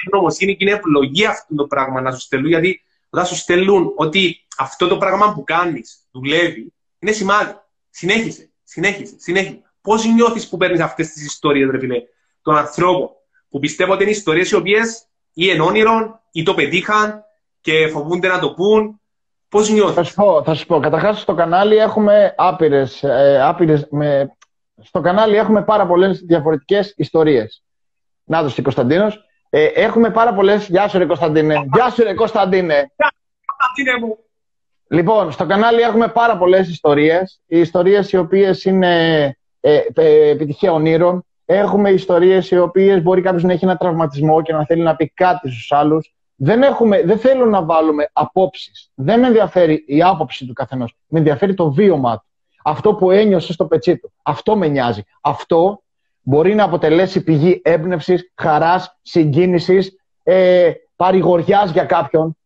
ευγνωμοσύνη 0.04 0.56
και 0.56 0.64
είναι 0.64 0.76
ευλογία 0.76 1.30
αυτό 1.30 1.54
το 1.54 1.66
πράγμα 1.66 2.00
να 2.00 2.12
σου 2.12 2.20
στέλνουν, 2.20 2.48
γιατί 2.48 2.82
όταν 3.12 3.26
σου 3.26 3.36
στέλνουν 3.36 3.92
ότι 3.96 4.46
αυτό 4.58 4.88
το 4.88 4.96
πράγμα 4.96 5.32
που 5.32 5.44
κάνεις 5.44 6.06
δουλεύει, 6.10 6.72
είναι 6.98 7.12
σημάδι. 7.12 7.54
Συνέχισε, 7.90 8.50
συνέχισε, 8.64 9.14
συνέχισε. 9.18 9.62
Πώς 9.80 10.04
νιώθεις 10.04 10.48
που 10.48 10.56
παίρνεις 10.56 10.80
αυτές 10.80 11.08
τις 11.08 11.24
ιστορίες, 11.24 11.70
ρε 11.70 11.78
φίλε, 11.78 12.02
των 12.42 12.56
ανθρώπων, 12.56 13.10
που 13.48 13.58
πιστεύω 13.58 13.92
ότι 13.92 14.02
είναι 14.02 14.12
ιστορίες 14.12 14.50
οι 14.50 14.54
οποίες 14.54 15.06
ή 15.32 15.50
εν 15.50 15.60
όνειρο 15.60 16.20
ή 16.32 16.42
το 16.42 16.54
πετύχαν 16.54 17.24
και 17.60 17.88
φοβούνται 17.88 18.28
να 18.28 18.38
το 18.38 18.54
πούν. 18.54 19.00
Πώς 19.48 19.70
νιώθεις; 19.70 19.94
Θα 19.94 20.02
σου 20.02 20.14
πω, 20.14 20.42
θα 20.44 20.54
σου 20.54 20.66
πω. 20.66 20.80
Καταρχάς, 20.80 21.20
στο 21.20 21.34
κανάλι 21.34 21.76
έχουμε 21.76 22.34
άπειρες. 22.36 23.02
Ε, 23.02 23.42
άπειρες, 23.42 23.86
με... 23.90 24.36
Στο 24.82 25.00
κανάλι 25.00 25.36
έχουμε 25.36 25.62
πάρα 25.62 25.86
πολλές 25.86 26.20
διαφορετικές 26.20 26.94
ιστορίες. 26.96 27.62
Να 28.24 28.42
το 28.42 28.62
Κωνσταντίνος. 28.62 29.24
Ε, 29.54 29.64
έχουμε 29.64 30.10
πάρα 30.10 30.34
πολλές. 30.34 30.68
Γεια 30.68 30.88
σου, 30.88 30.98
Ρε 30.98 31.04
Κωνσταντίνε. 31.04 31.54
Γεια 31.74 31.90
σου, 31.90 32.02
Ρε 32.02 32.14
Κωνσταντίνε. 32.14 32.92
Κωνσταντίνε 33.44 34.06
μου. 34.06 34.18
Λοιπόν, 34.88 35.32
στο 35.32 35.46
κανάλι 35.46 35.80
έχουμε 35.80 36.08
πάρα 36.08 36.36
πολλές 36.38 36.68
ιστορίες. 36.68 37.40
Οι 37.46 37.58
ιστορίες 37.58 38.12
οι 38.12 38.16
οποίες 38.16 38.64
είναι 38.64 39.24
ε, 39.60 39.80
ε, 39.94 40.28
επιτυχία 40.30 40.72
ονείρων. 40.72 41.24
Έχουμε 41.44 41.90
ιστορίες 41.90 42.50
οι 42.50 42.58
οποίες 42.58 43.02
μπορεί 43.02 43.20
κάποιος 43.20 43.42
να 43.42 43.52
έχει 43.52 43.64
ένα 43.64 43.76
τραυματισμό 43.76 44.42
και 44.42 44.52
να 44.52 44.64
θέλει 44.64 44.82
να 44.82 44.96
πει 44.96 45.08
κάτι 45.14 45.50
στους 45.50 45.72
άλλους. 45.72 46.14
Δεν, 46.36 46.62
έχουμε, 46.62 47.02
δεν 47.02 47.18
θέλω 47.18 47.46
να 47.46 47.64
βάλουμε 47.64 48.10
απόψεις. 48.12 48.90
Δεν 48.94 49.20
με 49.20 49.26
ενδιαφέρει 49.26 49.84
η 49.86 50.02
άποψη 50.02 50.46
του 50.46 50.52
καθενός. 50.52 50.96
Με 51.06 51.18
ενδιαφέρει 51.18 51.54
το 51.54 51.72
βίωμά 51.72 52.16
του. 52.16 52.26
Αυτό 52.64 52.94
που 52.94 53.10
ένιωσε 53.10 53.52
στο 53.52 53.66
πετσί 53.66 53.96
του. 53.96 54.12
Αυτό 54.22 54.56
με 54.56 54.68
νοιάζει. 54.68 55.02
Αυτό 55.20 55.82
μπορεί 56.22 56.54
να 56.54 56.64
αποτελέσει 56.64 57.22
πηγή 57.22 57.60
έμπνευσης, 57.64 58.32
χαράς, 58.34 58.98
συγκίνησης, 59.02 59.96
ε, 60.22 60.72
παρηγοριάς 60.96 61.70
για 61.70 61.84
κάποιον. 61.84 62.36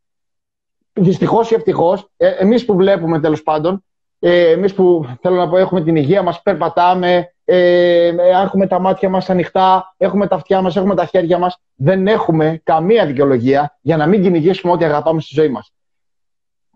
Δυστυχώς 0.93 1.51
ή 1.51 1.55
ευτυχώς, 1.55 2.11
ε, 2.17 2.29
εμείς 2.29 2.65
που 2.65 2.75
βλέπουμε 2.75 3.21
τέλος 3.21 3.43
πάντων, 3.43 3.85
ε, 4.19 4.51
εμείς 4.51 4.75
που 4.75 5.07
θέλω 5.21 5.37
να 5.37 5.49
πω 5.49 5.57
έχουμε 5.57 5.83
την 5.83 5.97
υγεία 5.97 6.23
μας, 6.23 6.43
περπατάμε, 6.43 7.35
ε, 7.45 8.13
έχουμε 8.43 8.67
τα 8.67 8.79
μάτια 8.79 9.09
μας 9.09 9.31
ανοιχτά, 9.31 9.95
έχουμε 9.97 10.27
τα 10.27 10.35
αυτιά 10.35 10.63
μας, 10.63 10.77
έχουμε 10.77 10.95
τα 10.95 11.05
χέρια 11.05 11.39
μας, 11.39 11.59
δεν 11.75 12.07
έχουμε 12.07 12.61
καμία 12.65 13.07
δικαιολογία 13.07 13.79
για 13.81 13.97
να 13.97 14.07
μην 14.07 14.23
κυνηγήσουμε 14.23 14.73
ό,τι 14.73 14.85
αγαπάμε 14.85 15.21
στη 15.21 15.35
ζωή 15.35 15.49
μας. 15.49 15.73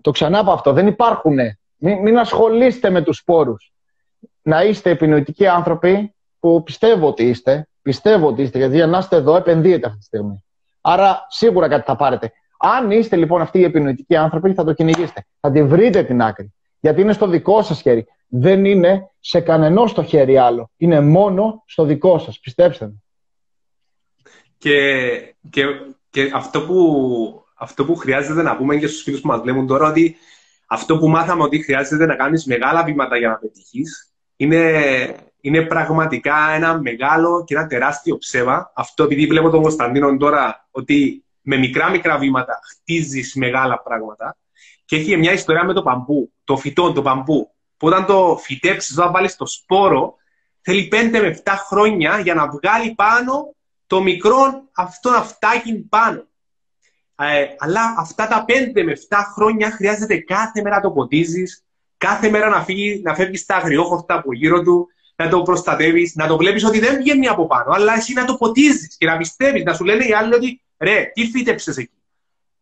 Το 0.00 0.10
ξανά 0.10 0.38
από 0.38 0.50
αυτό. 0.50 0.72
Δεν 0.72 0.86
υπάρχουν. 0.86 1.36
Μην, 1.76 1.98
μην 1.98 2.18
ασχολείστε 2.18 2.90
με 2.90 3.02
τους 3.02 3.16
σπόρους. 3.16 3.72
Να 4.42 4.62
είστε 4.64 4.90
επινοητικοί 4.90 5.46
άνθρωποι 5.46 6.14
που 6.40 6.62
πιστεύω 6.62 7.08
ότι 7.08 7.28
είστε. 7.28 7.68
Πιστεύω 7.82 8.26
ότι 8.26 8.42
είστε, 8.42 8.58
γιατί 8.58 8.74
για 8.74 8.86
να 8.86 8.98
είστε 8.98 9.16
εδώ 9.16 9.36
επενδύετε 9.36 9.86
αυτή 9.86 9.98
τη 9.98 10.04
στιγμή. 10.04 10.44
Άρα 10.80 11.26
σίγουρα 11.28 11.68
κάτι 11.68 11.84
θα 11.86 11.96
πάρετε. 11.96 12.32
Αν 12.58 12.90
είστε 12.90 13.16
λοιπόν 13.16 13.40
αυτοί 13.40 13.58
οι 13.58 13.64
επινοητικοί 13.64 14.16
άνθρωποι, 14.16 14.54
θα 14.54 14.64
το 14.64 14.72
κυνηγήσετε. 14.72 15.26
Θα 15.40 15.50
τη 15.50 15.62
βρείτε 15.62 16.02
την 16.02 16.22
άκρη. 16.22 16.52
Γιατί 16.80 17.00
είναι 17.00 17.12
στο 17.12 17.26
δικό 17.26 17.62
σας 17.62 17.80
χέρι. 17.80 18.06
Δεν 18.28 18.64
είναι 18.64 19.10
σε 19.20 19.40
κανενό 19.40 19.84
το 19.84 20.02
χέρι 20.02 20.36
άλλο. 20.36 20.70
Είναι 20.76 21.00
μόνο 21.00 21.62
στο 21.66 21.84
δικό 21.84 22.18
σας. 22.18 22.40
Πιστέψτε 22.40 22.84
με. 22.86 23.02
Και, 24.58 25.34
και, 25.50 25.64
και 26.10 26.30
αυτό, 26.34 26.60
που, 26.60 27.44
αυτό 27.54 27.84
που 27.84 27.96
χρειάζεται 27.96 28.42
να 28.42 28.56
πούμε 28.56 28.76
και 28.76 28.86
στους 28.86 29.02
φίλους 29.02 29.20
που 29.20 29.26
μας 29.26 29.40
βλέπουν 29.40 29.66
τώρα, 29.66 29.88
ότι 29.88 30.16
αυτό 30.66 30.98
που 30.98 31.08
μάθαμε 31.08 31.42
ότι 31.42 31.62
χρειάζεται 31.62 32.06
να 32.06 32.16
κάνεις 32.16 32.44
μεγάλα 32.44 32.84
βήματα 32.84 33.16
για 33.16 33.28
να 33.28 33.36
πετύχεις, 33.36 34.12
είναι 34.36 35.14
είναι 35.40 35.62
πραγματικά 35.62 36.50
ένα 36.50 36.80
μεγάλο 36.80 37.44
και 37.46 37.54
ένα 37.54 37.66
τεράστιο 37.66 38.18
ψέμα. 38.18 38.72
Αυτό 38.74 39.04
επειδή 39.04 39.26
βλέπω 39.26 39.50
τον 39.50 39.62
Κωνσταντίνο 39.62 40.16
τώρα 40.16 40.68
ότι 40.70 41.24
με 41.40 41.56
μικρά 41.56 41.90
μικρά 41.90 42.18
βήματα 42.18 42.60
χτίζεις 42.70 43.34
μεγάλα 43.34 43.82
πράγματα. 43.82 44.36
Και 44.84 44.96
έχει 44.96 45.16
μια 45.16 45.32
ιστορία 45.32 45.64
με 45.64 45.72
το 45.72 45.82
παμπού, 45.82 46.32
το 46.44 46.56
φυτό, 46.56 46.92
το 46.92 47.02
παμπού. 47.02 47.50
Που 47.76 47.86
όταν 47.86 48.06
το 48.06 48.38
φυτέψεις, 48.42 48.98
όταν 48.98 49.12
βάλεις 49.12 49.36
το 49.36 49.46
σπόρο, 49.46 50.14
θέλει 50.60 50.88
5 50.92 51.08
με 51.10 51.40
7 51.44 51.52
χρόνια 51.68 52.18
για 52.18 52.34
να 52.34 52.48
βγάλει 52.48 52.94
πάνω 52.94 53.54
το 53.86 54.02
μικρό 54.02 54.62
αυτό 54.72 55.10
αυτάκι 55.10 55.74
πάνω. 55.88 56.28
Ε, 57.16 57.46
αλλά 57.58 57.94
αυτά 57.98 58.26
τα 58.28 58.44
5 58.48 58.84
με 58.84 58.92
7 59.08 59.16
χρόνια 59.34 59.70
χρειάζεται 59.70 60.18
κάθε 60.18 60.62
μέρα 60.62 60.76
να 60.76 60.82
το 60.82 60.90
ποτίζει, 60.90 61.42
κάθε 61.96 62.30
μέρα 62.30 62.48
να, 62.48 62.62
φύγει, 62.62 63.00
να 63.04 63.14
φεύγεις 63.14 63.40
στα 63.40 63.56
αγριόχορτα 63.56 64.14
από 64.14 64.34
γύρω 64.34 64.62
του, 64.62 64.88
να 65.20 65.28
το 65.28 65.42
προστατεύεις, 65.42 66.14
να 66.14 66.26
το 66.26 66.36
βλέπεις 66.36 66.64
ότι 66.64 66.78
δεν 66.78 66.96
βγαίνει 66.96 67.28
από 67.28 67.46
πάνω, 67.46 67.72
αλλά 67.72 67.94
εσύ 67.94 68.12
να 68.12 68.24
το 68.24 68.34
ποτίζεις 68.34 68.96
και 68.96 69.06
να 69.06 69.16
πιστεύεις, 69.16 69.64
να 69.64 69.74
σου 69.74 69.84
λένε 69.84 70.04
οι 70.04 70.12
άλλοι 70.12 70.34
ότι 70.34 70.62
ρε, 70.78 71.10
τι 71.14 71.26
φύτεψες 71.26 71.76
εκεί. 71.76 72.02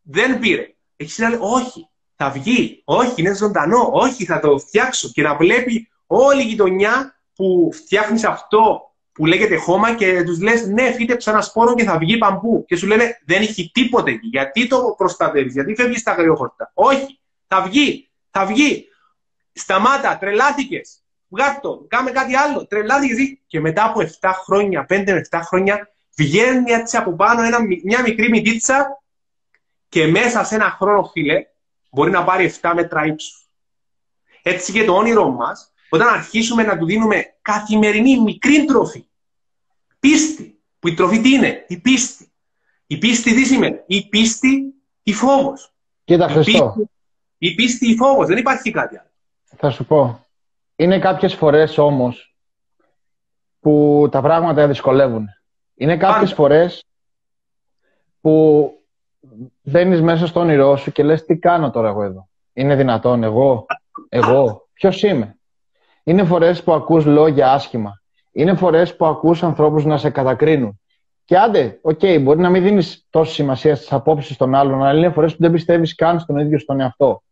Δεν 0.02 0.38
πήρε. 0.38 0.74
Έχεις 0.96 1.18
να 1.18 1.28
λέει, 1.28 1.38
όχι, 1.42 1.88
θα 2.16 2.30
βγει, 2.30 2.82
όχι, 2.84 3.12
είναι 3.16 3.34
ζωντανό, 3.34 3.90
όχι, 3.92 4.24
θα 4.24 4.40
το 4.40 4.58
φτιάξω. 4.58 5.10
Και 5.12 5.22
να 5.22 5.36
βλέπει 5.36 5.88
όλη 6.06 6.42
η 6.42 6.44
γειτονιά 6.44 7.20
που 7.34 7.70
φτιάχνεις 7.72 8.24
αυτό 8.24 8.92
που 9.12 9.26
λέγεται 9.26 9.56
χώμα 9.56 9.94
και 9.94 10.22
τους 10.22 10.40
λες: 10.40 10.66
Ναι, 10.66 10.92
φύτεψε 10.92 11.30
ένα 11.30 11.40
σπόρο 11.40 11.74
και 11.74 11.84
θα 11.84 11.98
βγει 11.98 12.18
παμπού. 12.18 12.64
Και 12.64 12.76
σου 12.76 12.86
λένε: 12.86 13.20
Δεν 13.24 13.42
έχει 13.42 13.70
τίποτε 13.74 14.10
εκεί. 14.10 14.26
Γιατί 14.26 14.66
το 14.66 14.94
προστατεύεις, 14.96 15.52
Γιατί 15.52 15.74
φεύγεις 15.74 16.00
στα 16.00 16.10
αγριόχορτα. 16.10 16.70
Όχι, 16.74 17.20
θα 17.46 17.62
βγει, 17.62 18.08
θα 18.30 18.46
βγει. 18.46 18.88
Σταμάτα, 19.52 20.18
τρελάθηκες. 20.18 21.02
Βγάτο, 21.28 21.84
κάμε 21.88 22.10
κάτι 22.10 22.36
άλλο. 22.36 22.66
Τρελάθηκε 22.66 23.38
Και 23.46 23.60
μετά 23.60 23.84
από 23.84 24.00
7 24.20 24.30
χρόνια, 24.44 24.86
5 24.88 25.02
με 25.06 25.26
7 25.30 25.40
χρόνια, 25.44 25.88
βγαίνει 26.16 26.72
έτσι 26.72 26.96
από 26.96 27.12
πάνω 27.12 27.42
ένα, 27.42 27.58
μια 27.84 28.02
μικρή 28.02 28.28
μυτίτσα 28.28 29.02
και 29.88 30.06
μέσα 30.06 30.44
σε 30.44 30.54
ένα 30.54 30.70
χρόνο, 30.70 31.04
φίλε, 31.04 31.46
μπορεί 31.90 32.10
να 32.10 32.24
πάρει 32.24 32.52
7 32.60 32.72
μέτρα 32.74 33.06
ύψους. 33.06 33.48
Έτσι 34.42 34.72
και 34.72 34.84
το 34.84 34.94
όνειρό 34.94 35.30
μας, 35.30 35.72
όταν 35.88 36.08
αρχίσουμε 36.08 36.62
να 36.62 36.78
του 36.78 36.86
δίνουμε 36.86 37.24
καθημερινή 37.42 38.20
μικρή 38.20 38.64
τροφή, 38.64 39.08
Πίστη. 40.00 40.58
Που 40.78 40.88
η 40.88 40.94
τροφή 40.94 41.20
τι 41.20 41.30
είναι, 41.30 41.64
η 41.68 41.78
πίστη. 41.78 42.32
Η 42.86 42.98
πίστη 42.98 43.34
τι 43.34 43.44
σημαίνει, 43.44 43.78
η 43.86 44.08
πίστη, 44.08 44.74
η 45.02 45.12
φόβος. 45.12 45.72
Κοίτα, 46.04 46.28
Χριστό. 46.28 46.74
η 47.38 47.54
πίστη, 47.54 47.90
η 47.90 47.96
φόβος. 47.96 48.26
Δεν 48.26 48.36
υπάρχει 48.36 48.70
κάτι 48.70 48.98
άλλο. 48.98 49.10
Θα 49.56 49.70
σου 49.70 49.84
πω. 49.84 50.26
Είναι 50.80 50.98
κάποιες 50.98 51.34
φορές 51.34 51.78
όμως 51.78 52.36
που 53.60 54.08
τα 54.10 54.20
πράγματα 54.20 54.66
δυσκολεύουν. 54.66 55.26
Είναι 55.74 55.96
κάποιες 55.96 56.32
φορές 56.32 56.84
που 58.20 58.72
μπαίνεις 59.62 60.02
μέσα 60.02 60.26
στο 60.26 60.40
όνειρό 60.40 60.76
σου 60.76 60.92
και 60.92 61.02
λες 61.02 61.24
τι 61.24 61.36
κάνω 61.38 61.70
τώρα 61.70 61.88
εγώ 61.88 62.02
εδώ; 62.02 62.28
Είναι 62.52 62.74
δυνατόν 62.74 63.22
εγώ, 63.22 63.66
εγώ, 64.08 64.68
ποιος 64.72 65.02
είμαι; 65.02 65.38
Είναι 66.02 66.24
φορές 66.24 66.62
που 66.62 66.72
ακούς 66.72 67.04
λόγια 67.04 67.52
άσχημα. 67.52 68.02
Είναι 68.32 68.54
φορές 68.54 68.96
που 68.96 69.06
ακούς 69.06 69.42
ανθρώπους 69.42 69.84
να 69.84 69.98
σε 69.98 70.10
κατακρίνουν. 70.10 70.80
Και 71.24 71.38
άντε, 71.38 71.78
OK, 71.82 71.98
okay, 72.02 72.20
μπορεί 72.22 72.38
να 72.38 72.50
μην 72.50 72.62
δίνεις 72.62 73.06
τόση 73.10 73.32
σημασία 73.32 73.76
στις 73.76 73.92
απόψεις 73.92 74.36
των 74.36 74.54
άλλων, 74.54 74.84
αλλά 74.84 74.98
είναι 74.98 75.10
φορές 75.10 75.32
που 75.32 75.42
δεν 75.42 75.52
πιστεύεις 75.52 75.94
καν 75.94 76.20
στον 76.20 76.38
ίδιο 76.38 76.58
στον 76.58 76.80
εαυτό. 76.80 77.22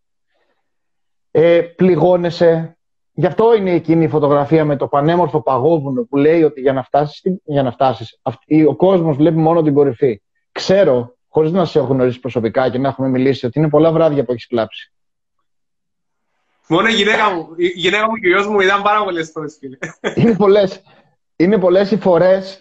Ε, 1.31 1.61
πληγώνεσαι. 1.61 2.76
Γι' 3.19 3.27
αυτό 3.27 3.55
είναι 3.55 3.71
εκείνη 3.71 4.05
η 4.05 4.09
φωτογραφία 4.09 4.65
με 4.65 4.77
το 4.77 4.87
πανέμορφο 4.89 5.43
παγόβουνο 5.43 6.03
που 6.03 6.17
λέει 6.17 6.43
ότι 6.43 6.61
για 6.61 6.73
να 6.73 6.83
φτάσεις, 6.83 7.23
για 7.45 7.63
να 7.63 7.71
φτάσεις, 7.71 8.19
ο 8.69 8.77
κόσμος 8.77 9.17
βλέπει 9.17 9.37
μόνο 9.37 9.63
την 9.63 9.75
κορυφή. 9.75 10.23
Ξέρω, 10.53 11.17
χωρίς 11.29 11.53
να 11.53 11.65
σε 11.65 11.79
έχω 11.79 11.93
γνωρίσει 11.93 12.21
προσωπικά 12.21 12.71
και 12.71 12.79
να 12.79 12.89
έχουμε 12.89 13.09
μιλήσει, 13.09 13.47
ότι 13.47 13.59
είναι 13.59 13.69
πολλά 13.69 13.93
βράδια 13.93 14.25
που 14.25 14.33
έχεις 14.33 14.47
κλάψει. 14.47 14.93
Μόνο 16.69 16.89
η 16.89 16.93
γυναίκα 16.93 17.35
μου, 17.35 17.49
η 17.57 17.67
γυναίκα 17.67 18.11
μου 18.11 18.17
και 18.17 18.27
ο 18.27 18.31
γιος 18.31 18.47
μου 18.47 18.61
ήταν 18.61 18.83
πάρα 18.83 19.05
πολλές 19.05 19.31
φορές, 19.31 19.57
φίλε. 19.61 19.77
Είναι 20.15 20.37
πολλές, 20.37 20.83
είναι 21.37 21.59
πολλές 21.59 21.91
οι 21.91 21.97
φορές 21.97 22.59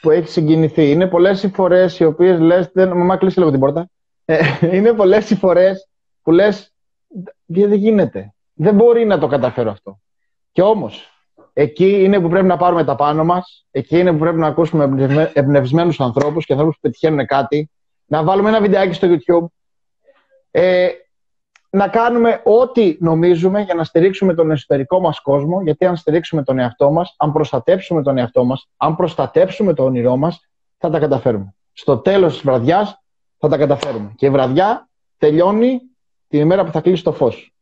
που 0.00 0.10
έχει 0.10 0.28
συγκινηθεί. 0.28 0.90
Είναι 0.90 1.06
πολλές 1.06 1.42
οι 1.42 1.48
φορές 1.48 1.98
οι 1.98 2.04
οποίες 2.04 2.40
λες, 2.40 2.70
δεν, 2.72 2.88
μαμά 2.88 3.16
κλείσει 3.16 3.38
λίγο 3.38 3.50
την 3.50 3.60
πόρτα. 3.60 3.90
Ε, 4.24 4.38
είναι 4.76 4.92
πολλές 4.92 5.30
οι 5.30 5.36
φορές 5.36 5.88
που 6.22 6.30
λες, 6.30 6.72
δεν 7.46 7.72
γίνεται. 7.72 8.30
Δεν 8.58 8.74
μπορεί 8.74 9.04
να 9.04 9.18
το 9.18 9.26
καταφέρω 9.26 9.70
αυτό. 9.70 10.00
Και 10.52 10.62
όμως, 10.62 11.10
εκεί 11.52 12.04
είναι 12.04 12.20
που 12.20 12.28
πρέπει 12.28 12.46
να 12.46 12.56
πάρουμε 12.56 12.84
τα 12.84 12.94
πάνω 12.94 13.24
μας, 13.24 13.66
εκεί 13.70 13.98
είναι 13.98 14.12
που 14.12 14.18
πρέπει 14.18 14.38
να 14.38 14.46
ακούσουμε 14.46 14.84
εμπνευσμένους 15.32 16.00
ανθρώπους 16.00 16.44
και 16.44 16.52
ανθρώπους 16.52 16.74
που 16.74 16.80
πετυχαίνουν 16.80 17.26
κάτι, 17.26 17.70
να 18.06 18.22
βάλουμε 18.22 18.48
ένα 18.48 18.60
βιντεάκι 18.60 18.94
στο 18.94 19.08
YouTube, 19.10 19.46
ε, 20.50 20.88
να 21.70 21.88
κάνουμε 21.88 22.40
ό,τι 22.44 22.96
νομίζουμε 23.00 23.60
για 23.60 23.74
να 23.74 23.84
στηρίξουμε 23.84 24.34
τον 24.34 24.50
εσωτερικό 24.50 25.00
μας 25.00 25.20
κόσμο, 25.20 25.62
γιατί 25.62 25.86
αν 25.86 25.96
στηρίξουμε 25.96 26.42
τον 26.42 26.58
εαυτό 26.58 26.90
μας, 26.90 27.14
αν 27.16 27.32
προστατέψουμε 27.32 28.02
τον 28.02 28.18
εαυτό 28.18 28.44
μας, 28.44 28.68
αν 28.76 28.96
προστατέψουμε 28.96 29.74
το 29.74 29.84
όνειρό 29.84 30.16
μας, 30.16 30.48
θα 30.78 30.90
τα 30.90 30.98
καταφέρουμε. 30.98 31.54
Στο 31.72 31.98
τέλος 31.98 32.32
της 32.32 32.42
βραδιάς 32.42 33.02
θα 33.38 33.48
τα 33.48 33.56
καταφέρουμε. 33.56 34.12
Και 34.16 34.26
η 34.26 34.30
βραδιά 34.30 34.88
τελειώνει 35.18 35.80
την 36.28 36.40
ημέρα 36.40 36.64
που 36.64 36.72
θα 36.72 36.80
κλείσει 36.80 37.02
το 37.02 37.12
φως. 37.12 37.55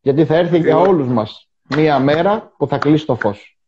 Γιατί 0.00 0.24
θα 0.24 0.34
έρθει 0.36 0.58
για 0.58 0.76
όλους 0.76 1.08
μας 1.08 1.48
μία 1.68 1.98
μέρα 1.98 2.52
που 2.56 2.66
θα 2.66 2.78
κλείσει 2.78 3.06
το 3.06 3.14
φως. 3.14 3.58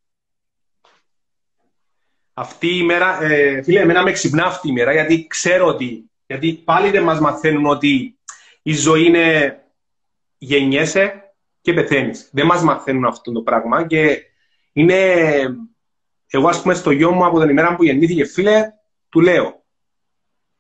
Αυτή 2.35 2.77
η 2.77 2.83
μέρα, 2.83 3.23
ε, 3.23 3.63
φίλε, 3.63 3.81
εμένα 3.81 4.03
με 4.03 4.13
ξυπνά 4.13 4.45
αυτή 4.45 4.69
η 4.69 4.73
μέρα, 4.73 4.93
γιατί 4.93 5.27
ξέρω 5.27 5.67
ότι, 5.67 6.11
γιατί 6.27 6.53
πάλι 6.53 6.91
δεν 6.91 7.03
μας 7.03 7.21
μαθαίνουν 7.21 7.67
ότι 7.67 8.19
η 8.63 8.75
ζωή 8.75 9.05
είναι 9.05 9.57
γεννιέσαι 10.39 11.35
και 11.61 11.73
πεθαίνεις. 11.73 12.29
Δεν 12.33 12.47
μας 12.47 12.63
μαθαίνουν 12.63 13.05
αυτό 13.05 13.33
το 13.33 13.43
πράγμα 13.43 13.87
και 13.87 14.23
είναι. 14.73 14.97
Εγώ, 16.33 16.49
ας 16.49 16.63
πούμε, 16.63 16.75
στο 16.75 16.91
γιο 16.91 17.13
μου 17.13 17.25
από 17.25 17.41
την 17.41 17.49
ημέρα 17.49 17.77
που 17.77 17.85
γεννήθηκε, 17.85 18.25
φίλε, 18.25 18.73
του 19.09 19.21
λέω: 19.21 19.65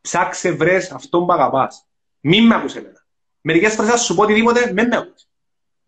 Ψάξε, 0.00 0.50
βρες 0.50 0.90
αυτόν 0.90 1.26
που 1.26 1.32
αγαπάς. 1.32 1.86
Μην 2.20 2.46
με 2.46 2.54
ακούσε 2.54 2.78
εμένα. 2.78 3.06
Μερικές 3.40 3.74
φορές 3.74 3.90
θα 3.90 3.96
σου 3.96 4.14
πω 4.14 4.22
οτιδήποτε, 4.22 4.72
δεν 4.72 4.88
με 4.88 4.96
ακούσε. 4.96 5.29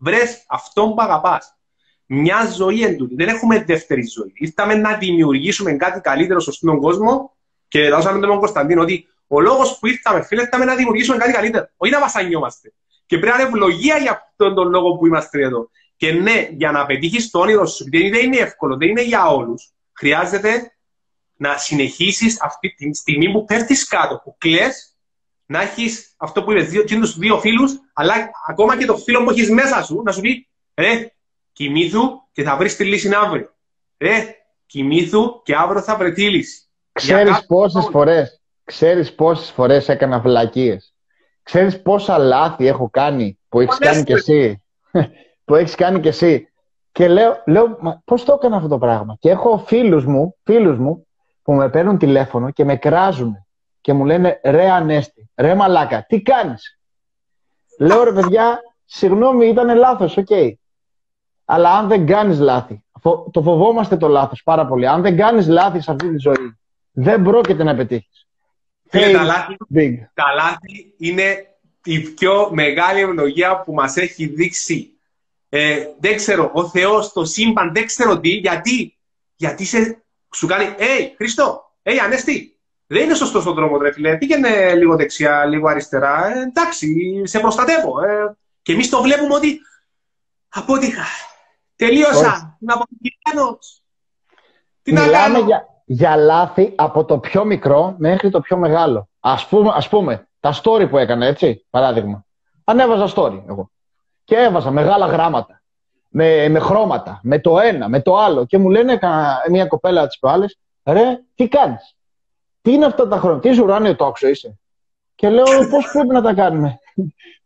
Βρες 0.02 0.44
αυτόν 0.48 0.94
που 0.94 1.02
αγαπάς. 1.02 1.56
Μια 2.06 2.46
ζωή 2.56 2.82
εν 2.82 2.96
τούτη. 2.96 3.14
Δεν 3.14 3.28
έχουμε 3.28 3.64
δεύτερη 3.64 4.06
ζωή. 4.06 4.32
Ήρθαμε 4.34 4.74
να 4.74 4.96
δημιουργήσουμε 4.96 5.72
κάτι 5.72 6.00
καλύτερο 6.00 6.40
στον 6.40 6.80
κόσμο 6.80 7.36
και 7.68 7.88
δώσαμε 7.88 8.26
τον 8.26 8.38
Κωνσταντίνο 8.38 8.82
ότι 8.82 9.08
ο 9.26 9.40
λόγος 9.40 9.78
που 9.78 9.86
ήρθαμε, 9.86 10.22
φίλε, 10.22 10.42
ήρθαμε 10.42 10.64
να 10.64 10.74
δημιουργήσουμε 10.74 11.16
κάτι 11.16 11.32
καλύτερο. 11.32 11.68
Όχι 11.76 11.92
να 11.92 12.00
βασανιόμαστε. 12.00 12.72
Και 13.06 13.18
πρέπει 13.18 13.36
να 13.36 13.42
είναι 13.42 13.48
ευλογία 13.48 13.96
για 13.96 14.10
αυτόν 14.10 14.54
τον 14.54 14.68
λόγο 14.68 14.96
που 14.96 15.06
είμαστε 15.06 15.42
εδώ. 15.42 15.70
Και 15.96 16.12
ναι, 16.12 16.48
για 16.50 16.70
να 16.70 16.86
πετύχεις 16.86 17.30
το 17.30 17.38
όνειρο 17.38 17.66
σου, 17.66 17.84
δεν 17.90 18.22
είναι 18.22 18.36
εύκολο, 18.36 18.76
δεν 18.76 18.88
είναι 18.88 19.02
για 19.02 19.26
όλους. 19.26 19.72
Χρειάζεται 19.92 20.72
να 21.36 21.56
συνεχίσεις 21.56 22.40
αυτή 22.40 22.74
τη 22.74 22.94
στιγμή 22.94 23.32
που 23.32 23.44
πέφτεις 23.44 23.88
κάτω, 23.88 24.20
που 24.24 24.34
κλε, 24.38 24.68
να 25.52 25.62
έχεις 25.62 26.14
αυτό 26.16 26.42
που 26.42 26.52
είπες, 26.52 26.68
δύο, 26.68 26.84
του 26.84 27.06
δύο 27.06 27.38
φίλους, 27.38 27.72
αλλά 27.92 28.14
ακόμα 28.48 28.78
και 28.78 28.84
το 28.84 28.96
φίλο 28.96 29.24
που 29.24 29.30
έχεις 29.30 29.50
μέσα 29.50 29.82
σου, 29.82 30.02
να 30.04 30.12
σου 30.12 30.20
πει, 30.20 30.48
ρε, 30.74 31.12
κοιμήθου 31.52 32.00
και 32.32 32.42
θα 32.42 32.56
βρεις 32.56 32.76
τη 32.76 32.84
λύση 32.84 33.10
αύριο. 33.24 33.54
Ρε, 33.98 34.36
κοιμήθου 34.66 35.42
και 35.42 35.54
αύριο 35.54 35.82
θα 35.82 35.96
βρεις 35.96 36.12
τη 36.12 36.30
λύση. 36.30 36.66
Ξέρεις 36.92 37.46
πόσες 37.46 37.88
φορές, 37.90 38.40
ξέρεις 38.64 39.14
πόσες 39.14 39.50
φορές 39.50 39.88
έκανα 39.88 40.20
βλακείες 40.20 40.94
Ξέρεις 41.42 41.82
πόσα 41.82 42.18
λάθη 42.18 42.66
έχω 42.66 42.90
κάνει 42.90 43.38
που 43.48 43.60
έχεις 43.60 43.78
κάνει 43.78 44.02
κι 44.02 44.12
εσύ. 44.12 44.62
που 45.44 45.54
έχεις 45.54 45.74
κάνει 45.74 46.00
κι 46.00 46.08
εσύ. 46.08 46.48
Και 46.92 47.08
λέω, 47.08 47.42
λέω 47.46 47.78
πώς 48.04 48.24
το 48.24 48.32
έκανα 48.32 48.56
αυτό 48.56 48.68
το 48.68 48.78
πράγμα. 48.78 49.16
Και 49.20 49.30
έχω 49.30 49.58
φίλους 49.58 50.04
μου, 50.04 50.36
φίλους 50.42 50.78
μου 50.78 51.06
που 51.42 51.52
με 51.52 51.70
παίρνουν 51.70 51.98
τηλέφωνο 51.98 52.50
και 52.50 52.64
με 52.64 52.76
κράζουν 52.76 53.46
και 53.82 53.92
μου 53.92 54.04
λένε 54.04 54.40
ρε 54.44 54.70
Ανέστη, 54.70 55.30
ρε 55.34 55.54
μαλάκα, 55.54 56.04
τι 56.08 56.22
κάνεις; 56.22 56.78
Λέω 57.78 58.04
ρε 58.04 58.12
παιδιά, 58.12 58.60
συγγνώμη 58.84 59.46
ήταν 59.46 59.76
λάθος, 59.76 60.16
OK. 60.16 60.26
Okay. 60.28 60.52
Αλλά 61.44 61.70
αν 61.70 61.88
δεν 61.88 62.06
κάνεις 62.06 62.38
λάθη, 62.38 62.82
το 63.30 63.42
φοβόμαστε 63.42 63.96
το 63.96 64.08
λάθος 64.08 64.42
πάρα 64.42 64.66
πολύ. 64.66 64.86
Αν 64.86 65.02
δεν 65.02 65.16
κάνεις 65.16 65.46
λάθη 65.46 65.80
σε 65.80 65.90
αυτή 65.90 66.10
τη 66.10 66.18
ζωή, 66.18 66.58
δεν 66.92 67.22
πρόκειται 67.22 67.62
να 67.62 67.74
πετύχεις. 67.74 68.26
Φίλε, 68.88 69.12
τα, 69.12 69.22
λάθη, 69.22 69.56
τα 70.14 70.24
λάθη 70.34 70.94
είναι 70.98 71.56
η 71.84 72.00
πιο 72.00 72.50
μεγάλη 72.52 73.00
ευλογία 73.00 73.60
που 73.60 73.72
μας 73.72 73.96
έχει 73.96 74.26
δείξει. 74.26 74.90
Ε, 75.48 75.86
δεν 76.00 76.16
ξέρω, 76.16 76.50
ο 76.54 76.68
Θεός, 76.68 77.12
το 77.12 77.24
σύμπαν, 77.24 77.72
δεν 77.72 77.86
ξέρω 77.86 78.20
τι, 78.20 78.28
γιατί. 78.28 78.96
Γιατί 79.36 79.64
σε, 79.64 80.02
σου 80.34 80.46
κάνει, 80.46 80.74
«Hey, 80.78 81.12
Χριστό, 81.16 81.72
hey, 81.82 81.96
Ανέστη, 82.04 82.51
δεν 82.92 83.02
είναι 83.02 83.14
σωστός 83.14 83.46
ο 83.46 83.52
δρόμος, 83.52 83.80
ρε 83.80 83.92
φίλε. 83.92 84.16
Πήγαινε 84.16 84.74
λίγο 84.74 84.96
δεξιά, 84.96 85.44
λίγο 85.44 85.68
αριστερά. 85.68 86.26
Ε, 86.26 86.40
εντάξει, 86.40 86.86
σε 87.24 87.38
προστατεύω. 87.38 88.00
Ε. 88.00 88.36
Και 88.62 88.72
εμείς 88.72 88.88
το 88.88 89.02
βλέπουμε 89.02 89.34
ότι 89.34 89.60
απότυχα. 90.48 91.04
Τελείωσα. 91.76 92.56
Να 92.60 92.74
αποτυχάνω. 92.74 93.58
Τι 94.82 94.92
να 94.92 95.08
κάνω. 95.08 95.38
Για, 95.38 95.66
για 95.84 96.16
λάθη 96.16 96.72
από 96.76 97.04
το 97.04 97.18
πιο 97.18 97.44
μικρό 97.44 97.94
μέχρι 97.98 98.30
το 98.30 98.40
πιο 98.40 98.56
μεγάλο. 98.56 99.08
Ας 99.20 99.46
πούμε, 99.46 99.72
ας 99.74 99.88
πούμε 99.88 100.28
τα 100.40 100.60
story 100.62 100.86
που 100.90 100.98
έκανα, 100.98 101.26
έτσι, 101.26 101.66
παράδειγμα. 101.70 102.24
Ανέβαζα 102.64 103.14
story 103.16 103.42
εγώ. 103.48 103.70
Και 104.24 104.36
έβαζα 104.36 104.70
μεγάλα 104.70 105.06
γράμματα. 105.06 105.62
Με, 106.08 106.48
με 106.48 106.58
χρώματα. 106.58 107.20
Με 107.22 107.38
το 107.38 107.58
ένα, 107.58 107.88
με 107.88 108.00
το 108.00 108.16
άλλο. 108.16 108.44
Και 108.44 108.58
μου 108.58 108.70
λένε 108.70 108.98
μια 109.50 109.66
κοπέλα 109.66 110.06
τις 110.06 110.18
προάλλες, 110.18 110.58
ρε, 110.84 111.20
τι 111.34 111.48
κάνεις; 111.48 111.96
Τι 112.62 112.72
είναι 112.72 112.84
αυτά 112.84 113.08
τα 113.08 113.18
χρώματα. 113.18 113.48
Τι 113.48 113.60
ουράνιο 113.60 113.96
τόξο 113.96 114.28
είσαι; 114.28 114.58
Και 115.14 115.28
λέω, 115.28 115.44
πώς 115.70 115.90
πρέπει 115.92 116.08
να 116.08 116.22
τα 116.22 116.34
κάνουμε; 116.34 116.78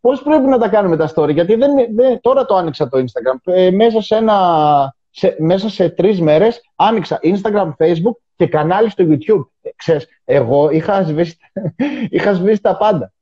πώς 0.01 0.23
πρέπει 0.23 0.47
να 0.47 0.59
τα 0.59 0.69
κάνουμε 0.69 0.97
τα 0.97 1.13
story; 1.15 1.33
Γιατί 1.33 1.55
δεν, 1.55 1.71
δεν, 1.95 2.21
τώρα 2.21 2.45
το 2.45 2.55
άνοιξα 2.55 2.89
το 2.89 2.99
Instagram. 2.99 3.53
Ε, 3.53 3.71
μέσα 3.71 4.01
σε 4.01 4.17
ένα 4.17 4.95
σε, 5.11 5.37
μέσα 5.39 5.69
σε 5.69 5.89
τρεις 5.89 6.21
μέρες 6.21 6.61
άνοιξα 6.77 7.19
Instagram, 7.23 7.69
Facebook 7.79 8.17
και 8.37 8.47
κανάλι 8.47 8.91
στο 8.91 9.05
YouTube. 9.09 9.47
Ε, 9.63 9.71
ξέρεις, 9.77 10.07
εγώ 10.25 10.71
είχα 10.71 11.03
σβήσει, 11.03 11.37
είχα 12.11 12.35
σβήσει 12.35 12.61
τα 12.61 12.77
πάντα. 12.77 13.13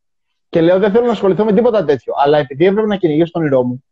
Και 0.48 0.60
λέω 0.60 0.78
δεν 0.78 0.90
θέλω 0.90 1.04
να 1.04 1.12
ασχοληθώ 1.12 1.44
με 1.44 1.52
τίποτα 1.52 1.84
τέτοιο. 1.84 2.12
Αλλά 2.16 2.38
επειδή 2.38 2.66
έπρεπε 2.66 2.86
να 2.86 2.96
κυνηγήσω 2.96 3.30
το 3.32 3.38
όνειρό 3.38 3.62
μου, 3.62 3.84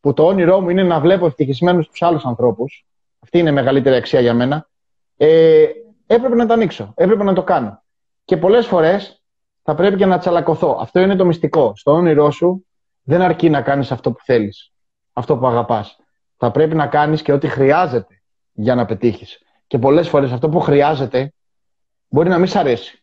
που 0.00 0.12
το 0.12 0.26
όνειρό 0.26 0.60
μου 0.60 0.70
είναι 0.70 0.82
να 0.82 1.00
βλέπω 1.00 1.26
ευτυχισμένους 1.26 1.88
τους 1.88 2.02
άλλους 2.02 2.24
ανθρώπους, 2.24 2.86
αυτή 3.18 3.38
είναι 3.38 3.50
η 3.50 3.52
μεγαλύτερη 3.52 3.96
αξία 3.96 4.20
για 4.20 4.34
μένα, 4.34 4.68
ε, 5.16 5.66
έπρεπε 6.06 6.34
να 6.34 6.46
το 6.46 6.52
ανοίξω. 6.52 6.92
Έπρεπε 6.96 7.24
να 7.24 7.32
το 7.32 7.42
κάνω. 7.42 7.82
Και 8.24 8.36
πολλές 8.36 8.66
φορές 8.66 9.22
θα 9.62 9.74
πρέπει 9.74 9.96
και 9.96 10.06
να 10.06 10.18
τσαλακωθώ. 10.18 10.78
Αυτό 10.80 11.00
είναι 11.00 11.16
το 11.16 11.24
μυστικό. 11.24 11.72
Στο 11.76 11.92
όνειρό 11.92 12.30
σου 12.30 12.66
δεν 13.02 13.22
αρκεί 13.22 13.50
να 13.50 13.62
κάνεις 13.62 13.92
αυτό 13.92 14.12
που 14.12 14.18
θέλεις, 14.24 14.72
αυτό 15.12 15.36
που 15.36 15.46
αγαπάς 15.46 15.96
θα 16.36 16.50
πρέπει 16.50 16.74
να 16.74 16.86
κάνεις 16.86 17.22
και 17.22 17.32
ό,τι 17.32 17.48
χρειάζεται 17.48 18.22
για 18.52 18.74
να 18.74 18.84
πετύχεις. 18.84 19.42
Και 19.66 19.78
πολλές 19.78 20.08
φορές 20.08 20.32
αυτό 20.32 20.48
που 20.48 20.60
χρειάζεται 20.60 21.32
μπορεί 22.08 22.28
να 22.28 22.38
μην 22.38 22.46
σ' 22.46 22.56
αρέσει. 22.56 23.02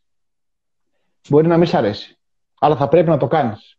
Μπορεί 1.29 1.47
να 1.47 1.57
μην 1.57 1.67
σ' 1.67 1.73
αρέσει. 1.73 2.17
Αλλά 2.59 2.75
θα 2.75 2.87
πρέπει 2.87 3.09
να 3.09 3.17
το 3.17 3.27
κάνεις. 3.27 3.77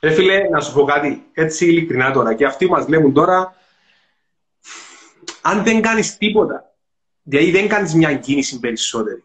Ρε 0.00 0.10
φίλε, 0.10 0.48
να 0.48 0.60
σου 0.60 0.74
πω 0.74 0.84
κάτι, 0.84 1.30
έτσι 1.32 1.66
ειλικρινά 1.66 2.12
τώρα. 2.12 2.34
Και 2.34 2.44
αυτοί 2.44 2.66
μας 2.66 2.88
λέμε 2.88 3.10
τώρα, 3.10 3.54
αν 5.42 5.62
δεν 5.62 5.82
κάνεις 5.82 6.16
τίποτα, 6.16 6.71
Δηλαδή 7.22 7.50
δεν 7.50 7.68
κάνεις 7.68 7.94
μια 7.94 8.14
κίνηση 8.14 8.60
περισσότερη. 8.60 9.24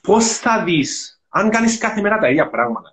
Πώς 0.00 0.26
θα 0.26 0.64
δεις, 0.64 1.22
αν 1.28 1.50
κάνεις 1.50 1.78
κάθε 1.78 2.00
μέρα 2.00 2.18
τα 2.18 2.30
ίδια 2.30 2.50
πράγματα 2.50 2.92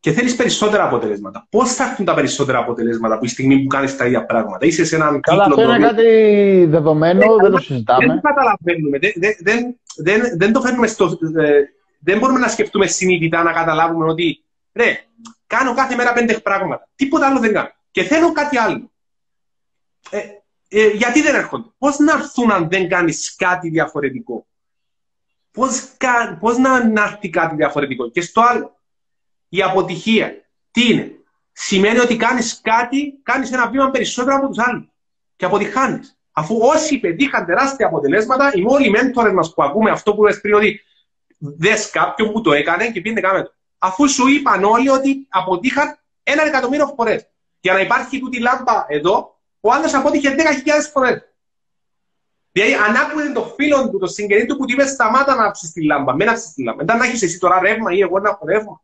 και 0.00 0.12
θέλεις 0.12 0.36
περισσότερα 0.36 0.84
αποτελέσματα, 0.84 1.46
πώς 1.50 1.74
θα 1.74 1.84
έρθουν 1.84 2.04
τα 2.04 2.14
περισσότερα 2.14 2.58
αποτελέσματα 2.58 3.14
από 3.14 3.24
τη 3.24 3.30
στιγμή 3.30 3.58
που 3.58 3.66
κάνεις 3.66 3.96
τα 3.96 4.06
ίδια 4.06 4.24
πράγματα; 4.24 4.66
Είσαι 4.66 4.84
σε 4.84 4.96
έναν 4.96 5.20
Καλά, 5.20 5.44
κύκλο... 5.44 5.62
αυτό 5.62 5.74
είναι 5.74 5.86
κάτι 5.86 6.66
δεδομένο, 6.66 7.20
δεν, 7.20 7.36
δεν 7.40 7.50
το 7.50 7.58
συζητάμε. 7.58 8.06
Δεν 8.06 8.20
καταλαβαίνουμε, 8.20 8.98
δεν, 8.98 9.12
δεν, 9.38 9.80
δεν, 9.96 10.38
δεν 10.38 10.52
το 10.52 10.60
φέρνουμε 10.60 10.86
στο... 10.86 11.18
Ε, 11.36 11.60
δεν 11.98 12.18
μπορούμε 12.18 12.38
να 12.38 12.48
σκεφτούμε 12.48 12.86
συνειδητά 12.86 13.42
να 13.42 13.52
καταλάβουμε 13.52 14.10
ότι 14.10 14.44
ρε, 14.72 15.04
κάνω 15.46 15.74
κάθε 15.74 15.94
μέρα 15.94 16.12
πέντε 16.12 16.38
πράγματα. 16.38 16.88
Τίποτα 16.94 17.26
άλλο 17.26 17.40
δεν 17.40 17.52
κάνω. 17.52 17.70
Και 17.90 18.02
θέλω 18.02 18.32
κάτι 18.32 18.58
άλλο. 18.58 18.90
Ε, 20.10 20.20
ε, 20.76 20.88
γιατί 20.88 21.22
δεν 21.22 21.34
έρχονται; 21.34 21.68
Πώς 21.78 21.98
να 21.98 22.12
έρθουν 22.12 22.50
αν 22.50 22.68
δεν 22.68 22.88
κάνεις 22.88 23.36
κάτι 23.36 23.68
διαφορετικό; 23.68 24.46
Πώς, 25.50 25.88
πώς 26.40 26.58
να, 26.58 26.88
να 26.88 27.02
έρθει 27.02 27.30
κάτι 27.30 27.54
διαφορετικό; 27.54 28.10
Και 28.10 28.20
στο 28.20 28.40
άλλο, 28.40 28.80
η 29.48 29.62
αποτυχία. 29.62 30.44
Τι 30.70 30.92
είναι; 30.92 31.12
Σημαίνει 31.52 31.98
ότι 31.98 32.16
κάνεις 32.16 32.60
κάτι, 32.62 33.20
κάνεις 33.22 33.52
ένα 33.52 33.70
βήμα 33.70 33.90
περισσότερο 33.90 34.36
από 34.36 34.48
τους 34.48 34.58
άλλους. 34.58 34.86
Και 35.36 35.44
αποτυχάνεις. 35.44 36.18
Αφού 36.32 36.58
όσοι 36.60 36.98
πετύχαν 36.98 37.46
τεράστια 37.46 37.86
αποτελέσματα, 37.86 38.50
οι 38.54 38.64
όλοι 38.66 38.86
οι 38.86 38.90
μέντορες 38.90 39.32
μας 39.32 39.54
που 39.54 39.62
ακούμε 39.62 39.90
αυτό 39.90 40.14
που 40.14 40.24
λες 40.24 40.40
πριν 40.40 40.54
ότι 40.54 40.80
δες 41.38 41.90
κάποιον 41.90 42.32
που 42.32 42.40
το 42.40 42.52
έκανε 42.52 42.90
και 42.90 43.00
πήγαινε 43.00 43.20
κάμε 43.20 43.42
το. 43.42 43.54
Αφού 43.78 44.08
σου 44.08 44.26
είπαν 44.26 44.64
όλοι 44.64 44.88
ότι 44.90 45.26
αποτύχαν 45.28 45.98
ένα 46.22 46.46
εκατομμύριο 46.46 46.92
φορές. 46.96 47.26
Για 47.60 47.72
να 47.72 47.80
υπάρχει 47.80 48.18
τούτη 48.18 48.40
λάμπα 48.40 48.84
εδώ, 48.88 49.33
ο 49.66 49.72
άλλο 49.72 49.90
απότυχε 49.94 50.34
10.000 50.38 50.42
φορές. 50.92 51.28
Δηλαδή, 52.52 52.74
αν 52.74 52.96
άκουγε 52.96 53.32
το 53.32 53.44
φίλο 53.56 53.90
του, 53.90 53.98
το 53.98 54.06
συγγενή 54.06 54.46
του 54.46 54.56
που 54.56 54.64
του 54.64 54.72
είπε 54.72 54.86
σταμάτα 54.86 55.34
να 55.34 55.46
άψει 55.46 55.72
τη 55.72 55.84
λάμπα, 55.84 56.14
μην 56.14 56.28
άψει 56.28 56.52
τη 56.54 56.62
λάμπα. 56.62 56.76
Μετά 56.76 56.96
να 56.96 57.04
έχεις 57.04 57.22
εσύ 57.22 57.38
τώρα 57.38 57.60
ρεύμα 57.60 57.92
ή 57.92 58.00
εγώ 58.00 58.18
να 58.18 58.28
έχω 58.28 58.46
ρεύμα. 58.46 58.82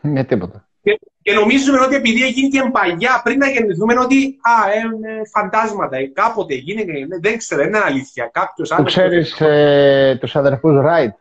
Ναι, 0.00 0.24
τίποτα. 0.24 0.68
Και, 0.82 1.00
και 1.22 1.32
νομίζουμε 1.32 1.80
ότι 1.80 1.94
επειδή 1.94 2.22
έγινε 2.22 2.48
και 2.48 2.70
παγιά, 2.70 3.20
πριν 3.24 3.38
να 3.38 3.48
γεννηθούμε, 3.48 3.98
ότι 3.98 4.38
α, 4.40 4.70
ε, 4.70 4.78
ε, 4.78 5.24
φαντάσματα, 5.24 5.96
ε, 5.96 6.06
κάποτε 6.06 6.54
γίνεται, 6.54 6.92
ε, 6.92 7.06
δεν 7.20 7.38
ξέρω, 7.38 7.62
είναι 7.62 7.78
αλήθεια. 7.78 8.30
Κάποιος 8.32 8.72
άλλο. 8.72 8.84
Ξέρεις 8.84 9.40
ε, 9.40 10.16
τους 10.20 10.36
αδερφούς 10.36 10.80
Ράιτ. 10.80 11.14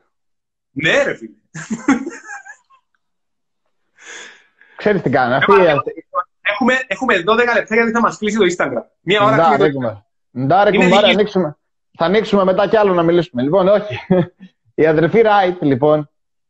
Ναι, 0.72 1.04
ρε 1.04 1.16
φίλε. 1.16 1.36
Ξέρεις 4.76 5.02
τι 5.02 5.10
κάνουν. 5.10 5.34
Αυτοί, 5.34 5.54
έχουμε, 6.42 6.74
έχουμε 6.88 7.16
12 7.16 7.24
λεπτά 7.56 7.76
γιατί 7.76 7.92
θα 7.92 8.00
μας 8.00 8.18
κλείσει 8.18 8.38
το 8.38 8.46
Instagram. 8.46 8.84
Μία 9.02 9.24
ώρα 9.24 9.36
Ντά, 9.36 9.56
κλείνει. 9.58 10.04
Ντάρε, 10.46 10.78
κουμπάρε, 10.78 11.08
ανοίξουμε. 11.08 11.58
Θα 11.98 12.06
ανοίξουμε 12.06 12.44
μετά 12.44 12.68
κι 12.68 12.78
άλλο 12.78 12.94
να 12.94 13.04
μιλήσουμε. 13.04 13.42
Λοιπόν, 13.42 13.68
όχι. 13.68 14.00
Η 14.76 14.86
αδερφή 14.86 15.22
Ράιτ, 15.22 15.62
λοιπόν, 15.62 16.10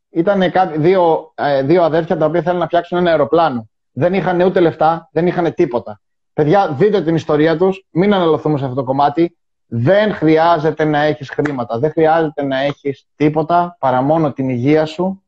ήταν 0.10 0.52
δύο, 0.76 1.32
ε, 1.36 1.64
δύο 1.64 1.84
αδέρφια 1.84 2.18
τα 2.18 2.26
οποία 2.26 2.42
θέλουν 2.42 2.60
να 2.60 2.66
φτιάξουν 2.66 2.98
ένα 2.98 3.10
αεροπλάνο. 3.10 3.70
Δεν 3.92 4.14
είχαν 4.14 4.42
ούτε 4.42 4.60
λεφτά, 4.60 5.10
δεν 5.12 5.28
είχαν 5.28 5.54
τίποτα. 5.54 6.02
Παιδιά, 6.34 6.72
δείτε 6.72 7.02
την 7.02 7.16
ιστορία 7.16 7.58
τους, 7.58 7.88
μην 7.89 8.14
αναλωθούμε 8.14 8.58
σε 8.58 8.64
αυτό 8.64 8.76
το 8.76 8.84
κομμάτι. 8.84 9.38
Δεν 9.66 10.14
χρειάζεται 10.14 10.84
να 10.84 11.00
έχεις 11.00 11.30
χρήματα, 11.30 11.80
δεν 11.80 11.92
χρειάζεται 11.92 12.44
να 12.44 12.60
έχεις 12.60 13.08
τίποτα 13.16 13.76
παρά 13.80 14.02
μόνο 14.02 14.34
την 14.34 14.50
υγεία 14.50 14.86
σου 14.86 15.24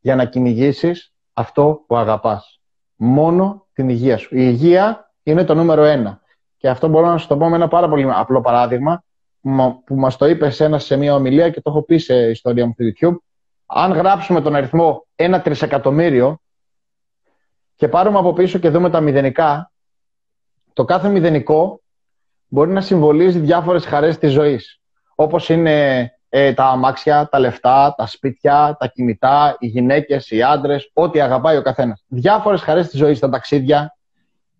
για 0.00 0.16
να 0.16 0.24
κυνηγήσεις 0.24 1.12
αυτό 1.32 1.84
που 1.86 1.96
αγαπάς. 1.96 2.60
Μόνο 2.96 3.66
την 3.78 3.88
υγεία 3.88 4.16
σου. 4.16 4.36
Η 4.36 4.40
υγεία 4.40 5.10
είναι 5.22 5.44
το 5.44 5.54
νούμερο 5.54 5.84
ένα. 5.84 6.20
Και 6.56 6.68
αυτό 6.68 6.88
μπορώ 6.88 7.06
να 7.06 7.18
σου 7.18 7.26
το 7.26 7.36
πω 7.36 7.48
με 7.48 7.56
ένα 7.56 7.68
πάρα 7.68 7.88
πολύ 7.88 8.06
απλό 8.12 8.40
παράδειγμα 8.40 9.04
που 9.84 9.94
μας 9.94 10.16
το 10.16 10.26
είπε 10.26 10.50
σε 10.50 10.64
ένα 10.64 10.78
σε 10.78 10.96
μια 10.96 11.14
ομιλία 11.14 11.50
και 11.50 11.60
το 11.60 11.70
έχω 11.70 11.82
πει 11.82 11.98
σε 11.98 12.30
ιστορία 12.30 12.66
μου 12.66 12.72
στο 12.72 12.84
YouTube. 12.84 13.16
Αν 13.66 13.92
γράψουμε 13.92 14.40
τον 14.40 14.54
αριθμό 14.54 15.06
ένα 15.16 15.40
τρισεκατομμύριο 15.40 16.40
και 17.76 17.88
πάρουμε 17.88 18.18
από 18.18 18.32
πίσω 18.32 18.58
και 18.58 18.70
δούμε 18.70 18.90
τα 18.90 19.00
μηδενικά, 19.00 19.72
το 20.72 20.84
κάθε 20.84 21.08
μηδενικό 21.08 21.80
μπορεί 22.48 22.70
να 22.70 22.80
συμβολίζει 22.80 23.38
διάφορες 23.38 23.84
χαρές 23.84 24.18
της 24.18 24.32
ζωής. 24.32 24.80
Όπως 25.14 25.48
είναι 25.48 26.10
ε, 26.28 26.52
τα 26.52 26.64
αμάξια, 26.64 27.28
τα 27.28 27.38
λεφτά, 27.38 27.94
τα 27.96 28.06
σπίτια, 28.06 28.76
τα 28.78 28.86
κινητά, 28.86 29.56
οι 29.58 29.66
γυναίκες, 29.66 30.30
οι 30.30 30.42
άντρες, 30.42 30.90
ό,τι 30.92 31.20
αγαπάει 31.20 31.56
ο 31.56 31.62
καθένας. 31.62 32.04
Διάφορες 32.08 32.60
χαρές 32.60 32.88
της 32.88 32.98
ζωής, 32.98 33.18
τα 33.18 33.28
ταξίδια. 33.28 33.96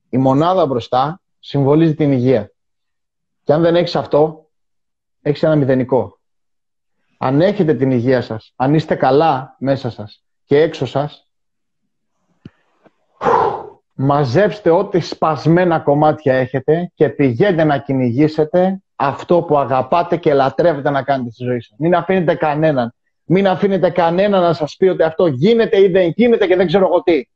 Η 0.09 0.19
μονάδα 0.19 0.67
μπροστά 0.67 1.21
συμβολίζει 1.39 1.95
την 1.95 2.13
υγεία. 2.13 2.53
Και 3.45 3.53
αν 3.53 3.63
δεν 3.63 3.77
έχεις 3.77 3.97
αυτό, 3.97 4.49
έχεις 5.23 5.43
ένα 5.43 5.57
μηδενικό. 5.57 6.19
Αν 7.19 7.41
έχετε 7.41 7.75
την 7.75 7.91
υγεία 7.91 8.21
σας, 8.21 8.53
αν 8.57 8.75
είστε 8.75 8.95
καλά 8.95 9.57
μέσα 9.59 9.91
σας 9.91 10.25
και 10.45 10.61
έξω 10.61 10.87
σας, 10.87 11.29
μαζέψτε 13.95 14.71
ό,τι 14.71 15.01
σπασμένα 15.01 15.79
κομμάτια 15.79 16.35
έχετε 16.35 16.93
και 16.95 17.09
πηγαίνετε 17.09 17.65
να 17.65 17.79
κυνηγήσετε 17.79 18.83
αυτό 19.01 19.43
που 19.43 19.59
αγαπάτε 19.59 20.17
και 20.17 20.35
λατρεύετε 20.35 20.91
να 20.91 21.03
κάνετε 21.03 21.31
στη 21.31 21.45
ζωή 21.45 21.61
σας. 21.61 21.77
Μην 21.79 21.95
αφήνετε 21.95 22.35
κανέναν. 22.35 22.95
Μην 23.25 23.49
αφήνετε 23.49 23.91
κανέναν 23.91 24.43
να 24.43 24.53
σας 24.53 24.77
πει 24.77 24.89
ότι 24.89 25.03
αυτό 25.03 25.27
γίνεται 25.27 25.81
ή 25.81 25.89
δεν 25.89 26.13
γίνεται 26.17 26.47
και 26.47 26.57
δεν 26.57 26.67
ξέρω 26.67 26.87
εγώ 26.87 27.03
τι. 27.03 27.29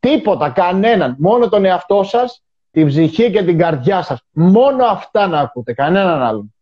Τίποτα, 0.00 0.50
κανέναν. 0.50 1.16
Μόνο 1.18 1.48
τον 1.48 1.64
εαυτό 1.64 2.02
σας, 2.02 2.42
την 2.70 2.86
ψυχή 2.86 3.30
και 3.30 3.44
την 3.44 3.58
καρδιά 3.58 4.02
σας. 4.02 4.20
Μόνο 4.30 4.84
αυτά 4.84 5.26
να 5.26 5.40
ακούτε, 5.40 5.72
κανέναν 5.72 6.22
άλλον. 6.22 6.54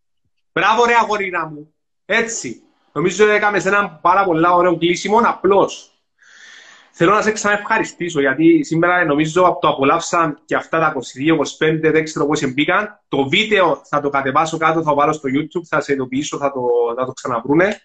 Μπράβο 0.53 0.85
ρε 0.85 0.93
αγορίνα 1.01 1.47
μου. 1.47 1.73
Έτσι. 2.05 2.61
Νομίζω 2.91 3.25
ότι 3.25 3.33
έκαμε 3.33 3.59
σε 3.59 3.67
ένα 3.67 3.89
πάρα 3.89 4.23
πολύ 4.23 4.47
ωραίο 4.47 4.77
κλείσιμο, 4.77 5.17
απλώς. 5.23 5.94
Θέλω 6.97 7.13
να 7.13 7.21
σε 7.21 7.31
ξαναευχαριστήσω 7.31 8.19
γιατί 8.19 8.63
σήμερα 8.63 9.05
νομίζω 9.05 9.57
το 9.61 9.67
απολαύσαν 9.67 10.39
και 10.45 10.55
αυτά 10.55 10.79
τα 10.79 10.93
22-25, 10.93 11.79
δεν 11.81 12.03
ξέρω 12.03 12.25
πώς 12.25 12.53
μπήκαν. 12.53 13.01
Το 13.07 13.27
βίντεο 13.27 13.81
θα 13.85 14.01
το 14.01 14.09
κατεβάσω 14.09 14.57
κάτω, 14.57 14.81
θα 14.81 14.89
το 14.89 14.95
βάλω 14.95 15.13
στο 15.13 15.29
YouTube, 15.33 15.63
θα 15.67 15.81
σε 15.81 15.93
ειδοποιήσω, 15.93 16.37
θα 16.37 16.51
το, 16.51 16.61
θα 16.97 17.05
το 17.05 17.11
ξαναβρούνε. 17.11 17.81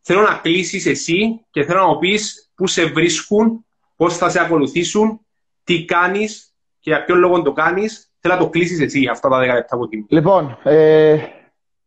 Θέλω 0.00 0.20
να 0.20 0.34
κλείσεις 0.42 0.86
εσύ 0.86 1.46
και 1.50 1.64
θέλω 1.64 1.80
να 1.80 1.86
μου 1.86 1.98
πεις 1.98 2.50
πού 2.54 2.66
σε 2.66 2.84
βρίσκουν, 2.84 3.66
πώς 3.96 4.16
θα 4.16 4.28
σε 4.28 4.40
ακολουθήσουν, 4.40 5.20
τι 5.64 5.84
κάνεις 5.84 6.54
και 6.80 6.90
για 6.90 7.04
ποιο 7.04 7.14
λόγο 7.14 7.42
το 7.42 7.52
κάνεις. 7.52 8.12
Θέλω 8.18 8.34
να 8.34 8.40
το 8.40 8.48
κλείσεις 8.48 8.80
εσύ 8.80 9.06
αυτά 9.06 9.28
τα 9.28 9.38
10 9.38 9.40
λεπτά 9.40 9.74
από 9.74 9.88
την. 9.88 10.06
Λοιπόν, 10.08 10.58
ε, 10.62 11.18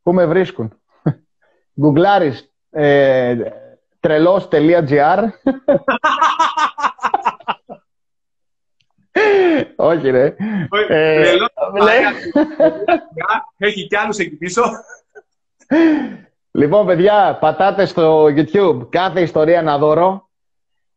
πού 0.01 0.13
με 0.13 0.25
βρίσκουν. 0.25 0.73
Γκουγκλάρεις 1.79 2.53
ε, 2.69 3.35
τρελός.gr 3.99 5.23
Όχι 9.75 10.09
ρε. 10.09 10.35
Ε, 10.87 11.33
Έχει 13.57 13.87
κι 13.87 13.95
άλλους 13.95 14.17
εκεί 14.17 14.35
πίσω. 14.35 14.61
Λοιπόν, 16.51 16.85
παιδιά, 16.85 17.37
πατάτες 17.41 17.89
στο 17.89 18.23
YouTube 18.25 18.87
κάθε 18.89 19.21
ιστορία 19.21 19.61
να 19.61 19.77
δώρο. 19.77 20.29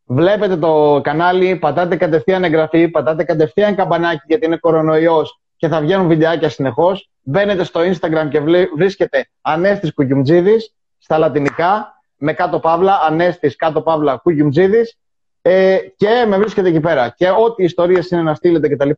Βλέπετε 0.05 0.57
το 0.57 1.01
κανάλι, 1.03 1.55
πατάτε 1.55 1.95
κατευθείαν 1.95 2.43
εγγραφή, 2.43 2.87
πατάτε 2.89 3.23
κατευθείαν 3.23 3.75
καμπανάκι 3.75 4.21
γιατί 4.27 4.45
είναι 4.45 4.57
κορονοϊός 4.57 5.39
και 5.55 5.67
θα 5.67 5.81
βγαίνουν 5.81 6.07
βιντεάκια 6.07 6.49
συνεχώς. 6.49 7.09
Μπαίνετε 7.21 7.63
στο 7.63 7.79
Instagram 7.79 8.27
και 8.29 8.39
βρίσκετε 8.75 9.29
Ανέστης 9.41 9.93
Κουκιουμτζίδης 9.93 10.73
στα 10.97 11.17
λατινικά 11.17 12.00
με 12.23 12.33
κάτω 12.33 12.59
παύλα, 12.59 12.99
ανέστης 12.99 13.55
κάτω 13.55 13.81
παύλα, 13.81 14.17
κουγιουμτζίδης. 14.17 14.97
Ε, 15.41 15.77
και 15.95 16.25
με 16.27 16.37
βρίσκεται 16.37 16.67
εκεί 16.67 16.79
πέρα. 16.79 17.09
Και 17.09 17.29
ό,τι 17.29 17.63
ιστορίες 17.63 18.09
είναι 18.09 18.21
να 18.21 18.33
στείλετε 18.33 18.67
κτλ. 18.69 18.89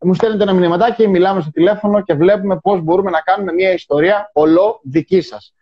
Μου 0.00 0.14
στέλνετε 0.14 0.42
ένα 0.42 0.52
μηνυματάκι, 0.52 1.08
μιλάμε 1.08 1.40
στο 1.40 1.50
τηλέφωνο 1.50 2.02
και 2.02 2.14
βλέπουμε 2.14 2.58
πώς 2.58 2.80
μπορούμε 2.80 3.10
να 3.10 3.20
κάνουμε 3.20 3.52
μια 3.52 3.72
ιστορία 3.72 4.30
ολό 4.32 4.80
δική 4.82 5.20
σας. 5.20 5.54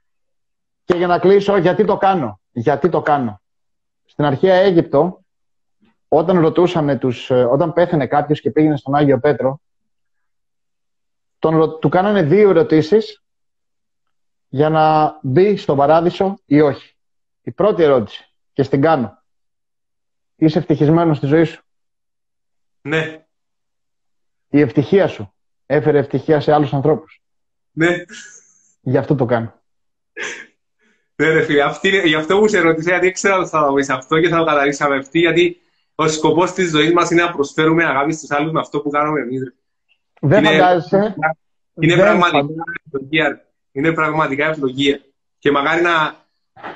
Και 0.84 0.96
για 0.96 1.06
να 1.06 1.18
κλείσω, 1.18 1.56
γιατί 1.56 1.84
το 1.84 1.96
κάνω. 1.96 2.40
Γιατί 2.52 2.88
το 2.88 3.02
κάνω. 3.02 3.40
Στην 4.04 4.24
αρχαία 4.24 4.54
Αίγυπτο, 4.54 5.24
όταν 6.08 6.40
ρωτούσαν 6.40 6.98
τους, 6.98 7.30
ε, 7.30 7.44
όταν 7.44 7.72
πέθανε 7.72 8.06
κάποιος 8.06 8.40
και 8.40 8.50
πήγαινε 8.50 8.76
στον 8.76 8.94
Άγιο 8.94 9.18
Πέτρο, 9.18 9.60
τον, 11.38 11.78
του 11.80 11.88
κάνανε 11.88 12.22
δύο 12.22 12.50
ερωτήσεις 12.50 13.22
για 14.56 14.68
να 14.68 15.18
μπει 15.22 15.56
στον 15.56 15.76
παράδεισο 15.76 16.38
ή 16.46 16.60
όχι. 16.60 16.94
Η 17.42 17.50
πρώτη 17.50 17.82
ερώτηση 17.82 18.32
και 18.52 18.62
στην 18.62 18.80
κάνω. 18.80 19.22
Είσαι 20.36 20.58
ευτυχισμένος 20.58 21.16
στη 21.16 21.26
ζωή 21.26 21.44
σου; 21.44 21.62
Ναι. 22.80 23.26
Η 24.48 24.60
ευτυχία 24.60 25.08
σου 25.08 25.34
έφερε 25.66 25.98
ευτυχία 25.98 26.40
σε 26.40 26.52
άλλους 26.52 26.72
ανθρώπους; 26.72 27.22
Ναι. 27.70 27.88
Γι' 28.80 28.96
αυτό 28.96 29.14
το 29.14 29.24
κάνω. 29.24 29.60
Ναι, 31.16 31.28
ρε 31.28 31.42
φίλε, 31.42 31.62
αυτή, 31.62 32.08
γι' 32.08 32.14
αυτό 32.14 32.38
που 32.38 32.48
σε 32.48 32.60
ρωτήσα, 32.60 32.90
γιατί 32.90 33.10
ξέρω 33.10 33.38
ότι 33.40 33.48
θα 33.48 33.66
το 33.66 33.72
πεις 33.72 33.88
αυτό 33.88 34.20
και 34.20 34.28
θα 34.28 34.38
το 34.38 34.44
καταλήξαμε 34.44 34.96
αυτή, 34.96 35.18
γιατί 35.18 35.60
ο 35.94 36.08
σκοπός 36.08 36.52
της 36.52 36.70
ζωής 36.70 36.92
μας 36.92 37.10
είναι 37.10 37.22
να 37.22 37.32
προσφέρουμε 37.32 37.84
αγάπη 37.84 38.12
στους 38.12 38.30
άλλους 38.30 38.52
με 38.52 38.60
αυτό 38.60 38.80
που 38.80 38.90
κάνουμε 38.90 39.20
εμείς. 39.20 39.54
Δεν 40.20 40.44
φαντάζεσαι 40.44 41.14
Είναι 41.80 41.96
πραγματικά 41.96 42.62
ευλογία. 42.84 43.45
Είναι 43.76 43.92
πραγματικά 43.92 44.46
ευλογία. 44.46 45.00
Και 45.38 45.50
μακάρι 45.50 45.82
να, 45.82 46.24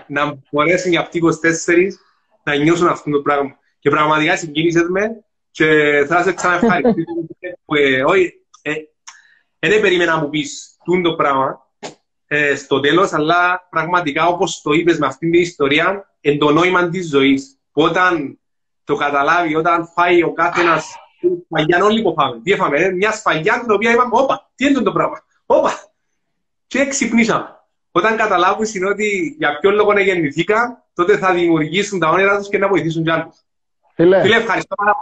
να 0.07 0.39
μπορέσουν 0.51 0.93
οι 0.93 0.97
αυτοί 0.97 1.21
24 1.25 1.29
να 2.43 2.55
νιώσουν 2.55 2.87
αυτό 2.87 3.11
το 3.11 3.21
πράγμα. 3.21 3.59
Και 3.79 3.91
πραγματικά 3.91 4.37
συγκίνησε 4.37 4.87
με 4.89 5.25
και 5.51 5.67
θα 6.09 6.23
σε 6.23 6.33
ξαναευχαριστήσω. 6.33 7.13
Ε, 7.73 8.03
όχι, 8.03 8.33
ε, 8.63 8.73
δεν 9.59 9.81
περίμενα 9.81 10.15
να 10.15 10.21
μου 10.21 10.29
πεις 10.29 10.77
το 11.03 11.15
πράγμα 11.15 11.67
ε, 12.27 12.55
στο 12.55 12.81
τέλος, 12.81 13.13
αλλά 13.13 13.67
πραγματικά 13.71 14.27
όπως 14.27 14.61
το 14.61 14.73
είπες 14.73 14.99
με 14.99 15.07
αυτήν 15.07 15.31
την 15.31 15.41
ιστορία, 15.41 16.15
εν 16.21 16.39
το 16.39 16.53
νόημα 16.53 16.89
της 16.89 17.09
ζωής. 17.09 17.59
Που 17.73 17.83
όταν 17.83 18.39
το 18.85 18.95
καταλάβει, 18.95 19.55
όταν 19.55 19.87
φάει 19.87 20.23
ο 20.23 20.33
κάθε 20.33 20.61
ένας 20.61 20.95
σφαγιά 21.47 21.85
όλοι 21.85 22.03
που 22.03 22.13
φάμε. 22.13 22.41
Τι 22.43 22.53
έφαμε, 22.53 22.79
ε; 22.79 22.91
μια 22.91 23.13
σφαγιά 23.13 23.61
την 23.61 23.71
οποία 23.71 23.93
είπαμε, 23.93 24.11
όπα, 24.13 24.51
τι 24.55 24.67
είναι 24.67 24.81
το 24.81 24.93
πράγμα, 24.93 25.25
όπα. 25.47 25.89
Και 26.71 26.87
ξυπνήσαμε. 26.87 27.47
Όταν 27.91 28.16
καταλάβουν 28.16 28.66
είναι 28.75 28.89
ότι 28.89 29.37
για 29.39 29.59
ποιο 29.59 29.71
λόγο 29.71 29.93
να 29.93 30.01
γεννηθήκα, 30.01 30.87
τότε 30.95 31.16
θα 31.16 31.33
δημιουργήσουν 31.33 31.99
τα 31.99 32.09
όνειρα 32.09 32.39
τους 32.39 32.49
και 32.49 32.59
να 32.59 32.68
βοηθήσουν 32.68 33.05
κι 33.05 33.11
άλλους. 33.11 33.37
Φίλε, 33.95 34.21
Φίλε 34.21 34.37
ευχαριστώ 34.37 34.75
πάρα 34.75 34.93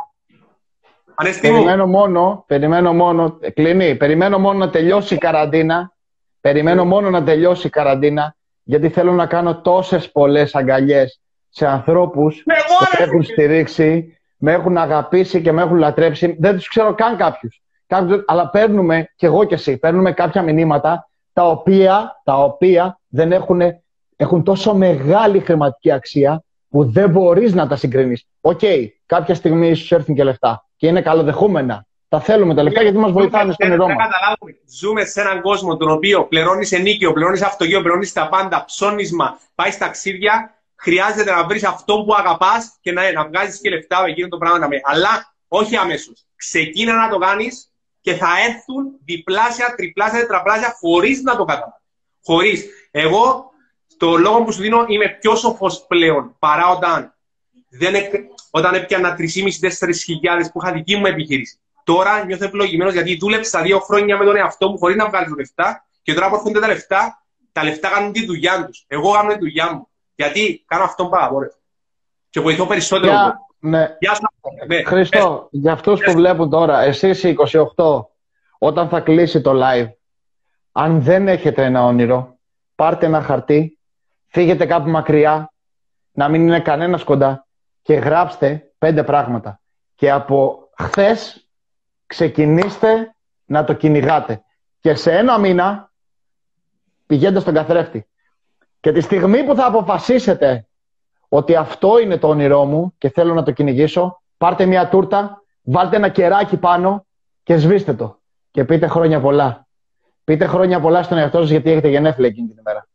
πολύ. 1.16 1.39
Περιμένω 1.41 1.87
μόνο, 1.87 2.45
περιμένω 2.47 2.93
μόνο, 2.93 3.39
κλείνει, 3.55 3.97
περιμένω 3.97 4.39
μόνο 4.39 4.59
να 4.59 4.71
τελειώσει 4.71 5.14
η 5.14 5.19
καραντίνα. 5.19 5.93
Περιμένω 6.41 6.85
μόνο 6.85 7.11
να 7.11 7.25
τελειώσει 7.25 7.66
η 7.66 7.71
καραντίνα, 7.71 8.37
γιατί 8.62 8.89
θέλω 8.89 9.12
να 9.12 9.27
κάνω 9.27 9.61
τόσες 9.61 10.12
πολλές 10.12 10.55
αγκαλιές 10.55 11.21
σε 11.49 11.66
ανθρώπους 11.66 12.43
που 12.43 12.53
με 12.99 13.05
έχουν 13.05 13.23
στηρίξει, 13.23 14.19
με 14.37 14.53
έχουν 14.53 14.77
αγαπήσει 14.77 15.43
και 15.43 15.53
με 15.53 15.62
έχουν 15.62 15.77
λατρέψει. 15.77 16.37
Δεν 16.39 16.55
τους 16.55 16.69
ξέρω 16.69 16.95
καν 16.95 17.16
κάποιους. 17.16 17.62
κάποιους 17.87 18.23
αλλά 18.27 18.51
παίρνουμε, 18.51 19.12
κι 19.16 19.25
εγώ 19.25 19.45
κι 19.45 19.55
εσύ, 19.55 19.77
παίρνουμε 19.77 20.12
κάποια 20.12 20.43
μηνύματα 20.43 21.09
τα 21.39 21.47
οποία, 21.47 22.20
τα 22.24 22.34
οποία 22.34 23.01
δεν 23.09 23.32
έχουν, 23.32 23.61
έχουν 24.16 24.43
τόσο 24.43 24.74
μεγάλη 24.74 25.41
χρηματική 25.41 25.91
αξία 25.91 26.45
που 26.68 26.91
δεν 26.91 27.11
μπορείς 27.11 27.55
να 27.55 27.68
τα 27.68 27.76
συγκρίνεις. 27.76 28.24
OK, 28.41 28.59
okay, 28.62 28.86
κάποια 29.07 29.34
στιγμή 29.34 29.74
σου 29.74 29.95
έρθουν 29.95 30.14
και 30.14 30.24
λεφτά 30.24 30.66
και 30.76 30.86
είναι 30.86 31.03
καλοδεχούμενα. 31.03 31.86
Τα 32.09 32.20
θέλουμε 32.20 32.55
τα 32.55 32.62
λεφτά 32.62 32.82
γιατί 32.82 32.99
μας 32.99 33.12
βοηθάνε 33.12 33.53
στο 33.53 33.66
όνειρό 33.66 33.87
μας. 33.86 33.97
Ζούμε 34.80 35.05
σε 35.05 35.20
έναν 35.20 35.41
κόσμο 35.41 35.76
τον 35.76 35.91
οποίο 35.91 36.24
πληρώνεις 36.24 36.72
ενοίκιο, 36.73 37.12
πληρώνεις 37.12 37.43
αυτοκίνητο, 37.43 37.82
πληρώνεις 37.82 38.12
τα 38.12 38.28
πάντα, 38.28 38.64
ψώνισμα, 38.64 39.39
πάει 39.55 39.70
στα 39.70 39.84
ταξίδια. 39.84 40.55
Χρειάζεται 40.76 41.30
να 41.30 41.47
βρεις 41.47 41.64
αυτό 41.64 42.05
που 42.05 42.14
αγαπάς 42.14 42.76
και 42.80 42.93
να, 42.93 43.12
να 43.12 43.26
βγάζεις 43.26 43.61
και 43.61 43.70
λεφτά 43.70 44.03
με 44.03 44.11
εκείνο 44.11 44.28
το 44.28 44.39
πράγμα. 44.39 44.66
Αλλά 44.82 45.34
όχι 45.49 45.76
αμέσως. 45.76 46.24
Ξεκίνα 46.36 46.95
να 46.95 47.09
το 47.09 47.18
κάνεις 47.18 47.72
και 48.01 48.15
θα 48.15 48.29
έρθουν 48.49 48.99
διπλάσια, 49.05 49.75
τριπλάσια, 49.77 50.21
τετραπλάσια 50.21 50.77
χωρίς 50.81 51.23
να 51.23 51.37
το 51.37 51.45
καταλάβεις. 51.45 51.73
Χωρίς. 52.25 52.67
Εγώ, 52.91 53.51
το 53.97 54.17
λόγο 54.17 54.43
που 54.43 54.53
σου 54.53 54.61
δίνω, 54.61 54.85
είμαι 54.89 55.09
πιο 55.21 55.37
σοφός 55.37 55.87
πλέον 55.87 56.37
παρά 56.39 56.69
όταν, 56.69 57.15
δεν, 57.69 57.95
όταν 58.51 58.75
έπιανα 58.75 59.17
3.500-4.000 59.19 59.25
που 60.53 60.61
είχα 60.63 60.73
δική 60.73 60.97
μου 60.97 61.07
επιχείρηση. 61.07 61.59
Τώρα 61.85 62.25
νιώθω 62.25 62.45
ευλογημένο 62.45 62.91
γιατί 62.91 63.17
δούλεψα 63.17 63.63
δύο 63.63 63.79
χρόνια 63.79 64.17
με 64.17 64.25
τον 64.25 64.37
εαυτό 64.37 64.69
μου 64.69 64.79
χωρίς 64.79 64.97
να 64.97 65.09
βγάλω 65.09 65.35
λεφτά 65.39 65.87
και 66.03 66.15
τώρα 66.15 66.29
που 66.29 66.35
έρχονται 66.35 66.61
τα 66.61 66.67
λεφτά, 66.67 67.23
τα 67.53 67.65
λεφτά 67.65 67.89
κάνουν 67.89 68.13
τη 68.13 68.25
δουλειά 68.27 68.67
τους. 68.67 68.85
Εγώ 68.87 69.13
κάνω 69.13 69.33
τη 69.33 69.39
δουλειά 69.39 69.73
μου. 69.73 69.89
Γιατί 70.15 70.65
κάνω 70.67 70.85
αυτό 70.85 71.07
που 71.07 71.17
αγαπώ. 71.17 71.39
Και 72.31 72.41
βοηθώ 72.41 72.67
περισσότερο. 72.67 73.13
Για, 73.13 73.39
ναι. 73.59 73.97
Γεια 73.99 74.15
σας. 74.15 74.21
Ναι. 74.67 74.83
Χριστό, 74.83 75.49
για 75.51 75.73
αυτούς 75.73 76.01
που 76.01 76.13
βλέπουν 76.13 76.51
τώρα, 76.51 76.81
εσεί 76.81 77.09
οι 77.29 77.37
28, 77.77 78.05
όταν 78.59 78.89
θα 78.89 79.01
κλείσει 79.01 79.41
το 79.41 79.53
live, 79.55 79.89
αν 80.73 81.03
δεν 81.03 81.29
έχετε 81.29 81.65
ένα 81.65 81.85
όνειρο, 81.85 82.37
πάρτε 82.75 83.07
ένα 83.07 83.23
χαρτί, 83.23 83.79
φύγετε 84.27 84.67
κάπου 84.67 84.91
μακριά, 84.91 85.53
να 86.13 86.29
μην 86.29 86.43
είναι 86.43 86.61
κανένας 86.61 87.05
κοντά 87.05 87.47
και 87.83 87.95
γράψτε 87.95 88.73
πέντε 88.79 89.03
πράγματα. 89.05 89.61
Και 89.95 90.11
από 90.11 90.69
χθες 90.79 91.49
ξεκινήστε 92.07 93.15
να 93.45 93.65
το 93.65 93.73
κυνηγάτε. 93.73 94.43
Και 94.81 94.95
σε 94.95 95.13
ένα 95.13 95.39
μήνα 95.39 95.93
πηγαίνετε 97.07 97.41
στον 97.41 97.55
καθρέφτη. 97.55 98.07
Και 98.81 98.93
τη 98.93 99.01
στιγμή 99.01 99.45
που 99.45 99.55
θα 99.55 99.67
αποφασίσετε 99.67 100.67
ότι 101.29 101.55
αυτό 101.55 101.99
είναι 101.99 102.18
το 102.18 102.29
όνειρό 102.29 102.64
μου 102.64 102.95
και 102.99 103.11
θέλω 103.11 103.35
να 103.35 103.43
το 103.43 103.51
κυνηγήσω, 103.51 104.22
πάρτε 104.37 104.66
μια 104.66 104.89
τούρτα, 104.89 105.43
βάλτε 105.62 105.97
ένα 105.97 106.09
κεράκι 106.09 106.57
πάνω 106.57 107.07
και 107.43 107.57
σβήστε 107.57 107.95
το. 107.95 108.18
Και 108.51 108.64
πείτε 108.64 108.87
χρόνια 108.87 109.20
πολλά. 109.20 109.66
Πείτε 110.24 110.47
χρόνια 110.47 110.81
πολλά 110.81 111.03
στον 111.03 111.18
εαυτό 111.18 111.41
σας 111.41 111.51
γιατί 111.51 111.70
έχετε 111.70 111.89
γενέθλια 111.89 112.29
εκείνη 112.29 112.49
την 112.49 112.57
ημέρα. 112.59 112.89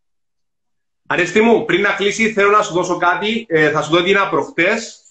Αρέστη 1.08 1.42
μου, 1.42 1.66
πριν 1.66 1.82
να 1.82 1.90
κλείσει 1.90 2.32
θέλω 2.32 2.50
να 2.50 2.62
σου 2.62 2.74
δώσω 2.74 2.98
κάτι. 2.98 3.46
Ε, 3.50 3.70
θα 3.70 3.82
σου 3.82 3.92
δω 3.92 4.04
τι 4.04 4.14
προχτές 4.30 5.04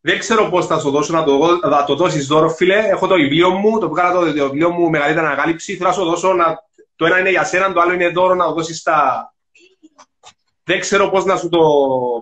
δεν 0.00 0.18
ξέρω 0.18 0.48
πώς 0.50 0.66
θα 0.66 0.78
σου 0.78 0.90
δώσω 0.90 1.12
να 1.12 1.24
το, 1.24 1.38
να 1.68 1.84
το 1.84 1.94
δώσεις 1.94 2.26
δώρο, 2.26 2.48
φίλε. 2.48 2.88
Έχω 2.88 3.06
το 3.06 3.14
βιβλίο 3.14 3.50
μου, 3.50 3.78
το 3.78 3.88
βγάλα 3.88 4.12
το, 4.12 4.32
το 4.32 4.44
βιβλίο 4.44 4.70
μου 4.70 4.90
μεγαλύτερη 4.90 5.26
ανακάλυψη. 5.26 5.76
Θέλω 5.76 5.88
να 5.88 5.94
σου 5.94 6.04
δώσω 6.04 6.32
να, 6.32 6.62
το 6.96 7.06
ένα 7.06 7.18
είναι 7.18 7.30
για 7.30 7.44
σένα, 7.44 7.72
το 7.72 7.80
άλλο 7.80 7.92
είναι 7.92 8.08
δώρο 8.08 8.34
να 8.34 8.44
το 8.44 8.52
δώσεις 8.52 8.78
στα. 8.78 9.32
Δεν 10.68 10.80
ξέρω 10.80 11.08
πώς 11.08 11.24
να, 11.24 11.36
σου 11.36 11.48
το, 11.48 11.58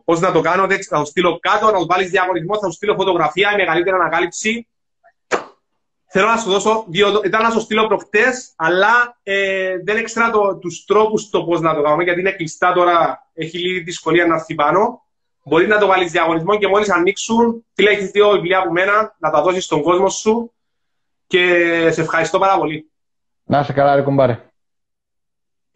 πώς 0.05 0.21
να 0.21 0.33
το 0.33 0.41
κάνω. 0.41 0.67
Δεν, 0.67 0.85
θα 0.85 0.99
το 0.99 1.05
στείλω 1.05 1.39
κάτω, 1.39 1.67
να 1.67 1.79
το 1.79 1.87
βάλεις 1.87 2.11
διαγωνισμό, 2.11 2.59
θα 2.59 2.67
σου 2.67 2.73
στείλω 2.73 2.95
φωτογραφία, 2.95 3.53
η 3.53 3.57
μεγαλύτερη 3.57 3.97
ανακάλυψη. 3.97 4.69
Θέλω 6.07 6.27
να 6.27 6.37
σου 6.37 6.51
δώσω, 6.51 6.85
δύο, 6.89 7.21
ήταν 7.25 7.43
να 7.43 7.51
σου 7.51 7.61
στείλω 7.61 7.87
προχτές, 7.87 8.53
αλλά 8.57 9.19
ε, 9.23 9.77
δεν 9.85 9.97
έξερα 9.97 10.31
τους 10.61 10.85
τρόπους 10.85 11.31
το 11.31 11.45
πώς 11.45 11.61
να 11.61 11.75
το 11.75 11.83
κάνουμε, 11.83 12.03
γιατί 12.03 12.21
είναι 12.21 12.31
κλειστά 12.33 12.73
τώρα, 12.73 13.29
έχει 13.35 13.59
λίγη 13.59 13.81
δυσκολία 13.81 14.27
να 14.27 14.35
έρθει 14.35 14.55
πάνω. 14.55 15.03
Μπορεί 15.45 15.67
να 15.67 15.79
το 15.79 15.87
βάλεις 15.87 16.11
διαγωνισμό 16.11 16.59
και 16.59 16.69
μόλις 16.69 16.91
ανοίξουν, 16.91 17.65
τι 17.75 17.85
έχεις 17.85 18.11
δύο 18.11 18.31
βιβλία 18.31 18.59
από 18.59 18.73
μένα, 18.73 19.17
να 19.19 19.31
τα 19.31 19.43
δώσεις 19.43 19.65
στον 19.65 19.83
κόσμο 19.83 20.09
σου. 20.09 20.53
Και 21.27 21.43
σε 21.91 22.01
ευχαριστώ 22.01 22.39
πάρα 22.39 22.59
πολύ. 22.59 22.91
Να 23.45 23.63
σε 23.63 23.73
καλά, 23.73 23.95
ρε 23.95 24.03
κουμπάρε. 24.03 24.46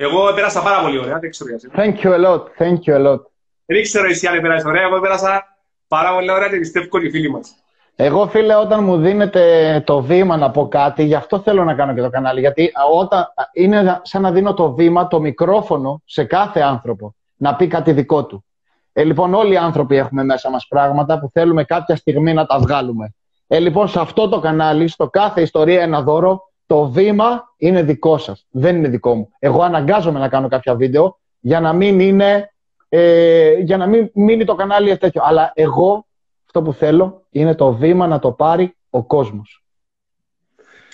Εγώ 0.03 0.32
πέρασα 0.34 0.62
πάρα 0.62 0.82
πολύ 0.82 0.98
ωραία, 0.98 1.18
δεν 1.18 1.30
ξέρω 1.30 1.51
γιατί. 1.51 1.70
Thank 1.76 2.05
you 2.05 2.12
a 2.12 2.26
lot, 2.26 2.42
thank 2.59 2.78
you 2.86 2.94
a 2.94 3.07
lot. 3.07 3.20
Δεν 3.66 3.82
ξέρω 3.82 4.07
εσύ 4.09 4.26
αν 4.26 4.40
πέρασε 4.40 4.68
ωραία, 4.68 4.82
εγώ 4.82 5.01
πέρασα 5.01 5.57
πάρα 5.88 6.14
πολύ 6.14 6.30
ωραία 6.30 6.48
και 6.48 6.57
πιστεύω 6.57 6.88
ότι 6.90 7.07
οι 7.07 7.11
φίλοι 7.11 7.30
μας. 7.30 7.55
Εγώ, 7.96 8.28
φίλε, 8.28 8.55
όταν 8.55 8.84
μου 8.84 8.96
δίνετε 8.96 9.82
το 9.86 10.03
βήμα 10.03 10.36
να 10.36 10.51
πω 10.51 10.68
κάτι, 10.68 11.03
γι' 11.03 11.14
αυτό 11.14 11.40
θέλω 11.40 11.64
να 11.64 11.74
κάνω 11.74 11.94
και 11.94 12.01
το 12.01 12.11
κανάλι. 12.11 12.40
Γιατί 12.40 12.72
όταν 12.92 13.26
είναι 13.53 14.01
σαν 14.03 14.22
να 14.22 14.32
δίνω 14.32 14.55
το 14.55 14.72
βήμα, 14.72 15.09
το 15.09 15.20
μικρόφωνο 15.20 16.03
σε 16.05 16.24
κάθε 16.24 16.61
άνθρωπο 16.61 17.14
να 17.36 17.57
πει 17.57 17.66
κάτι 17.66 17.92
δικό 17.92 18.26
του. 18.26 18.44
Ε, 18.92 19.05
λοιπόν, 19.05 19.34
όλοι 19.34 19.53
οι 19.53 19.57
άνθρωποι 19.57 19.96
έχουμε 19.96 20.24
μέσα 20.24 20.51
μας 20.51 20.66
πράγματα 20.68 21.18
που 21.18 21.30
θέλουμε 21.32 21.64
κάποια 21.64 21.96
στιγμή 21.96 22.32
να 22.32 22.46
τα 22.46 22.59
βγάλουμε. 22.59 23.14
Ε, 23.46 23.59
λοιπόν, 23.59 23.88
σε 23.88 24.01
αυτό 24.01 24.28
το 24.28 24.40
κανάλι, 24.40 24.88
στο 24.88 25.09
κάθε 25.09 25.40
ιστορία 25.40 25.82
ένα 25.82 26.03
δώρο, 26.03 26.49
το 26.70 26.88
βήμα 26.90 27.54
είναι 27.56 27.82
δικό 27.82 28.18
σας. 28.18 28.46
Δεν 28.50 28.76
είναι 28.76 28.88
δικό 28.88 29.14
μου. 29.14 29.32
Εγώ 29.38 29.62
αναγκάζομαι 29.62 30.18
να 30.18 30.28
κάνω 30.28 30.48
κάποια 30.48 30.74
βίντεο 30.74 31.18
για 31.40 31.60
να 31.60 31.72
μην 31.72 32.00
είναι, 32.00 32.52
ε, 32.88 33.52
για 33.52 33.76
να 33.76 33.86
μην 33.86 34.10
μείνει 34.14 34.44
το 34.44 34.54
κανάλι 34.54 34.96
τέτοιο. 34.96 35.22
Αλλά 35.24 35.52
εγώ 35.54 36.06
αυτό 36.46 36.62
που 36.62 36.72
θέλω 36.72 37.26
είναι 37.30 37.54
το 37.54 37.72
βήμα 37.72 38.06
να 38.06 38.18
το 38.18 38.32
πάρει 38.32 38.76
ο 38.90 39.04
κόσμος. 39.04 39.64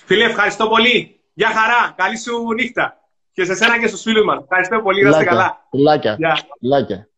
Φίλε, 0.05 0.23
ευχαριστώ 0.23 0.67
πολύ. 0.67 1.19
Γεια 1.33 1.47
χαρά. 1.47 1.93
Καλή 1.95 2.17
σου 2.17 2.53
νύχτα. 2.53 2.97
Και 3.31 3.45
σε 3.45 3.55
σένα 3.55 3.79
και 3.79 3.87
στους 3.87 4.01
φίλους 4.01 4.25
μας. 4.25 4.39
Ευχαριστώ 4.41 4.81
πολύ. 4.81 5.03
Να 5.03 5.09
είστε 5.09 5.23
καλά. 5.23 5.67
Φιλάκια. 6.59 7.09